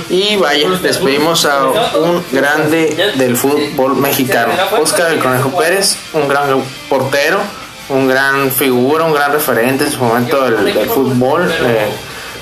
Y 0.09 0.35
vaya, 0.35 0.69
despedimos 0.81 1.45
a 1.45 1.65
un 1.65 2.23
grande 2.31 3.13
del 3.15 3.35
fútbol 3.35 3.95
mexicano. 3.95 4.53
Oscar 4.79 5.11
el 5.11 5.19
Conejo 5.19 5.57
Pérez, 5.57 5.97
un 6.13 6.27
gran 6.27 6.63
portero, 6.87 7.39
un 7.89 8.07
gran 8.07 8.51
figura, 8.51 9.03
un 9.03 9.13
gran 9.13 9.31
referente 9.31 9.85
en 9.85 9.91
su 9.91 9.99
momento 9.99 10.43
del, 10.43 10.89
fútbol. 10.89 11.51
Eh, 11.51 11.89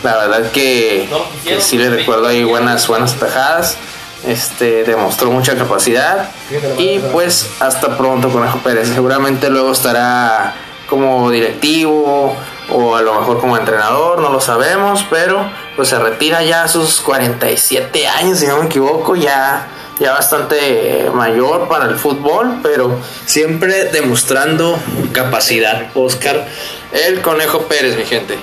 la 0.04 0.18
verdad 0.18 0.52
que, 0.52 1.10
que 1.44 1.62
sí 1.62 1.78
le 1.78 1.90
recuerdo 1.90 2.28
ahí 2.28 2.44
buenas, 2.44 2.88
buenas 2.88 3.16
tajadas. 3.16 3.78
Este 4.26 4.84
demostró 4.84 5.32
mucha 5.32 5.56
capacidad. 5.56 6.30
Y 6.78 7.00
pues 7.12 7.50
hasta 7.60 7.98
pronto 7.98 8.30
Conejo 8.30 8.60
Pérez. 8.60 8.90
Seguramente 8.90 9.50
luego 9.50 9.72
estará 9.72 10.54
como 10.88 11.30
directivo 11.32 12.36
o 12.70 12.96
a 12.96 13.02
lo 13.02 13.20
mejor 13.20 13.40
como 13.40 13.58
entrenador 13.58 14.20
no 14.20 14.30
lo 14.30 14.42
sabemos 14.42 15.06
pero 15.10 15.50
pues 15.76 15.90
se 15.90 16.00
retira 16.00 16.44
ya 16.44 16.64
a 16.64 16.68
sus 16.68 17.02
47 17.02 18.08
años 18.08 18.40
si 18.40 18.48
no 18.48 18.58
me 18.58 18.66
equivoco 18.66 19.16
ya 19.16 19.68
ya 20.00 20.14
bastante 20.14 21.10
mayor 21.14 21.68
para 21.68 21.86
el 21.86 21.96
fútbol 21.96 22.60
pero 22.62 23.00
siempre 23.26 23.86
demostrando 23.86 24.78
capacidad 25.12 25.90
Oscar. 25.96 26.48
El 26.92 27.22
Conejo 27.22 27.64
Pérez 27.64 27.98
mi 27.98 28.06
gente. 28.06 28.38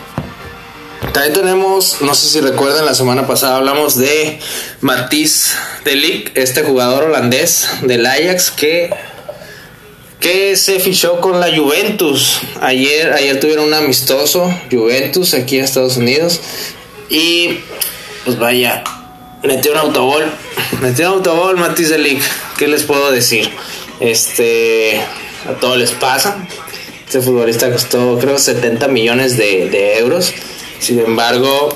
También 1.13 1.35
tenemos, 1.35 2.01
no 2.01 2.15
sé 2.15 2.29
si 2.29 2.41
recuerdan, 2.41 2.87
la 2.87 2.95
semana 2.95 3.27
pasada 3.27 3.57
hablamos 3.57 3.97
de 3.97 4.41
Matisse 4.81 5.55
Delic, 5.85 6.33
este 6.37 6.63
jugador 6.63 7.05
holandés 7.05 7.69
del 7.83 8.05
Ajax 8.05 8.51
que, 8.51 8.91
que 10.19 10.57
se 10.57 10.81
fichó 10.81 11.21
con 11.21 11.41
la 11.41 11.55
Juventus. 11.55 12.41
Ayer, 12.61 13.13
ayer 13.13 13.39
tuvieron 13.39 13.67
un 13.67 13.75
amistoso 13.75 14.53
Juventus 14.73 15.35
aquí 15.35 15.59
en 15.59 15.65
Estados 15.65 15.97
Unidos. 15.97 16.41
Y 17.09 17.61
pues 18.25 18.39
vaya, 18.39 18.83
metió 19.45 19.73
un 19.73 19.79
autobol, 19.79 20.25
metió 20.81 21.09
un 21.09 21.19
autobol 21.19 21.57
Matisse 21.57 21.91
Delic, 21.91 22.23
¿qué 22.57 22.69
les 22.69 22.85
puedo 22.85 23.11
decir? 23.11 23.51
Este, 24.01 25.01
a 25.49 25.53
todos 25.61 25.79
les 25.79 25.93
pasa. 25.93 26.47
Este 27.07 27.21
futbolista 27.21 27.71
costó 27.71 28.19
creo 28.19 28.39
70 28.39 28.89
millones 28.89 29.37
de, 29.37 29.69
de 29.69 29.99
euros. 29.99 30.33
Sin 30.81 30.99
embargo, 30.99 31.69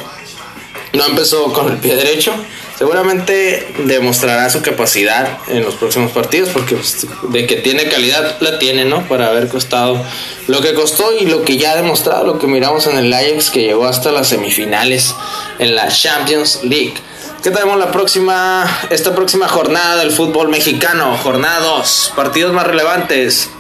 no 0.93 1.07
empezó 1.07 1.53
con 1.53 1.71
el 1.71 1.79
pie 1.79 1.97
derecho. 1.97 2.33
Seguramente 2.79 3.67
demostrará 3.87 4.49
su 4.51 4.63
capacidad 4.63 5.39
en 5.49 5.65
los 5.65 5.75
próximos 5.75 6.13
partidos 6.13 6.51
porque 6.51 6.77
pues, 6.77 7.09
de 7.25 7.45
que 7.45 7.57
tiene 7.57 7.89
calidad 7.89 8.37
la 8.41 8.61
tiene, 8.61 8.85
¿no? 8.85 9.07
Para 9.09 9.29
haber 9.29 9.49
costado 9.49 10.01
lo 10.47 10.61
que 10.61 10.75
costó 10.75 11.13
y 11.13 11.27
lo 11.27 11.43
que 11.43 11.57
ya 11.57 11.73
ha 11.73 11.77
demostrado, 11.77 12.25
lo 12.25 12.39
que 12.39 12.47
miramos 12.47 12.87
en 12.87 12.97
el 12.97 13.13
Ajax 13.13 13.51
que 13.51 13.63
llegó 13.63 13.87
hasta 13.87 14.13
las 14.13 14.29
semifinales 14.29 15.13
en 15.59 15.75
la 15.75 15.89
Champions 15.89 16.61
League. 16.63 16.95
¿Qué 17.43 17.53
tenemos 17.53 17.79
la 17.79 17.93
próxima, 17.93 18.67
esta 18.91 19.15
próxima 19.15 19.47
jornada 19.47 19.99
del 19.99 20.11
fútbol 20.11 20.49
mexicano? 20.49 21.17
Jornada 21.23 21.61
2, 21.61 22.13
partidos 22.17 22.53
más 22.53 22.67
relevantes. 22.67 23.51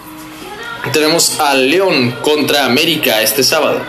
Tenemos 0.93 1.39
al 1.39 1.71
León 1.71 2.17
contra 2.21 2.65
América 2.65 3.23
este 3.23 3.45
sábado. 3.45 3.81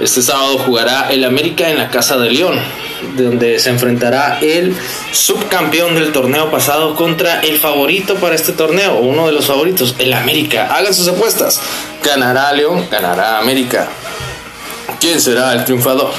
Este 0.00 0.22
sábado 0.22 0.58
jugará 0.58 1.10
el 1.10 1.24
América 1.24 1.68
en 1.68 1.76
la 1.76 1.90
Casa 1.90 2.16
de 2.16 2.30
León, 2.30 2.58
donde 3.18 3.58
se 3.58 3.68
enfrentará 3.68 4.38
el 4.40 4.74
subcampeón 5.12 5.94
del 5.96 6.10
torneo 6.10 6.50
pasado 6.50 6.94
contra 6.96 7.40
el 7.40 7.58
favorito 7.58 8.14
para 8.14 8.34
este 8.34 8.52
torneo, 8.52 8.96
uno 8.96 9.26
de 9.26 9.32
los 9.32 9.46
favoritos, 9.46 9.94
el 9.98 10.14
América. 10.14 10.74
Hagan 10.74 10.94
sus 10.94 11.06
apuestas. 11.06 11.60
Ganará 12.02 12.50
León, 12.54 12.88
ganará 12.90 13.38
América. 13.38 13.88
¿Quién 14.98 15.20
será 15.20 15.52
el 15.52 15.66
triunfador? 15.66 16.12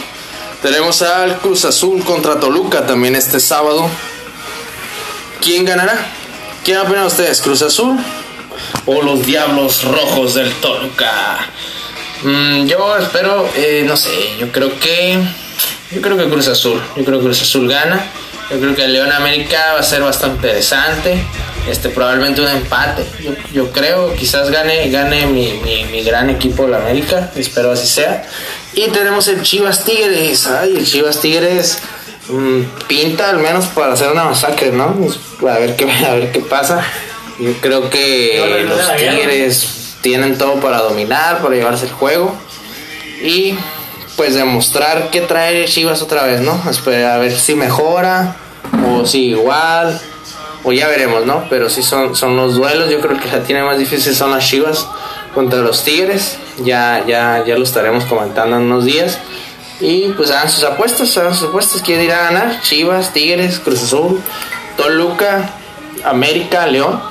Tenemos 0.62 1.02
al 1.02 1.38
Cruz 1.38 1.63
Azul 1.63 2.04
contra 2.04 2.38
Toluca 2.38 2.86
también 2.86 3.15
este 3.15 3.39
sábado. 3.39 3.89
¿Quién 5.41 5.63
ganará? 5.63 5.98
¿Quién 6.65 6.80
opinan 6.80 7.06
ustedes? 7.06 7.41
¿Cruz 7.41 7.62
Azul 7.62 7.98
o 8.86 9.02
los 9.02 9.26
Diablos 9.26 9.86
Rojos 9.86 10.34
del 10.34 10.52
Toluca? 10.56 11.39
Mm, 12.24 12.65
yo 12.65 12.98
espero, 12.98 13.50
eh, 13.56 13.86
no 13.88 13.95
sé, 13.95 14.12
yo 14.38 14.52
creo 14.52 14.78
que. 14.80 15.17
Yo 15.91 16.02
creo 16.02 16.17
que 16.17 16.28
Cruz 16.30 16.50
Azul. 16.50 16.82
Yo 16.98 17.06
creo 17.06 17.19
que 17.19 17.26
Cruz 17.26 17.41
Azul 17.41 17.69
gana. 17.69 18.06
Yo 18.52 18.60
creo 18.60 18.76
que 18.76 18.84
el 18.84 18.91
León 18.91 19.13
América 19.13 19.74
va 19.76 19.80
a 19.80 19.84
ser 19.84 20.02
bastante 20.02 20.48
interesante. 20.48 21.24
Este, 21.69 21.88
probablemente 21.88 22.41
un 22.41 22.50
empate. 22.50 23.06
Yo, 23.24 23.32
yo 23.54 23.72
creo, 23.72 24.13
quizás 24.13 24.50
gane, 24.50 24.89
gane 24.89 25.26
mi, 25.28 25.54
mi, 25.63 25.86
mi 25.86 26.04
gran 26.04 26.30
equipo 26.30 26.65
de 26.65 26.72
la 26.72 26.78
América. 26.80 27.32
Espero 27.36 27.72
así 27.72 27.88
sea. 27.88 28.28
Y 28.79 28.87
tenemos 28.91 29.27
el 29.27 29.41
Chivas 29.41 29.83
Tigres. 29.83 30.47
Ay, 30.47 30.77
el 30.77 30.85
Chivas 30.85 31.19
Tigres 31.19 31.79
mm, 32.29 32.61
pinta 32.87 33.29
al 33.29 33.39
menos 33.39 33.65
para 33.65 33.91
hacer 33.91 34.09
una 34.09 34.23
masacre, 34.23 34.71
¿no? 34.71 34.95
A 35.41 35.59
ver 35.59 35.75
qué, 35.75 35.91
a 36.07 36.13
ver 36.13 36.31
qué 36.31 36.39
pasa. 36.39 36.81
Yo 37.39 37.51
creo 37.59 37.89
que 37.89 38.65
los 38.65 38.95
Tigres 38.95 39.97
tienen 39.99 40.37
todo 40.37 40.61
para 40.61 40.77
dominar, 40.77 41.41
para 41.41 41.55
llevarse 41.55 41.87
el 41.87 41.91
juego 41.91 42.33
y 43.21 43.53
pues 44.15 44.35
demostrar 44.35 45.09
que 45.09 45.19
trae 45.21 45.65
Chivas 45.65 46.01
otra 46.01 46.23
vez, 46.23 46.39
¿no? 46.39 46.53
A 46.53 47.17
ver 47.17 47.37
si 47.37 47.55
mejora 47.55 48.37
o 48.87 49.05
si 49.05 49.31
igual 49.31 49.99
o 50.63 50.71
ya 50.71 50.87
veremos, 50.87 51.25
¿no? 51.25 51.47
Pero 51.49 51.69
sí 51.69 51.83
son, 51.83 52.15
son 52.15 52.37
los 52.37 52.55
duelos, 52.55 52.89
yo 52.89 53.01
creo 53.01 53.19
que 53.19 53.27
la 53.27 53.43
tiene 53.43 53.61
más 53.61 53.77
difícil 53.77 54.15
son 54.15 54.31
las 54.31 54.47
Chivas 54.47 54.87
contra 55.33 55.59
los 55.59 55.83
Tigres, 55.83 56.37
ya, 56.63 57.03
ya, 57.07 57.43
ya 57.45 57.57
lo 57.57 57.63
estaremos 57.63 58.05
comentando 58.05 58.57
en 58.57 58.63
unos 58.63 58.85
días. 58.85 59.19
Y 59.79 60.09
pues 60.09 60.31
hagan 60.31 60.49
sus 60.49 60.63
apuestas, 60.63 61.15
hagan 61.17 61.33
sus 61.35 61.49
apuestas, 61.49 61.81
quién 61.81 62.01
irá 62.01 62.19
a 62.19 62.31
ganar, 62.31 62.61
Chivas, 62.61 63.13
Tigres, 63.13 63.59
Cruz 63.59 63.83
Azul, 63.83 64.21
Toluca, 64.75 65.49
América, 66.03 66.67
León, 66.67 67.01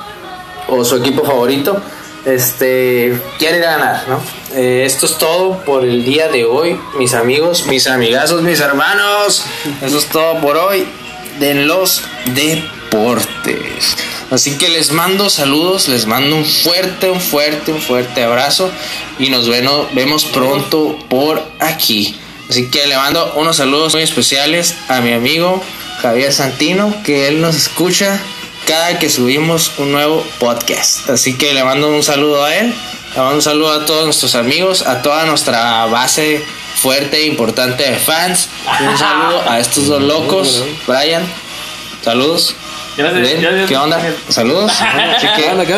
o 0.67 0.83
su 0.85 0.97
equipo 0.97 1.23
favorito 1.23 1.81
este 2.25 3.19
quiere 3.37 3.59
ganar, 3.59 4.07
¿no? 4.07 4.21
Eh, 4.53 4.83
esto 4.85 5.05
es 5.05 5.17
todo 5.17 5.63
por 5.63 5.83
el 5.83 6.03
día 6.03 6.27
de 6.27 6.45
hoy, 6.45 6.79
mis 6.97 7.13
amigos, 7.13 7.65
mis 7.67 7.87
amigazos, 7.87 8.41
mis 8.41 8.59
hermanos. 8.59 9.45
Eso 9.81 9.97
es 9.97 10.05
todo 10.07 10.39
por 10.41 10.57
hoy 10.57 10.85
de 11.39 11.53
los 11.55 12.03
deportes. 12.33 13.95
Así 14.31 14.57
que 14.57 14.69
les 14.69 14.91
mando 14.91 15.29
saludos, 15.29 15.87
les 15.87 16.05
mando 16.05 16.35
un 16.35 16.45
fuerte, 16.45 17.09
un 17.09 17.19
fuerte, 17.19 17.71
un 17.71 17.81
fuerte 17.81 18.23
abrazo 18.23 18.71
y 19.17 19.29
nos 19.29 19.49
vemos 19.49 20.25
pronto 20.25 20.97
por 21.09 21.43
aquí. 21.59 22.15
Así 22.49 22.69
que 22.69 22.85
le 22.87 22.95
mando 22.95 23.33
unos 23.35 23.57
saludos 23.57 23.93
muy 23.93 24.03
especiales 24.03 24.75
a 24.87 25.01
mi 25.01 25.13
amigo 25.13 25.63
Javier 26.01 26.31
Santino, 26.31 26.95
que 27.03 27.27
él 27.27 27.41
nos 27.41 27.55
escucha 27.55 28.19
cada 28.67 28.99
que 28.99 29.09
subimos 29.09 29.73
un 29.77 29.91
nuevo 29.91 30.23
podcast. 30.39 31.09
Así 31.09 31.37
que 31.37 31.53
le 31.53 31.63
mando 31.63 31.89
un 31.89 32.03
saludo 32.03 32.43
a 32.43 32.55
él, 32.55 32.73
le 33.15 33.17
mando 33.17 33.35
un 33.35 33.41
saludo 33.41 33.73
a 33.73 33.85
todos 33.85 34.05
nuestros 34.05 34.35
amigos, 34.35 34.83
a 34.83 35.01
toda 35.01 35.25
nuestra 35.25 35.85
base 35.87 36.43
fuerte 36.75 37.17
e 37.17 37.25
importante 37.25 37.83
de 37.83 37.97
fans. 37.97 38.47
Un 38.79 38.97
saludo 38.97 39.43
a 39.49 39.59
estos 39.59 39.87
dos 39.87 40.01
locos, 40.01 40.63
Brian. 40.87 41.23
Saludos. 42.03 42.55
¿Qué 43.67 43.77
onda? 43.77 43.97
Saludos. 44.27 44.73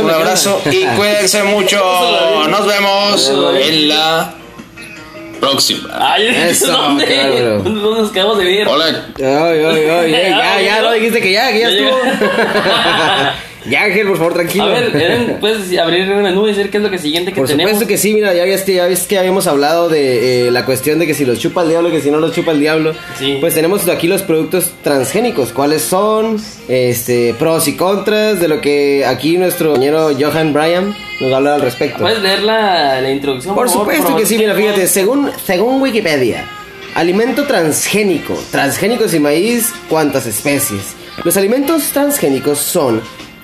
Un 0.01 0.09
abrazo 0.09 0.59
y 0.65 0.85
cuídense 0.85 1.43
mucho. 1.43 1.79
Nos 2.49 2.65
vemos 2.65 3.31
en 3.59 3.89
la 3.89 4.33
próxima. 5.39 5.89
Ay, 6.13 6.27
Eso, 6.49 6.71
¿dónde? 6.71 7.05
claro. 7.05 7.59
¿Dónde 7.59 8.01
nos 8.01 8.11
quedamos 8.11 8.37
de 8.39 8.45
ver? 8.45 8.67
Hola. 8.67 8.85
Ay, 9.17 9.25
ay, 9.25 9.65
ay, 9.65 9.89
ay, 9.89 10.11
ya, 10.29 10.61
ya, 10.61 10.81
no 10.81 10.91
dijiste 10.93 11.21
que 11.21 11.31
ya, 11.31 11.51
que 11.51 11.59
ya 11.59 11.69
estuvo. 11.69 11.97
Ya, 13.69 13.83
Ángel, 13.83 14.07
por 14.07 14.17
favor, 14.17 14.33
tranquilo. 14.33 14.63
A 14.65 14.69
ver, 14.69 14.95
Eren, 14.95 15.37
puedes 15.39 15.77
abrir 15.77 16.01
el 16.01 16.23
menú 16.23 16.47
y 16.47 16.51
decir 16.53 16.71
qué 16.71 16.77
es 16.77 16.83
lo 16.83 16.89
que 16.89 16.97
siguiente 16.97 17.31
que 17.31 17.39
Por 17.41 17.47
tenemos. 17.47 17.71
supuesto 17.71 17.87
que 17.87 17.97
sí, 17.97 18.13
mira, 18.13 18.33
ya 18.33 18.43
ves 18.43 18.63
que, 18.63 18.73
ya 18.73 18.87
ves 18.87 19.03
que 19.05 19.19
habíamos 19.19 19.45
hablado 19.45 19.87
de 19.87 20.47
eh, 20.47 20.51
la 20.51 20.65
cuestión 20.65 20.97
de 20.97 21.05
que 21.05 21.13
si 21.13 21.25
los 21.25 21.37
chupa 21.39 21.61
el 21.61 21.69
diablo, 21.69 21.91
que 21.91 22.01
si 22.01 22.09
no 22.09 22.19
los 22.19 22.33
chupa 22.33 22.51
el 22.51 22.59
diablo. 22.59 22.93
Sí. 23.19 23.37
Pues 23.39 23.53
tenemos 23.53 23.87
aquí 23.87 24.07
los 24.07 24.23
productos 24.23 24.71
transgénicos. 24.83 25.51
¿Cuáles 25.51 25.83
son? 25.83 26.37
Este, 26.67 27.35
pros 27.37 27.67
y 27.67 27.75
contras 27.75 28.39
de 28.39 28.47
lo 28.47 28.61
que 28.61 29.05
aquí 29.05 29.37
nuestro 29.37 29.73
compañero 29.73 30.09
Johan 30.19 30.53
Bryan 30.53 30.95
nos 31.19 31.29
va 31.29 31.33
a 31.33 31.37
hablar 31.37 31.53
al 31.55 31.61
respecto. 31.61 31.99
¿Puedes 31.99 32.21
leer 32.21 32.41
la, 32.41 32.99
la 32.99 33.11
introducción? 33.11 33.53
Por 33.53 33.69
favor? 33.69 33.93
supuesto 33.93 34.15
que 34.17 34.25
sí, 34.25 34.37
mira, 34.37 34.55
fíjate, 34.55 34.87
según, 34.87 35.29
según 35.45 35.81
Wikipedia, 35.81 36.47
alimento 36.95 37.43
transgénico, 37.45 38.33
transgénicos 38.49 39.13
y 39.13 39.19
maíz, 39.19 39.71
¿cuántas 39.87 40.25
especies? 40.25 40.95
Los 41.23 41.37
alimentos 41.37 41.83
transgénicos 41.91 42.57
son 42.57 43.01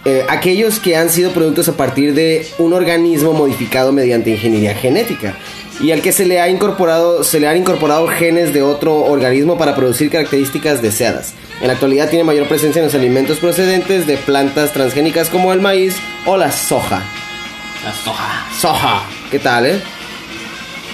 eh, 0.07 0.25
aquellos 0.29 0.79
que 0.79 0.95
han 0.95 1.09
sido 1.09 1.31
productos 1.31 1.67
a 1.67 1.75
partir 1.75 2.13
de 2.13 2.47
un 2.59 2.71
organismo 2.71 3.33
modificado 3.33 3.91
mediante 3.91 4.29
ingeniería 4.29 4.73
genética 4.73 5.35
y 5.81 5.91
al 5.91 6.01
que 6.01 6.13
se 6.13 6.25
le 6.25 6.39
ha 6.39 6.47
incorporado 6.47 7.25
se 7.25 7.41
le 7.41 7.47
han 7.49 7.57
incorporado 7.57 8.07
genes 8.07 8.53
de 8.53 8.61
otro 8.61 8.95
organismo 8.99 9.57
para 9.57 9.75
producir 9.75 10.09
características 10.09 10.81
deseadas. 10.81 11.33
En 11.59 11.67
la 11.67 11.73
actualidad 11.73 12.09
tiene 12.09 12.23
mayor 12.23 12.47
presencia 12.47 12.79
en 12.79 12.85
los 12.85 12.95
alimentos 12.95 13.39
procedentes 13.39 14.07
de 14.07 14.15
plantas 14.15 14.71
transgénicas 14.71 15.27
como 15.27 15.51
el 15.51 15.59
maíz 15.59 15.97
o 16.25 16.37
la 16.37 16.53
soja. 16.53 17.03
La 17.83 17.93
soja. 17.93 18.45
Soja. 18.57 19.03
¿Qué 19.29 19.39
tal, 19.39 19.65
eh? 19.65 19.81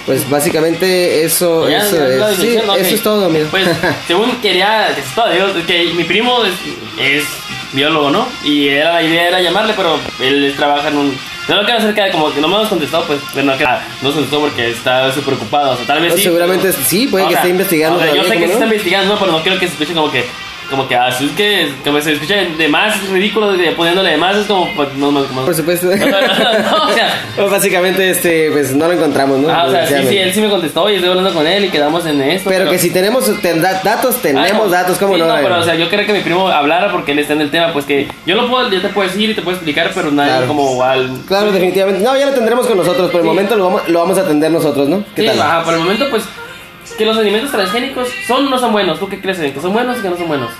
Pues 0.06 0.28
básicamente 0.28 1.22
eso, 1.22 1.68
Ya, 1.68 1.86
eso 1.86 1.96
ya 1.96 2.30
es. 2.30 2.36
Sí, 2.38 2.56
eso 2.56 2.94
es 2.96 3.02
todo, 3.04 3.26
amigo. 3.26 3.46
Pues, 3.48 3.68
según 4.08 4.32
quería, 4.42 4.88
que 5.68 5.92
mi 5.94 6.02
primo 6.02 6.44
es, 6.44 6.54
es 7.00 7.24
biólogo, 7.74 8.10
¿no? 8.10 8.26
Y 8.44 8.68
era, 8.68 8.94
la 8.94 9.02
idea 9.02 9.28
era 9.28 9.40
llamarle, 9.40 9.74
pero 9.76 9.98
él 10.20 10.54
trabaja 10.56 10.88
en 10.88 10.96
un... 10.98 11.18
No 11.48 11.56
lo 11.56 11.64
quiero 11.64 11.78
hacer 11.78 11.94
que 11.94 12.10
como 12.10 12.32
que 12.32 12.40
no 12.40 12.48
me 12.48 12.54
hemos 12.56 12.68
contestado, 12.68 13.04
pues, 13.04 13.20
pero 13.34 13.44
no, 13.46 13.58
que- 13.58 13.64
no 13.64 13.70
nos 14.02 14.14
contestó 14.14 14.40
porque 14.40 14.70
está 14.70 15.12
súper 15.12 15.34
ocupado, 15.34 15.72
o 15.72 15.76
sea, 15.76 15.84
tal 15.86 16.00
vez 16.00 16.12
No, 16.12 16.16
sí. 16.16 16.22
seguramente 16.22 16.70
pero- 16.72 16.84
sí, 16.86 17.06
puede 17.06 17.24
o 17.26 17.28
que 17.28 17.34
esté 17.34 17.48
investigando 17.50 17.98
o 17.98 18.02
sea, 18.02 18.14
yo 18.14 18.24
sé 18.24 18.30
que 18.30 18.34
¿cómo 18.34 18.46
sí 18.46 18.46
no? 18.46 18.52
está 18.54 18.64
investigando, 18.64 19.12
¿no? 19.14 19.20
Pero 19.20 19.32
no 19.32 19.42
quiero 19.42 19.58
que 19.58 19.66
se 19.66 19.72
escuche 19.72 19.92
como 19.94 20.10
que... 20.10 20.24
Como 20.70 20.88
que 20.88 20.96
así 20.96 21.26
es 21.26 21.32
que 21.32 21.68
como 21.84 22.00
se 22.00 22.12
escucha 22.12 22.36
de 22.36 22.68
más 22.68 22.96
es 22.96 23.08
ridículo 23.10 23.52
de- 23.52 23.72
poniéndole 23.72 24.10
de 24.12 24.16
más 24.16 24.34
es 24.36 24.46
como 24.46 24.66
pues, 24.74 24.94
no, 24.94 25.12
no, 25.12 25.24
como- 25.26 25.44
Por 25.44 25.54
supuesto. 25.54 25.86
No, 25.88 25.94
no, 25.96 26.08
no, 26.20 26.84
o 26.86 26.92
sea, 26.92 27.20
Pues 27.36 27.50
básicamente, 27.50 28.10
este, 28.10 28.50
pues 28.50 28.74
no 28.74 28.86
lo 28.86 28.92
encontramos, 28.94 29.38
¿no? 29.40 29.50
Ah, 29.50 29.64
o 29.66 29.70
sea, 29.70 29.86
sí, 29.86 29.94
sí, 30.08 30.16
él 30.16 30.32
sí 30.32 30.40
me 30.40 30.48
contestó 30.48 30.88
y 30.88 30.94
estoy 30.94 31.10
hablando 31.10 31.32
con 31.34 31.46
él 31.46 31.66
y 31.66 31.68
quedamos 31.68 32.06
en 32.06 32.20
esto. 32.22 32.48
Pero 32.48 32.70
que 32.70 32.78
si 32.78 32.90
tenemos 32.90 33.24
ten- 33.42 33.60
da- 33.60 33.80
datos, 33.84 34.16
tenemos 34.22 34.50
Ah, 34.50 34.54
no. 34.54 34.68
datos, 34.68 34.96
¿cómo 34.98 35.14
Sí, 35.16 35.20
no? 35.20 35.34
pero 35.42 35.58
o 35.58 35.62
sea, 35.62 35.74
yo 35.74 35.88
quería 35.90 36.06
que 36.06 36.12
mi 36.14 36.20
primo 36.20 36.48
hablara 36.48 36.90
porque 36.92 37.12
él 37.12 37.18
está 37.18 37.34
en 37.34 37.42
el 37.42 37.50
tema, 37.50 37.72
pues 37.72 37.84
que 37.84 38.08
yo 38.26 38.34
lo 38.34 38.48
puedo, 38.48 38.70
yo 38.70 38.80
te 38.80 38.88
puedo 38.88 39.08
decir 39.08 39.28
y 39.30 39.34
te 39.34 39.42
puedo 39.42 39.56
explicar, 39.56 39.90
pero 39.94 40.10
nadie 40.10 40.30
Claro. 40.30 40.46
como 40.48 40.82
al... 40.82 41.10
Claro, 41.26 41.52
definitivamente. 41.52 42.02
No, 42.02 42.16
ya 42.16 42.26
lo 42.26 42.32
tendremos 42.32 42.66
con 42.66 42.76
nosotros. 42.78 43.10
Por 43.10 43.20
el 43.20 43.24
Sí. 43.26 43.28
momento 43.28 43.56
lo 43.56 43.64
vamos, 43.66 43.88
lo 43.88 43.98
vamos 44.00 44.16
a 44.18 44.22
atender 44.22 44.50
nosotros, 44.50 44.88
¿no? 44.88 45.04
¿Qué 45.14 45.22
Sí, 45.22 45.28
tal? 45.28 45.40
ajá, 45.42 45.62
por 45.64 45.74
el 45.74 45.80
momento, 45.80 46.06
pues, 46.10 46.24
que 46.96 47.04
los 47.04 47.16
alimentos 47.16 47.50
transgénicos 47.50 48.08
son 48.26 48.46
o 48.46 48.50
no 48.50 48.58
son 48.58 48.72
buenos. 48.72 48.98
¿Tú 48.98 49.08
qué 49.08 49.20
crees? 49.20 49.38
¿Que 49.38 49.60
son 49.60 49.72
buenos 49.72 49.98
o 49.98 50.02
que 50.02 50.08
no 50.08 50.16
son 50.16 50.28
buenos? 50.28 50.50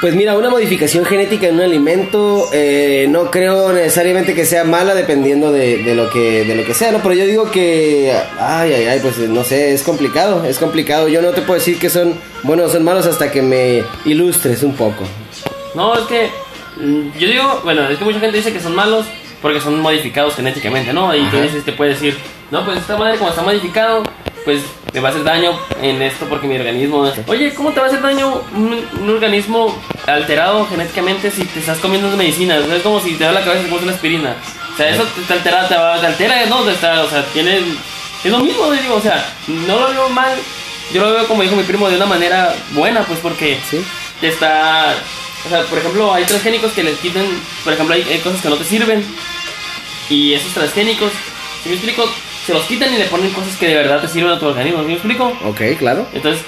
Pues 0.00 0.14
mira, 0.14 0.34
una 0.34 0.48
modificación 0.48 1.04
genética 1.04 1.48
en 1.48 1.56
un 1.56 1.60
alimento 1.60 2.48
eh, 2.54 3.06
no 3.10 3.30
creo 3.30 3.70
necesariamente 3.70 4.34
que 4.34 4.46
sea 4.46 4.64
mala 4.64 4.94
dependiendo 4.94 5.52
de, 5.52 5.82
de 5.82 5.94
lo 5.94 6.08
que 6.08 6.46
de 6.46 6.54
lo 6.54 6.64
que 6.64 6.72
sea, 6.72 6.90
¿no? 6.90 7.00
Pero 7.02 7.14
yo 7.14 7.26
digo 7.26 7.50
que, 7.50 8.10
ay, 8.38 8.72
ay, 8.72 8.86
ay, 8.86 9.00
pues 9.02 9.18
no 9.18 9.44
sé, 9.44 9.74
es 9.74 9.82
complicado, 9.82 10.42
es 10.46 10.58
complicado. 10.58 11.08
Yo 11.08 11.20
no 11.20 11.32
te 11.32 11.42
puedo 11.42 11.58
decir 11.58 11.78
que 11.78 11.90
son 11.90 12.14
buenos 12.44 12.70
o 12.70 12.72
son 12.72 12.84
malos 12.84 13.04
hasta 13.04 13.30
que 13.30 13.42
me 13.42 13.84
ilustres 14.06 14.62
un 14.62 14.74
poco. 14.74 15.04
No, 15.74 15.94
es 15.94 16.06
que 16.06 16.30
mm, 16.78 17.18
yo 17.18 17.28
digo, 17.28 17.60
bueno, 17.64 17.86
es 17.90 17.98
que 17.98 18.04
mucha 18.04 18.20
gente 18.20 18.38
dice 18.38 18.54
que 18.54 18.60
son 18.60 18.74
malos 18.74 19.04
porque 19.42 19.60
son 19.60 19.78
modificados 19.80 20.34
genéticamente, 20.34 20.94
¿no? 20.94 21.14
Y 21.14 21.24
tú 21.26 21.36
dices 21.42 21.62
que 21.62 21.72
puede 21.72 21.90
decir, 21.90 22.16
no, 22.50 22.64
pues 22.64 22.78
esta 22.78 22.96
madre 22.96 23.18
como 23.18 23.28
está 23.28 23.42
modificado, 23.42 24.02
pues 24.44 24.62
me 24.92 25.00
va 25.00 25.08
a 25.08 25.12
hacer 25.12 25.24
daño 25.24 25.58
en 25.82 26.00
esto 26.02 26.26
porque 26.26 26.46
mi 26.46 26.56
organismo... 26.56 27.10
Oye, 27.26 27.54
¿cómo 27.54 27.70
te 27.72 27.80
va 27.80 27.86
a 27.86 27.88
hacer 27.88 28.02
daño 28.02 28.40
un, 28.54 28.84
un 29.00 29.10
organismo 29.10 29.76
alterado 30.06 30.66
genéticamente 30.68 31.30
si 31.30 31.44
te 31.44 31.60
estás 31.60 31.78
comiendo 31.78 32.14
medicina? 32.16 32.58
O 32.58 32.66
sea, 32.66 32.76
es 32.76 32.82
como 32.82 33.00
si 33.00 33.14
te 33.14 33.24
da 33.24 33.32
la 33.32 33.40
cabeza 33.44 33.60
y 33.60 33.64
te 33.64 33.68
comes 33.70 33.84
una 33.84 33.92
aspirina. 33.94 34.34
O 34.72 34.76
sea, 34.76 34.88
eso 34.90 35.04
te, 35.04 35.20
te 35.22 35.32
altera, 35.32 35.68
te, 35.68 35.74
va- 35.76 36.00
te 36.00 36.06
altera, 36.06 36.46
¿no? 36.46 36.62
Te 36.62 36.72
está, 36.72 37.02
o 37.02 37.08
sea, 37.10 37.24
tiene... 37.32 37.58
Es 38.24 38.30
lo 38.30 38.38
mismo, 38.40 38.70
digo, 38.72 38.94
o 38.96 39.00
sea, 39.00 39.24
no 39.46 39.78
lo 39.78 39.88
veo 39.90 40.08
mal. 40.10 40.32
Yo 40.92 41.02
lo 41.02 41.12
veo 41.12 41.26
como 41.28 41.42
dijo 41.42 41.56
mi 41.56 41.62
primo 41.62 41.88
de 41.88 41.96
una 41.96 42.06
manera 42.06 42.54
buena, 42.72 43.02
pues 43.04 43.18
porque 43.20 43.58
¿Sí? 43.70 43.80
te 44.20 44.28
está. 44.28 44.94
O 45.46 45.48
sea, 45.48 45.62
por 45.62 45.78
ejemplo, 45.78 46.12
hay 46.12 46.24
transgénicos 46.24 46.72
que 46.72 46.82
les 46.82 46.98
quitan. 46.98 47.24
Por 47.64 47.72
ejemplo, 47.72 47.94
hay, 47.94 48.02
hay 48.02 48.18
cosas 48.18 48.42
que 48.42 48.48
no 48.50 48.56
te 48.56 48.64
sirven. 48.64 49.02
Y 50.10 50.34
esos 50.34 50.52
transgénicos, 50.52 51.12
si 51.62 51.68
me 51.70 51.76
explico, 51.76 52.04
se 52.46 52.52
los 52.54 52.62
quitan 52.64 52.92
y 52.94 52.98
le 52.98 53.04
ponen 53.04 53.30
cosas 53.30 53.56
que 53.56 53.68
de 53.68 53.74
verdad 53.76 54.00
te 54.00 54.08
sirven 54.08 54.32
a 54.32 54.38
tu 54.38 54.46
organismo. 54.46 54.80
¿Sí 54.82 54.86
me 54.86 54.92
explico? 54.94 55.32
Ok, 55.46 55.60
claro. 55.78 56.06
Entonces, 56.12 56.42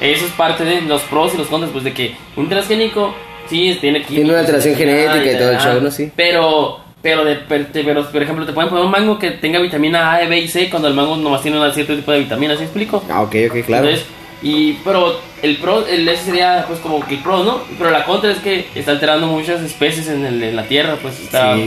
eso 0.00 0.26
es 0.26 0.32
parte 0.32 0.64
de 0.64 0.80
los 0.82 1.02
pros 1.02 1.34
y 1.34 1.38
los 1.38 1.46
contras. 1.48 1.70
Pues 1.72 1.84
de 1.84 1.92
que 1.92 2.14
un 2.36 2.48
transgénico, 2.48 3.14
sí, 3.48 3.76
tiene 3.80 4.00
Tiene 4.00 4.30
una 4.30 4.40
alteración 4.40 4.74
genética 4.74 5.32
y 5.32 5.38
todo 5.38 5.50
el 5.52 5.58
show, 5.58 5.80
¿no? 5.80 5.90
Sí. 5.90 6.10
Pero. 6.16 6.80
Pero, 7.02 7.24
de, 7.24 7.36
pero, 7.36 8.04
por 8.10 8.22
ejemplo, 8.22 8.44
te 8.44 8.52
pueden 8.52 8.68
poner 8.68 8.84
un 8.84 8.90
mango 8.90 9.16
que 9.16 9.30
tenga 9.32 9.60
vitamina 9.60 10.14
A, 10.14 10.26
B 10.26 10.40
y 10.40 10.48
C 10.48 10.68
cuando 10.68 10.88
el 10.88 10.94
mango 10.94 11.16
nomás 11.16 11.40
tiene 11.40 11.60
un 11.60 11.72
cierto 11.72 11.94
tipo 11.94 12.10
de 12.10 12.20
vitaminas, 12.20 12.56
¿sí 12.56 12.62
me 12.62 12.66
explico? 12.66 13.04
Ah, 13.08 13.22
ok, 13.22 13.34
ok, 13.48 13.64
claro. 13.64 13.84
Entonces, 13.86 14.06
y, 14.42 14.72
pero 14.82 15.20
el 15.40 15.56
pro, 15.58 15.86
el, 15.86 16.08
ese 16.08 16.24
sería 16.24 16.64
pues 16.66 16.80
como 16.80 17.06
que 17.06 17.14
el 17.14 17.20
pro, 17.22 17.44
¿no? 17.44 17.60
Pero 17.78 17.90
la 17.90 18.04
contra 18.04 18.32
es 18.32 18.38
que 18.38 18.66
está 18.74 18.90
alterando 18.90 19.28
muchas 19.28 19.60
especies 19.60 20.08
en, 20.08 20.24
el- 20.26 20.42
en 20.42 20.56
la 20.56 20.64
tierra, 20.64 20.96
pues 21.00 21.20
está, 21.20 21.54
Sí. 21.54 21.64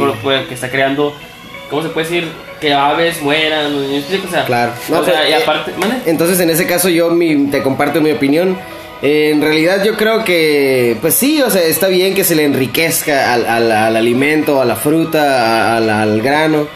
que 0.49 0.53
está 0.53 0.69
creando, 0.69 1.15
¿cómo 1.69 1.83
se 1.83 1.89
puede 1.89 2.07
decir? 2.09 2.27
Que 2.59 2.73
aves 2.73 3.21
mueran. 3.21 3.73
O 3.75 4.29
sea, 4.31 4.45
Claro. 4.45 4.73
o 4.89 4.91
No, 4.95 5.03
sea, 5.05 5.13
pues, 5.19 5.29
y 5.29 5.33
eh, 5.33 5.35
aparte. 5.35 5.71
Entonces, 6.05 6.39
en 6.39 6.49
ese 6.49 6.65
caso, 6.67 6.89
yo 6.89 7.09
mi- 7.11 7.47
te 7.47 7.61
comparto 7.61 8.01
mi 8.01 8.11
opinión. 8.11 8.57
Eh, 9.01 9.29
en 9.31 9.41
realidad, 9.41 9.81
yo 9.85 9.95
creo 9.95 10.25
que, 10.25 10.97
pues 10.99 11.15
sí, 11.15 11.41
o 11.41 11.49
sea, 11.49 11.63
está 11.63 11.87
bien 11.87 12.13
que 12.13 12.25
se 12.25 12.35
le 12.35 12.43
enriquezca 12.43 13.33
al, 13.33 13.45
al- 13.45 13.71
al 13.71 13.95
alimento, 13.95 14.61
a 14.61 14.65
la 14.65 14.75
fruta, 14.75 15.77
al, 15.77 15.89
al 15.89 16.21
grano, 16.21 16.67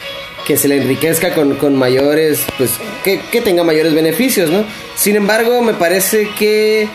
que 0.47 0.55
se 0.55 0.69
le 0.69 0.77
enriquezca 0.77 1.33
con, 1.33 1.55
con 1.55 1.75
mayores, 1.75 2.45
pues, 2.57 2.71
que, 3.03 3.19
que 3.29 3.41
tenga 3.41 3.63
mayores 3.65 3.93
beneficios, 3.93 4.49
¿no? 4.49 4.63
Sin 4.95 5.17
embargo, 5.17 5.61
me 5.61 5.73
parece 5.73 6.29
que, 6.39 6.87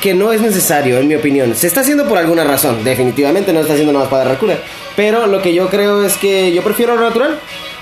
que 0.00 0.14
no 0.14 0.32
es 0.32 0.40
necesario, 0.40 0.98
en 0.98 1.08
mi 1.08 1.14
opinión. 1.14 1.54
Se 1.54 1.66
está 1.66 1.80
haciendo 1.80 2.06
por 2.06 2.18
alguna 2.18 2.44
razón, 2.44 2.84
definitivamente 2.84 3.52
no 3.52 3.60
está 3.60 3.72
haciendo 3.72 3.92
nada 3.92 4.04
más 4.04 4.10
para 4.10 4.24
dar 4.24 4.38
cura. 4.38 4.58
Pero 4.96 5.26
lo 5.26 5.42
que 5.42 5.54
yo 5.54 5.68
creo 5.68 6.02
es 6.02 6.16
que 6.16 6.52
yo 6.52 6.62
prefiero 6.62 6.96
lo 6.96 7.02
natural. 7.02 7.38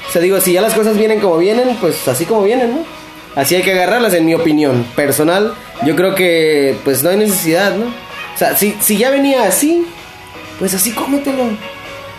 O 0.08 0.12
sea, 0.12 0.22
digo, 0.22 0.40
si 0.40 0.52
ya 0.52 0.62
las 0.62 0.74
cosas 0.74 0.96
vienen 0.96 1.20
como 1.20 1.36
vienen, 1.38 1.76
pues 1.80 2.06
así 2.08 2.24
como 2.24 2.42
vienen, 2.42 2.70
¿no? 2.70 2.84
Así 3.34 3.54
hay 3.54 3.62
que 3.62 3.72
agarrarlas, 3.72 4.14
en 4.14 4.24
mi 4.24 4.34
opinión 4.34 4.84
personal. 4.96 5.54
Yo 5.84 5.94
creo 5.94 6.14
que, 6.14 6.76
pues 6.84 7.02
no 7.02 7.10
hay 7.10 7.18
necesidad, 7.18 7.74
¿no? 7.76 7.86
O 7.86 8.38
sea, 8.38 8.56
si, 8.56 8.74
si 8.80 8.96
ya 8.96 9.10
venía 9.10 9.44
así, 9.44 9.86
pues 10.58 10.74
así 10.74 10.92
cómetelo. 10.92 11.44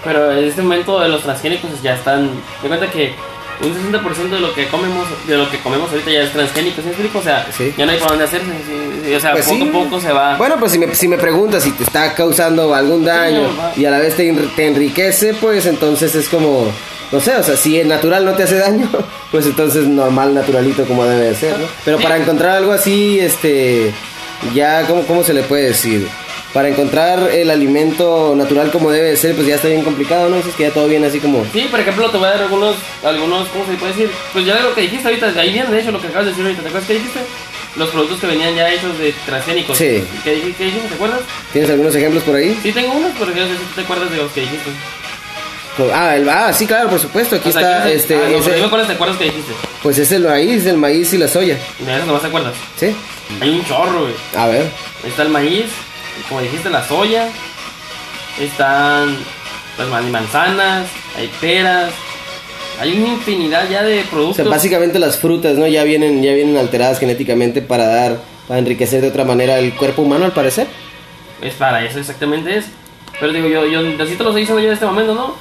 Pero 0.03 0.31
en 0.31 0.45
este 0.45 0.61
momento 0.61 1.05
los 1.07 1.23
transgénicos 1.23 1.81
ya 1.81 1.95
están, 1.95 2.29
de 2.61 2.67
cuenta 2.67 2.89
que 2.89 3.13
un 3.61 3.73
60% 3.91 4.29
de 4.29 4.39
lo 4.39 4.53
que 4.53 4.67
comemos, 4.67 5.05
de 5.27 5.37
lo 5.37 5.49
que 5.51 5.59
comemos 5.59 5.89
ahorita 5.91 6.11
ya 6.11 6.21
es 6.23 6.31
transgénico, 6.31 6.81
¿sí 6.81 6.87
explico? 6.89 7.19
O 7.19 7.21
sea, 7.23 7.47
Sí. 7.55 7.73
ya 7.77 7.85
no 7.85 7.91
hay 7.91 7.97
para 7.97 8.09
dónde 8.11 8.25
hacerse, 8.25 8.45
sí, 8.65 9.01
sí, 9.05 9.13
o 9.13 9.19
sea, 9.19 9.31
Pues 9.33 9.45
poco 9.47 9.63
a 9.65 9.71
poco 9.71 9.99
se 10.01 10.11
va. 10.11 10.37
Bueno, 10.37 10.55
pues 10.59 10.71
si 10.71 10.79
me, 10.79 10.95
si 10.95 11.07
me 11.07 11.17
preguntas 11.17 11.63
si 11.63 11.71
te 11.71 11.83
está 11.83 12.13
causando 12.15 12.73
algún 12.73 13.03
daño 13.03 13.49
y 13.75 13.85
a 13.85 13.91
la 13.91 13.99
vez 13.99 14.15
te, 14.15 14.31
enri- 14.31 14.53
te 14.55 14.67
enriquece, 14.67 15.33
pues 15.33 15.65
entonces 15.65 16.15
es 16.15 16.29
como, 16.29 16.71
no 17.11 17.19
sé, 17.19 17.35
o 17.35 17.43
sea, 17.43 17.57
si 17.57 17.77
el 17.79 17.87
natural 17.87 18.23
no 18.25 18.33
te 18.33 18.43
hace 18.43 18.55
daño, 18.59 18.89
pues 19.31 19.45
entonces 19.45 19.85
normal, 19.87 20.33
naturalito 20.33 20.85
como 20.85 21.03
debe 21.05 21.25
de 21.25 21.35
ser, 21.35 21.57
¿no? 21.59 21.65
Pero 21.83 21.99
para 21.99 22.17
encontrar 22.17 22.55
algo 22.57 22.71
así, 22.71 23.19
este, 23.19 23.91
ya, 24.53 24.85
¿cómo, 24.87 25.03
cómo 25.03 25.23
se 25.23 25.33
le 25.33 25.41
puede 25.43 25.65
decir? 25.67 26.07
Para 26.53 26.67
encontrar 26.67 27.29
el 27.31 27.51
alimento 27.51 28.33
natural 28.35 28.71
como 28.71 28.89
debe 28.89 29.09
de 29.11 29.17
ser, 29.17 29.35
pues 29.35 29.45
ya 29.45 29.55
está 29.55 29.67
bien 29.67 29.83
complicado, 29.83 30.29
¿no? 30.29 30.37
Dices 30.37 30.55
que 30.55 30.63
ya 30.63 30.71
todo 30.71 30.87
viene 30.87 31.05
así 31.05 31.19
como... 31.19 31.45
Sí, 31.53 31.67
por 31.69 31.79
ejemplo, 31.79 32.09
te 32.09 32.17
voy 32.17 32.27
a 32.27 32.31
dar 32.31 32.41
algunos, 32.41 32.75
algunos, 33.03 33.47
¿cómo 33.49 33.65
se 33.67 33.73
puede 33.73 33.93
decir? 33.93 34.09
Pues 34.33 34.45
ya 34.45 34.59
lo 34.61 34.73
que 34.73 34.81
dijiste 34.81 35.07
ahorita, 35.07 35.27
ahí 35.39 35.53
viene 35.53 35.69
de 35.69 35.79
hecho 35.79 35.91
lo 35.91 36.01
que 36.01 36.07
acabas 36.07 36.25
de 36.25 36.31
decir 36.31 36.43
ahorita, 36.45 36.63
¿te 36.63 36.67
acuerdas 36.69 36.87
que 36.87 36.93
dijiste? 36.95 37.19
Los 37.75 37.89
productos 37.89 38.19
que 38.19 38.25
venían 38.27 38.55
ya 38.55 38.67
hechos 38.73 38.97
de 38.97 39.13
transgénicos. 39.27 39.77
Sí. 39.77 40.03
¿Qué, 40.23 40.37
dij- 40.37 40.55
qué 40.55 40.63
dijiste? 40.65 40.87
¿Te 40.87 40.95
acuerdas? 40.95 41.19
¿Tienes 41.53 41.69
algunos 41.69 41.93
ejemplos 41.95 42.23
por 42.23 42.35
ahí? 42.35 42.59
Sí, 42.63 42.71
tengo 42.71 42.93
unos, 42.93 43.11
pero 43.19 43.27
no 43.29 43.35
sé 43.47 43.53
si 43.53 43.75
te 43.75 43.81
acuerdas 43.81 44.09
de 44.09 44.17
los 44.17 44.31
que 44.31 44.41
dijiste. 44.41 44.69
Ah, 45.93 46.15
el, 46.17 46.27
ah, 46.27 46.51
sí, 46.51 46.65
claro, 46.67 46.89
por 46.89 46.99
supuesto. 46.99 47.35
Aquí 47.37 47.49
O 47.49 47.51
sea, 47.53 47.61
está, 47.61 47.83
¿qué- 47.85 47.93
este, 47.95 48.15
ah, 48.15 48.21
no, 48.29 48.37
ese- 48.37 48.43
pero 48.45 48.55
dime 48.57 48.69
cuáles 48.69 48.87
te 48.87 48.93
acuerdas 48.93 49.17
que 49.17 49.25
dijiste. 49.25 49.53
pues 49.81 49.97
es 49.99 50.11
el 50.11 50.23
maíz, 50.23 50.65
el 50.65 50.77
maíz 50.77 51.13
y 51.13 51.17
la 51.19 51.27
soya. 51.27 51.57
De 51.79 51.95
eso 51.95 52.05
nomás 52.05 52.21
te 52.23 52.27
acuerdas. 52.27 52.53
¿Sí? 52.77 52.93
Hay 53.39 53.49
un 53.51 53.63
chorro, 53.65 54.01
güey. 54.01 54.13
A 54.35 54.47
ver. 54.47 54.65
Está 55.07 55.21
el 55.21 55.29
maíz, 55.29 55.65
como 56.27 56.41
dijiste, 56.41 56.69
la 56.69 56.85
soya. 56.87 57.29
Están 58.39 59.17
las 59.77 59.87
man- 59.89 60.11
manzanas, 60.11 60.87
hay 61.17 61.29
peras. 61.41 61.91
Hay 62.79 62.97
una 62.97 63.09
infinidad 63.09 63.69
ya 63.69 63.83
de 63.83 64.01
O 64.01 64.05
productos. 64.05 64.35
sea, 64.37 64.45
básicamente 64.45 64.99
las 64.99 65.17
frutas, 65.17 65.57
¿no? 65.57 65.67
Ya 65.67 65.83
vienen, 65.83 66.23
ya 66.23 66.33
vienen 66.33 66.57
alteradas 66.57 66.99
genéticamente 66.99 67.61
para 67.61 67.87
dar, 67.87 68.17
para 68.47 68.59
enriquecer 68.59 69.01
de 69.01 69.09
otra 69.09 69.25
manera 69.25 69.59
el 69.59 69.73
cuerpo 69.73 70.01
humano, 70.03 70.23
al 70.25 70.31
parecer. 70.31 70.67
Es 71.41 71.55
para 71.55 71.83
eso 71.83 71.99
exactamente 71.99 72.57
es. 72.57 72.65
Pero 73.19 73.33
digo, 73.33 73.49
yo, 73.49 73.65
yo 73.65 73.79
así 74.01 74.15
te 74.15 74.23
lo 74.23 74.29
estoy 74.29 74.41
diciendo 74.41 74.59
yo 74.61 74.67
en 74.67 74.73
este 74.73 74.85
momento, 74.85 75.13
¿no? 75.13 75.35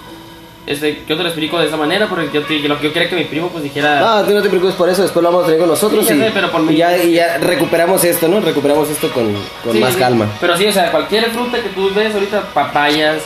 Este, 0.69 1.03
yo 1.09 1.17
te 1.17 1.23
lo 1.23 1.29
explico 1.31 1.59
de 1.59 1.67
esa 1.67 1.79
manera 1.79 2.07
porque 2.09 2.29
yo, 2.33 2.43
te, 2.43 2.59
lo 2.61 2.79
que 2.79 2.89
yo 2.89 2.93
quería 2.93 3.09
que 3.09 3.17
mi 3.17 3.25
primo 3.25 3.49
pues 3.49 3.65
dijera... 3.65 4.01
No, 4.01 4.23
tú 4.25 4.33
no 4.35 4.43
te 4.43 4.51
preocupes 4.51 4.75
por 4.75 4.89
eso, 4.91 5.01
después 5.01 5.23
lo 5.23 5.31
vamos 5.31 5.45
a 5.45 5.47
tener 5.47 5.61
con 5.61 5.69
nosotros 5.71 6.07
Sí, 6.07 6.13
y, 6.15 6.19
sé, 6.19 6.31
pero 6.35 6.51
por 6.51 6.61
y 6.61 6.65
mí- 6.65 6.77
ya, 6.77 6.97
y 7.03 7.13
ya 7.15 7.39
recuperamos 7.39 8.05
esto, 8.05 8.29
¿no? 8.29 8.39
Recuperamos 8.41 8.89
esto 8.91 9.11
con, 9.11 9.33
con 9.65 9.73
Sí, 9.73 9.79
más 9.81 9.95
sí. 9.95 9.99
calma. 9.99 10.27
Pero 10.41 10.57
sí, 10.59 10.67
o 10.67 10.73
sea, 10.73 10.91
cualquier 10.91 11.31
fruta 11.31 11.57
que 11.63 11.71
tú 11.71 11.91
ves 11.95 12.13
ahorita, 12.15 12.43
papayas, 12.53 13.23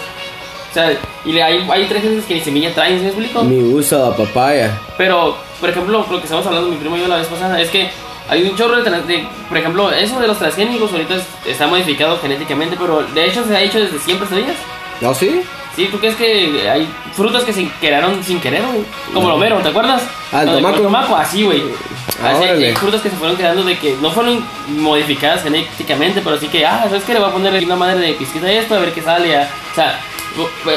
o 0.70 0.74
sea, 0.74 0.97
y 1.24 1.32
le, 1.32 1.43
hay, 1.43 1.66
hay 1.68 1.84
tres 1.86 2.03
gentes 2.03 2.24
que 2.26 2.34
ni 2.34 2.40
semilla 2.43 2.72
traen, 2.72 2.97
¿sí 2.99 3.03
me 3.03 3.09
explico? 3.09 3.43
Mi 3.43 3.59
uso 3.61 4.07
a 4.07 4.16
papaya. 4.16 4.78
Pero, 4.97 5.36
por 5.59 5.68
ejemplo, 5.68 6.07
lo 6.09 6.18
que 6.18 6.24
estamos 6.24 6.47
hablando 6.47 6.70
mi 6.70 6.76
primo 6.76 6.97
y 6.97 7.01
yo 7.01 7.09
la 7.09 7.16
vez 7.16 7.26
pasada 7.26 7.61
es 7.61 7.68
que 7.70 7.90
hay 8.28 8.45
un 8.49 8.57
chorro 8.57 8.80
de, 8.80 8.88
de- 8.88 9.26
por 9.49 9.59
ejemplo, 9.59 9.90
eso 9.90 10.20
de 10.20 10.28
los 10.28 10.38
transgénicos 10.38 10.93
ahorita 10.93 11.16
es- 11.16 11.26
está 11.49 11.66
modificado 11.66 12.18
genéticamente, 12.20 12.76
pero 12.80 13.03
de 13.03 13.26
hecho 13.26 13.45
se 13.45 13.57
ha 13.57 13.61
hecho 13.62 13.80
desde 13.80 13.99
siempre, 13.99 14.28
¿sabías? 14.28 14.55
¿No, 15.01 15.12
sí? 15.12 15.43
Sí, 15.75 15.89
¿tú 15.91 15.99
crees 15.99 16.16
que 16.16 16.68
hay 16.70 16.87
frutas 17.14 17.45
que 17.45 17.53
se 17.53 17.66
crearon 17.81 18.23
sin 18.23 18.41
querer, 18.41 18.62
güey? 18.62 18.85
Como 19.14 19.29
el 19.29 19.35
Homero, 19.35 19.57
¿te 19.61 19.70
acuerdas? 19.70 20.03
Ah, 20.31 20.41
el 20.43 20.47
No, 20.47 20.53
tomaco. 20.57 20.77
El 20.77 20.83
tomaco, 20.83 21.16
así, 21.16 21.45
güey. 21.45 21.62
Ah, 22.23 22.31
Así, 22.35 22.45
hay, 22.45 22.75
frutas 22.77 23.01
que 23.01 23.09
se 23.11 23.16
fueron 23.16 23.37
creando 23.37 23.62
de 23.64 23.79
que 23.79 23.97
no 24.03 24.11
fueron 24.11 24.45
modificadas 24.68 25.43
genéticamente, 25.43 26.20
pero 26.23 26.39
sí 26.39 26.49
que, 26.49 26.66
ah, 26.66 26.81
¿sabes 26.85 27.05
qué? 27.05 27.14
Le 27.14 27.20
voy 27.20 27.31
a 27.31 27.33
poner 27.33 27.64
una 27.64 27.77
madre 27.77 28.01
de 28.01 28.12
pizquita 28.14 28.47
a 28.47 28.53
esto, 28.53 28.75
a 28.75 28.81
ver 28.81 28.93
qué 28.93 29.01
sale. 29.03 29.35
ah. 29.37 29.49
O 29.73 29.75
sea, 29.75 29.99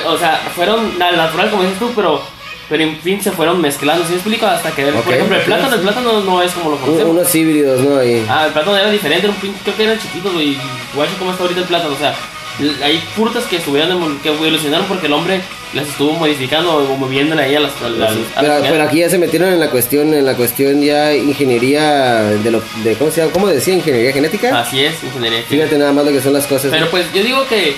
o, 0.08 0.18
sea, 0.18 0.42
fueron 0.56 1.02
al 1.02 1.18
natural, 1.18 1.50
como 1.50 1.64
dices 1.64 1.78
tú, 1.80 1.92
pero, 1.96 2.22
pero 2.70 2.84
en 2.84 2.98
fin 3.00 3.22
se 3.22 3.32
fueron 3.32 3.60
mezclando, 3.62 4.04
¿sí 4.06 4.12
me 4.12 4.16
explico? 4.16 4.46
Hasta 4.46 4.72
que, 4.72 4.86
por 4.86 5.14
ejemplo, 5.14 5.36
el 5.38 5.44
plátano, 5.44 5.70
sí. 5.70 5.76
el 5.76 5.82
plátano 5.82 6.20
no 6.22 6.42
es 6.42 6.52
como 6.54 6.72
lo 6.72 6.78
conocemos. 6.78 7.12
unos 7.12 7.36
híbridos, 7.36 7.82
¿no? 7.82 7.98
Ahí. 7.98 8.26
Ah, 8.30 8.46
el 8.48 8.54
plátano 8.54 8.78
era 8.78 8.90
diferente, 8.90 9.28
era 9.28 9.34
un 9.36 9.42
pin- 9.42 9.56
creo 9.64 9.76
que 9.76 9.84
eran 9.84 10.00
chiquitos, 10.00 10.34
güey. 10.34 10.58
Guacho, 10.94 11.12
¿cómo 11.20 11.32
está 11.32 11.44
ahorita 11.44 11.62
el 11.62 11.68
plátano? 11.68 11.94
O 11.94 11.98
sea, 11.98 12.14
hay 12.84 12.98
frutas 13.16 13.44
que 13.46 13.58
estuvieron 13.58 14.20
que 14.20 14.30
evolucionaron 14.30 14.86
porque 14.88 15.08
el 15.08 15.14
hombre 15.14 15.42
las 15.74 15.88
estuvo 15.88 16.14
modificando 16.14 16.76
o 16.78 16.96
moviéndole 16.98 17.44
ahí 17.44 17.56
a 17.56 17.60
las. 17.60 17.72
a 17.82 17.90
las- 17.90 18.12
a 18.36 18.62
Pero, 18.62 18.84
aquí 18.84 19.00
ya 19.00 19.10
se 19.10 19.18
metieron 19.18 19.50
en 19.50 19.60
la 19.60 19.70
cuestión, 19.70 20.14
en 20.14 20.26
la 20.26 20.36
cuestión 20.36 20.82
ya 20.82 21.14
ingeniería 21.14 22.22
de 22.24 22.52
lo, 22.52 22.62
de 22.84 22.94
cómo 22.96 23.12
se 23.12 23.22
llama, 23.22 23.34
cómo 23.34 23.48
decía 23.48 23.74
ingeniería 23.74 24.14
genética. 24.14 24.62
Así 24.62 24.84
es, 24.86 25.04
ingeniería. 25.04 25.44
Fíjate 25.48 25.78
nada 25.78 25.92
más 25.92 26.06
lo 26.06 26.12
que 26.12 26.22
son 26.22 26.34
las 26.34 26.48
cosas. 26.48 26.72
Pero 26.72 26.90
pues 26.90 27.06
yo 27.14 27.24
digo 27.24 27.46
que 27.48 27.76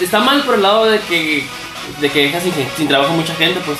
está 0.00 0.20
mal 0.20 0.42
por 0.44 0.56
el 0.56 0.62
lado 0.62 0.84
de 0.86 0.98
que 1.00 1.44
de 2.00 2.08
que 2.10 2.22
deja 2.24 2.40
sin, 2.40 2.52
sin 2.76 2.88
trabajo 2.88 3.12
mucha 3.14 3.34
gente, 3.34 3.60
pues. 3.66 3.78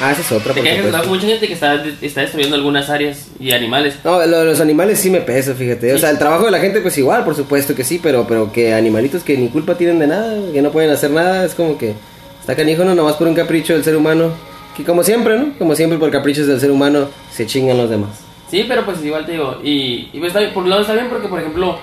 Ah, 0.00 0.12
esa 0.12 0.20
es 0.20 0.32
otra, 0.32 0.52
De 0.52 0.54
por 0.54 0.62
que 0.64 0.70
deja 0.70 0.82
sin 0.82 0.90
trabajo 0.90 1.04
supuesto. 1.04 1.14
mucha 1.14 1.26
gente 1.26 1.46
que 1.46 1.52
está, 1.54 1.84
está 2.02 2.20
destruyendo 2.22 2.56
algunas 2.56 2.90
áreas 2.90 3.28
y 3.38 3.52
animales. 3.52 3.96
No, 4.04 4.24
lo 4.26 4.38
de 4.40 4.44
los 4.44 4.60
animales 4.60 4.98
sí 4.98 5.10
me 5.10 5.20
pesa, 5.20 5.54
fíjate. 5.54 5.92
O 5.92 5.96
Sí. 5.96 6.00
sea, 6.00 6.10
el 6.10 6.18
trabajo 6.18 6.44
de 6.46 6.50
la 6.50 6.58
gente, 6.58 6.80
pues 6.80 6.96
igual, 6.98 7.24
por 7.24 7.34
supuesto 7.34 7.74
que 7.74 7.84
sí, 7.84 8.00
pero, 8.02 8.26
pero 8.28 8.52
que 8.52 8.74
animalitos 8.74 9.22
que 9.22 9.36
ni 9.36 9.48
culpa 9.48 9.76
tienen 9.76 9.98
de 9.98 10.06
nada, 10.06 10.34
que 10.52 10.62
no 10.62 10.70
pueden 10.70 10.90
hacer 10.90 11.10
nada, 11.10 11.44
es 11.44 11.54
como 11.54 11.78
que 11.78 11.94
está 12.40 12.54
canijo, 12.56 12.84
¿no? 12.84 12.94
Nomás 12.94 13.14
por 13.16 13.26
un 13.28 13.34
capricho 13.34 13.72
del 13.74 13.84
ser 13.84 13.96
humano. 13.96 14.32
Que 14.76 14.82
como 14.82 15.04
siempre, 15.04 15.38
¿no? 15.38 15.52
Como 15.58 15.76
siempre, 15.76 15.98
por 15.98 16.10
caprichos 16.10 16.46
del 16.48 16.58
ser 16.60 16.70
humano, 16.72 17.08
se 17.30 17.46
chingan 17.46 17.76
los 17.78 17.88
demás. 17.88 18.10
Sí, 18.50 18.64
pero 18.68 18.84
pues 18.84 19.02
igual 19.04 19.24
te 19.24 19.32
digo, 19.32 19.60
y, 19.62 20.08
y 20.12 20.18
pues 20.18 20.28
está 20.28 20.40
bien, 20.40 20.52
por 20.52 20.64
un 20.64 20.70
lado 20.70 20.82
está 20.82 20.94
bien 20.94 21.08
porque, 21.08 21.28
por 21.28 21.38
ejemplo, 21.40 21.78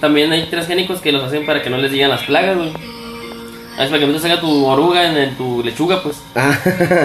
también 0.00 0.30
hay 0.32 0.46
transgénicos 0.46 1.00
que 1.00 1.10
los 1.12 1.22
hacen 1.24 1.44
para 1.44 1.62
que 1.62 1.70
no 1.70 1.76
les 1.78 1.90
lleguen 1.90 2.08
las 2.10 2.22
plagas, 2.22 2.56
güey. 2.56 2.72
A 3.78 3.82
veces 3.82 3.90
para 3.90 4.00
que 4.00 4.06
no 4.08 4.12
te 4.14 4.18
salga 4.18 4.40
tu 4.40 4.66
oruga 4.66 5.06
en, 5.08 5.16
en 5.16 5.36
tu 5.36 5.62
lechuga, 5.62 6.02
pues. 6.02 6.20
Ah, 6.34 6.52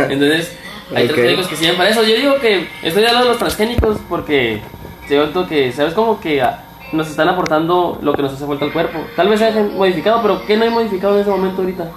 Entonces, 0.09 0.51
hay 0.93 1.05
Ok. 1.05 1.13
transgénicos 1.13 1.47
que 1.47 1.55
sirven 1.55 1.77
para 1.77 1.89
eso. 1.89 2.03
Yo 2.03 2.15
digo 2.15 2.35
que 2.41 2.67
estoy 2.81 3.05
al 3.05 3.13
lado 3.13 3.25
de 3.25 3.29
los 3.29 3.37
transgénicos 3.37 3.97
porque 4.09 4.59
siento 5.07 5.47
que, 5.47 5.71
¿sabes? 5.71 5.93
Como 5.93 6.19
que 6.19 6.41
ah, 6.41 6.63
nos 6.91 7.09
están 7.09 7.29
aportando 7.29 7.99
lo 8.01 8.13
que 8.13 8.23
nos 8.23 8.33
hace 8.33 8.45
falta 8.47 8.65
al 8.65 8.73
cuerpo. 8.73 8.99
Tal 9.15 9.29
vez 9.29 9.39
se 9.39 9.45
hayan 9.45 9.75
modificado, 9.77 10.21
pero 10.23 10.45
¿qué 10.47 10.57
no 10.57 10.63
hay 10.63 10.69
modificado 10.71 11.15
en 11.15 11.21
ese 11.21 11.29
momento 11.29 11.61
ahorita? 11.61 11.91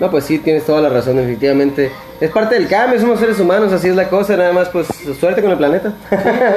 no, 0.00 0.10
pues 0.10 0.24
sí, 0.24 0.38
tienes 0.40 0.64
toda 0.66 0.80
la 0.80 0.88
razón, 0.88 1.16
definitivamente. 1.16 1.92
Es 2.20 2.30
parte 2.30 2.54
del 2.56 2.66
cambio, 2.68 2.98
somos 3.00 3.20
seres 3.20 3.38
humanos, 3.38 3.72
así 3.72 3.88
es 3.88 3.94
la 3.96 4.08
cosa, 4.08 4.36
nada 4.36 4.52
más, 4.52 4.68
pues 4.68 4.88
suerte 5.20 5.42
con 5.42 5.50
el 5.52 5.56
planeta. 5.58 5.92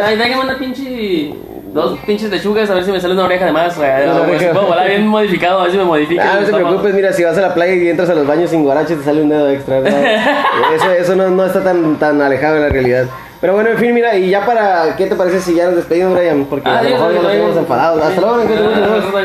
Ay, 0.04 0.16
déjame 0.18 0.44
una 0.46 0.58
pinche. 0.58 1.34
Dos 1.76 2.00
pinches 2.06 2.30
lechugas 2.32 2.70
a 2.70 2.74
ver 2.74 2.86
si 2.86 2.92
me 2.94 3.02
sale 3.02 3.16
una 3.16 3.26
oreja 3.26 3.48
de 3.48 3.52
más. 3.52 3.76
güey. 3.76 3.90
No, 4.08 4.24
pues, 4.24 4.42
puedo 4.46 4.68
volar 4.68 4.88
bien 4.88 5.06
modificado, 5.06 5.60
a 5.60 5.64
ver 5.64 5.72
si 5.74 5.78
me 5.78 5.84
modifica. 5.84 6.24
Ah, 6.24 6.38
no 6.40 6.46
te 6.46 6.54
preocupes, 6.54 6.94
mira, 6.94 7.12
si 7.12 7.22
vas 7.26 7.38
a 7.38 7.42
la 7.42 7.54
playa 7.54 7.74
y 7.74 7.90
entras 7.90 8.10
a 8.10 8.14
los 8.16 8.26
baños 8.26 8.50
sin 8.50 8.64
guarache 8.64 8.96
te 8.96 9.04
sale 9.04 9.22
un 9.22 9.28
dedo 9.28 9.50
extra. 9.50 9.82
¿no? 9.82 9.88
eso 10.74 10.92
eso 10.98 11.16
no, 11.18 11.30
no 11.32 11.46
está 11.46 11.62
tan, 11.62 11.98
tan 11.98 12.22
alejado 12.22 12.56
de 12.56 12.62
la 12.62 12.70
realidad. 12.70 13.08
Pero 13.42 13.56
bueno, 13.56 13.72
en 13.72 13.78
fin, 13.78 13.94
mira, 13.94 14.16
y 14.16 14.30
ya 14.30 14.46
para, 14.46 14.96
¿qué 14.96 15.08
te 15.08 15.16
parece 15.16 15.42
si 15.42 15.54
ya 15.54 15.66
nos 15.66 15.76
despedimos, 15.76 16.14
Brian? 16.18 16.46
Porque 16.46 16.70
a 16.70 16.76
lo 16.76 16.80
Adiós, 16.80 16.92
mejor 16.94 17.14
ya 17.14 17.22
nos 17.22 17.32
tenemos 17.32 17.58
enfadados. 17.58 18.02
Hasta 18.04 18.22
luego, 18.22 18.42
¿en 18.42 18.48
qué 18.48 18.54
te 18.56 18.62
gusta? 18.62 19.22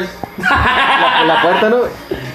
la, 0.51 1.24
la 1.26 1.42
puerta, 1.42 1.68
¿no? 1.70 1.76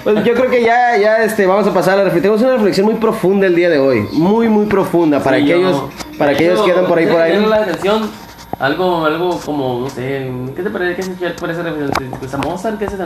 Pues 0.02 0.24
yo 0.24 0.32
creo 0.32 0.50
que 0.50 0.62
ya, 0.62 0.96
ya 0.96 1.24
este, 1.24 1.44
vamos 1.44 1.66
a 1.66 1.74
pasar 1.74 1.92
a 1.92 1.96
la 1.98 2.04
reflexión. 2.04 2.32
Tenemos 2.32 2.42
una 2.42 2.56
reflexión 2.56 2.86
muy 2.86 2.94
profunda 2.94 3.46
el 3.48 3.54
día 3.54 3.68
de 3.68 3.78
hoy. 3.78 4.08
Muy, 4.12 4.48
muy 4.48 4.64
profunda. 4.64 5.20
Para 5.20 5.36
Sí, 5.36 5.42
aquellos, 5.42 5.72
yo- 5.72 5.90
para 6.16 6.30
aquellos 6.32 6.62
que 6.62 6.70
andan 6.70 6.86
por 6.86 6.96
ahí, 6.98 7.06
por 7.06 7.20
ahí. 7.20 7.34
llama 7.34 7.48
la 7.48 7.56
atención 7.56 8.10
algo, 8.58 9.04
algo 9.04 9.38
como, 9.40 9.80
no 9.80 9.90
sé, 9.90 10.30
¿qué 10.54 10.62
te 10.62 10.70
parece? 10.70 11.02
¿Qué 11.18 11.30
parece 11.38 11.60
pues 12.18 12.32
a 12.32 12.38
Mozart? 12.38 12.78
¿Qué 12.78 12.88
se 12.88 12.96
de 12.96 13.04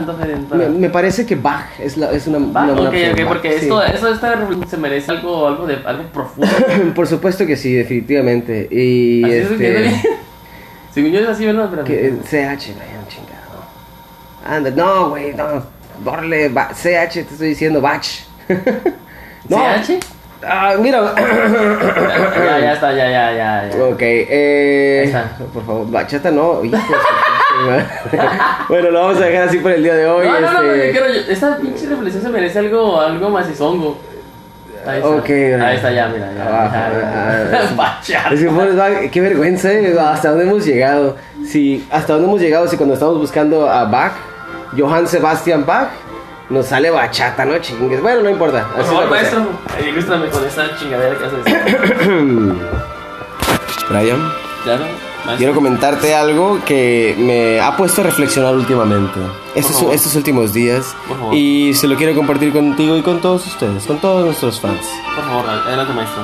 Me, 0.55 0.69
me 0.69 0.89
parece 0.89 1.25
que 1.25 1.35
Bach 1.35 1.77
es, 1.77 1.97
la, 1.97 2.11
es 2.11 2.25
una, 2.27 2.37
Va, 2.37 2.63
una 2.63 2.73
buena 2.73 2.89
ok, 2.89 2.95
opción, 2.95 3.11
ok, 3.11 3.17
Bach, 3.17 3.27
porque 3.27 3.51
sí. 3.51 3.65
esto, 3.65 3.83
eso, 3.83 4.13
esta 4.13 4.47
se 4.69 4.77
merece 4.77 5.11
algo, 5.11 5.47
algo, 5.47 5.67
de, 5.67 5.75
algo 5.85 6.03
profundo. 6.03 6.49
Por 6.95 7.05
supuesto 7.05 7.45
que 7.45 7.57
sí, 7.57 7.73
definitivamente. 7.73 8.69
Y 8.71 9.25
Así 9.25 9.33
este. 9.33 9.55
bien. 9.55 10.01
Según 10.93 11.11
yo 11.11 11.19
es 11.19 11.27
así, 11.27 11.45
¿verdad? 11.45 11.67
Pero, 11.69 11.83
Que, 11.83 12.11
CH, 12.23 12.73
Brian, 12.75 13.07
chingado. 13.09 13.63
Anda, 14.45 14.69
no, 14.71 15.09
güey, 15.09 15.33
no. 15.33 15.63
Borle, 16.03 16.49
CH, 16.49 17.13
te 17.13 17.19
estoy 17.19 17.49
diciendo, 17.49 17.81
Bach. 17.81 18.05
no. 19.49 19.57
¿CH? 19.57 19.99
Ah, 20.47 20.75
mira. 20.79 21.13
Ya, 22.41 22.59
ya 22.59 22.73
está, 22.73 22.91
ya, 22.91 23.09
ya, 23.09 23.31
ya. 23.31 23.69
ya. 23.69 23.83
ok, 23.85 24.01
eh. 24.01 25.13
Por 25.53 25.65
favor, 25.65 25.89
bachata 25.91 26.31
no. 26.31 26.63
hijo 26.63 26.77
bueno, 28.69 28.91
lo 28.91 28.99
vamos 29.01 29.21
a 29.21 29.25
dejar 29.25 29.47
así 29.47 29.57
por 29.59 29.71
el 29.71 29.83
día 29.83 29.93
de 29.95 30.07
hoy. 30.07 30.27
No, 30.27 30.39
no, 30.39 30.51
no, 30.53 30.71
este, 30.71 30.87
yo 30.87 30.91
quiero, 30.91 31.13
yo- 31.13 31.31
esta 31.31 31.57
pinche 31.57 31.85
reflexión 31.85 32.23
se 32.23 32.29
merece 32.29 32.59
algo, 32.59 32.99
algo 32.99 33.29
macizongo. 33.29 33.97
Ahí 34.85 34.97
está. 34.97 35.09
Ok, 35.09 35.25
Brian. 35.25 35.61
Ahí 35.61 35.75
está, 35.75 35.91
ya, 35.91 36.07
mira, 36.07 36.31
ya. 36.35 36.47
Abajo, 36.47 36.73
ya, 36.73 37.59
ah, 37.59 37.73
Bachata. 37.75 38.33
Es 38.33 38.39
que, 38.41 38.49
pues, 38.49 39.11
qué 39.11 39.21
vergüenza, 39.21 39.71
eh, 39.71 39.95
hasta 39.99 40.29
dónde 40.29 40.45
hemos 40.45 40.65
llegado. 40.65 41.17
Si, 41.45 41.85
hasta 41.91 42.13
dónde 42.13 42.27
hemos 42.29 42.41
llegado 42.41 42.67
si 42.67 42.77
cuando 42.77 42.95
estamos 42.95 43.17
buscando 43.19 43.69
a 43.69 43.85
Bach, 43.85 44.13
Johann 44.77 45.07
Sebastian 45.07 45.65
Bach, 45.65 45.89
nos 46.51 46.67
sale 46.67 46.89
bachata, 46.91 47.45
¿no? 47.45 47.57
Chingues. 47.59 48.01
Bueno, 48.01 48.21
no 48.23 48.29
importa. 48.29 48.67
Por 48.75 48.85
favor, 48.85 49.09
maestro, 49.09 49.45
ilústrame 49.87 50.27
con 50.29 50.45
esta 50.45 50.77
chingadera 50.77 51.15
que 51.17 51.25
haces. 51.25 51.39
Brian, 53.89 54.31
Claro, 54.63 54.83
maestro. 55.25 55.37
quiero 55.37 55.53
comentarte 55.53 56.13
algo 56.15 56.59
que 56.65 57.15
me 57.17 57.59
ha 57.59 57.75
puesto 57.75 58.01
a 58.01 58.03
reflexionar 58.05 58.53
últimamente. 58.55 59.19
Estos, 59.55 59.81
estos 59.93 60.15
últimos 60.15 60.53
días. 60.53 60.95
Por 61.07 61.17
favor. 61.17 61.33
Y 61.35 61.73
se 61.73 61.87
lo 61.87 61.95
quiero 61.95 62.13
compartir 62.15 62.53
contigo 62.53 62.95
y 62.95 63.01
con 63.01 63.19
todos 63.21 63.45
ustedes, 63.47 63.85
con 63.85 63.99
todos 63.99 64.25
nuestros 64.25 64.59
fans. 64.59 64.87
Por 65.15 65.23
favor, 65.25 65.49
adelante, 65.49 65.93
maestro. 65.93 66.23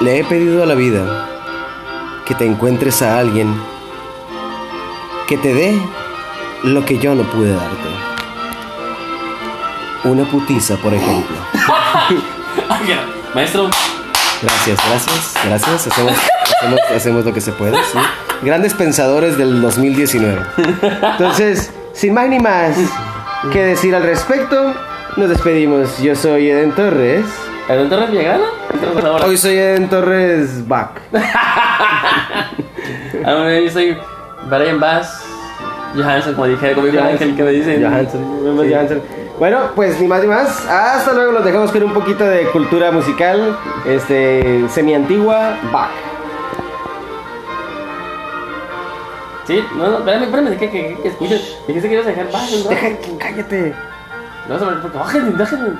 Le 0.00 0.18
he 0.20 0.24
pedido 0.24 0.62
a 0.62 0.66
la 0.66 0.74
vida 0.74 1.28
que 2.26 2.34
te 2.34 2.44
encuentres 2.46 3.00
a 3.02 3.18
alguien 3.18 3.54
que 5.26 5.36
te 5.38 5.52
dé 5.54 5.78
lo 6.64 6.84
que 6.84 6.98
yo 6.98 7.14
no 7.14 7.22
pude 7.24 7.52
darte. 7.52 8.07
Una 10.04 10.24
putiza, 10.24 10.76
por 10.76 10.94
ejemplo. 10.94 11.36
Maestro, 13.34 13.68
Gracias, 14.40 14.78
gracias, 14.88 15.34
gracias. 15.44 15.86
Hacemos, 15.88 16.14
hacemos, 16.60 16.80
hacemos 16.94 17.24
lo 17.24 17.34
que 17.34 17.40
se 17.40 17.50
puede, 17.52 17.76
sí. 17.84 17.98
Grandes 18.42 18.72
pensadores 18.74 19.36
del 19.36 19.60
2019. 19.60 20.40
Entonces, 21.12 21.72
sin 21.92 22.14
más 22.14 22.28
ni 22.28 22.38
más 22.38 22.76
que 23.52 23.64
decir 23.64 23.96
al 23.96 24.04
respecto, 24.04 24.74
nos 25.16 25.28
despedimos. 25.28 25.98
Yo 25.98 26.14
soy 26.14 26.50
Eden 26.50 26.72
Torres. 26.72 27.24
¿el 27.68 27.88
Torres 27.88 28.10
Villagrana? 28.10 28.44
Hoy 29.26 29.36
soy 29.36 29.56
Eden 29.56 29.88
Torres 29.88 30.66
Bach. 30.66 30.90
Ah, 33.24 33.50
yo 33.60 33.70
soy 33.70 33.98
Brian 34.48 34.80
Bass 34.80 35.27
Johansson, 35.94 36.34
como 36.34 36.46
dije, 36.46 36.72
como 36.72 36.86
Ángel, 36.86 37.36
que 37.36 37.42
me 37.42 37.50
dice. 37.50 37.82
Johansson. 37.82 38.44
Vemos 38.44 38.66
Sí. 38.66 38.72
Johansson. 38.72 39.02
Bueno, 39.38 39.58
pues 39.74 40.00
ni 40.00 40.08
más 40.08 40.20
ni 40.22 40.28
más. 40.28 40.66
Hasta 40.66 41.12
luego. 41.12 41.32
Los 41.32 41.44
dejamos 41.44 41.70
con 41.70 41.82
un 41.84 41.94
poquito 41.94 42.24
de 42.24 42.42
cultura 42.50 42.90
musical. 42.90 43.56
Este, 43.86 44.68
semi-antigua. 44.68 45.56
Bach. 45.72 45.90
Sí, 49.46 49.64
no, 49.76 49.88
no, 49.88 49.98
espérame, 49.98 50.24
espérame, 50.24 50.56
que, 50.58 50.70
que, 50.70 50.98
que 51.02 51.08
escuches. 51.08 51.56
Dijiste 51.66 51.88
que 51.88 51.94
ibas 51.94 52.06
a 52.06 52.10
dejar 52.10 52.30
bajen, 52.30 52.64
¿no? 52.64 52.68
Deja, 52.68 52.88
cállate. 53.18 53.74
No, 54.48 54.58
porque 54.82 54.98
bajen, 54.98 55.38
bajen. 55.38 55.78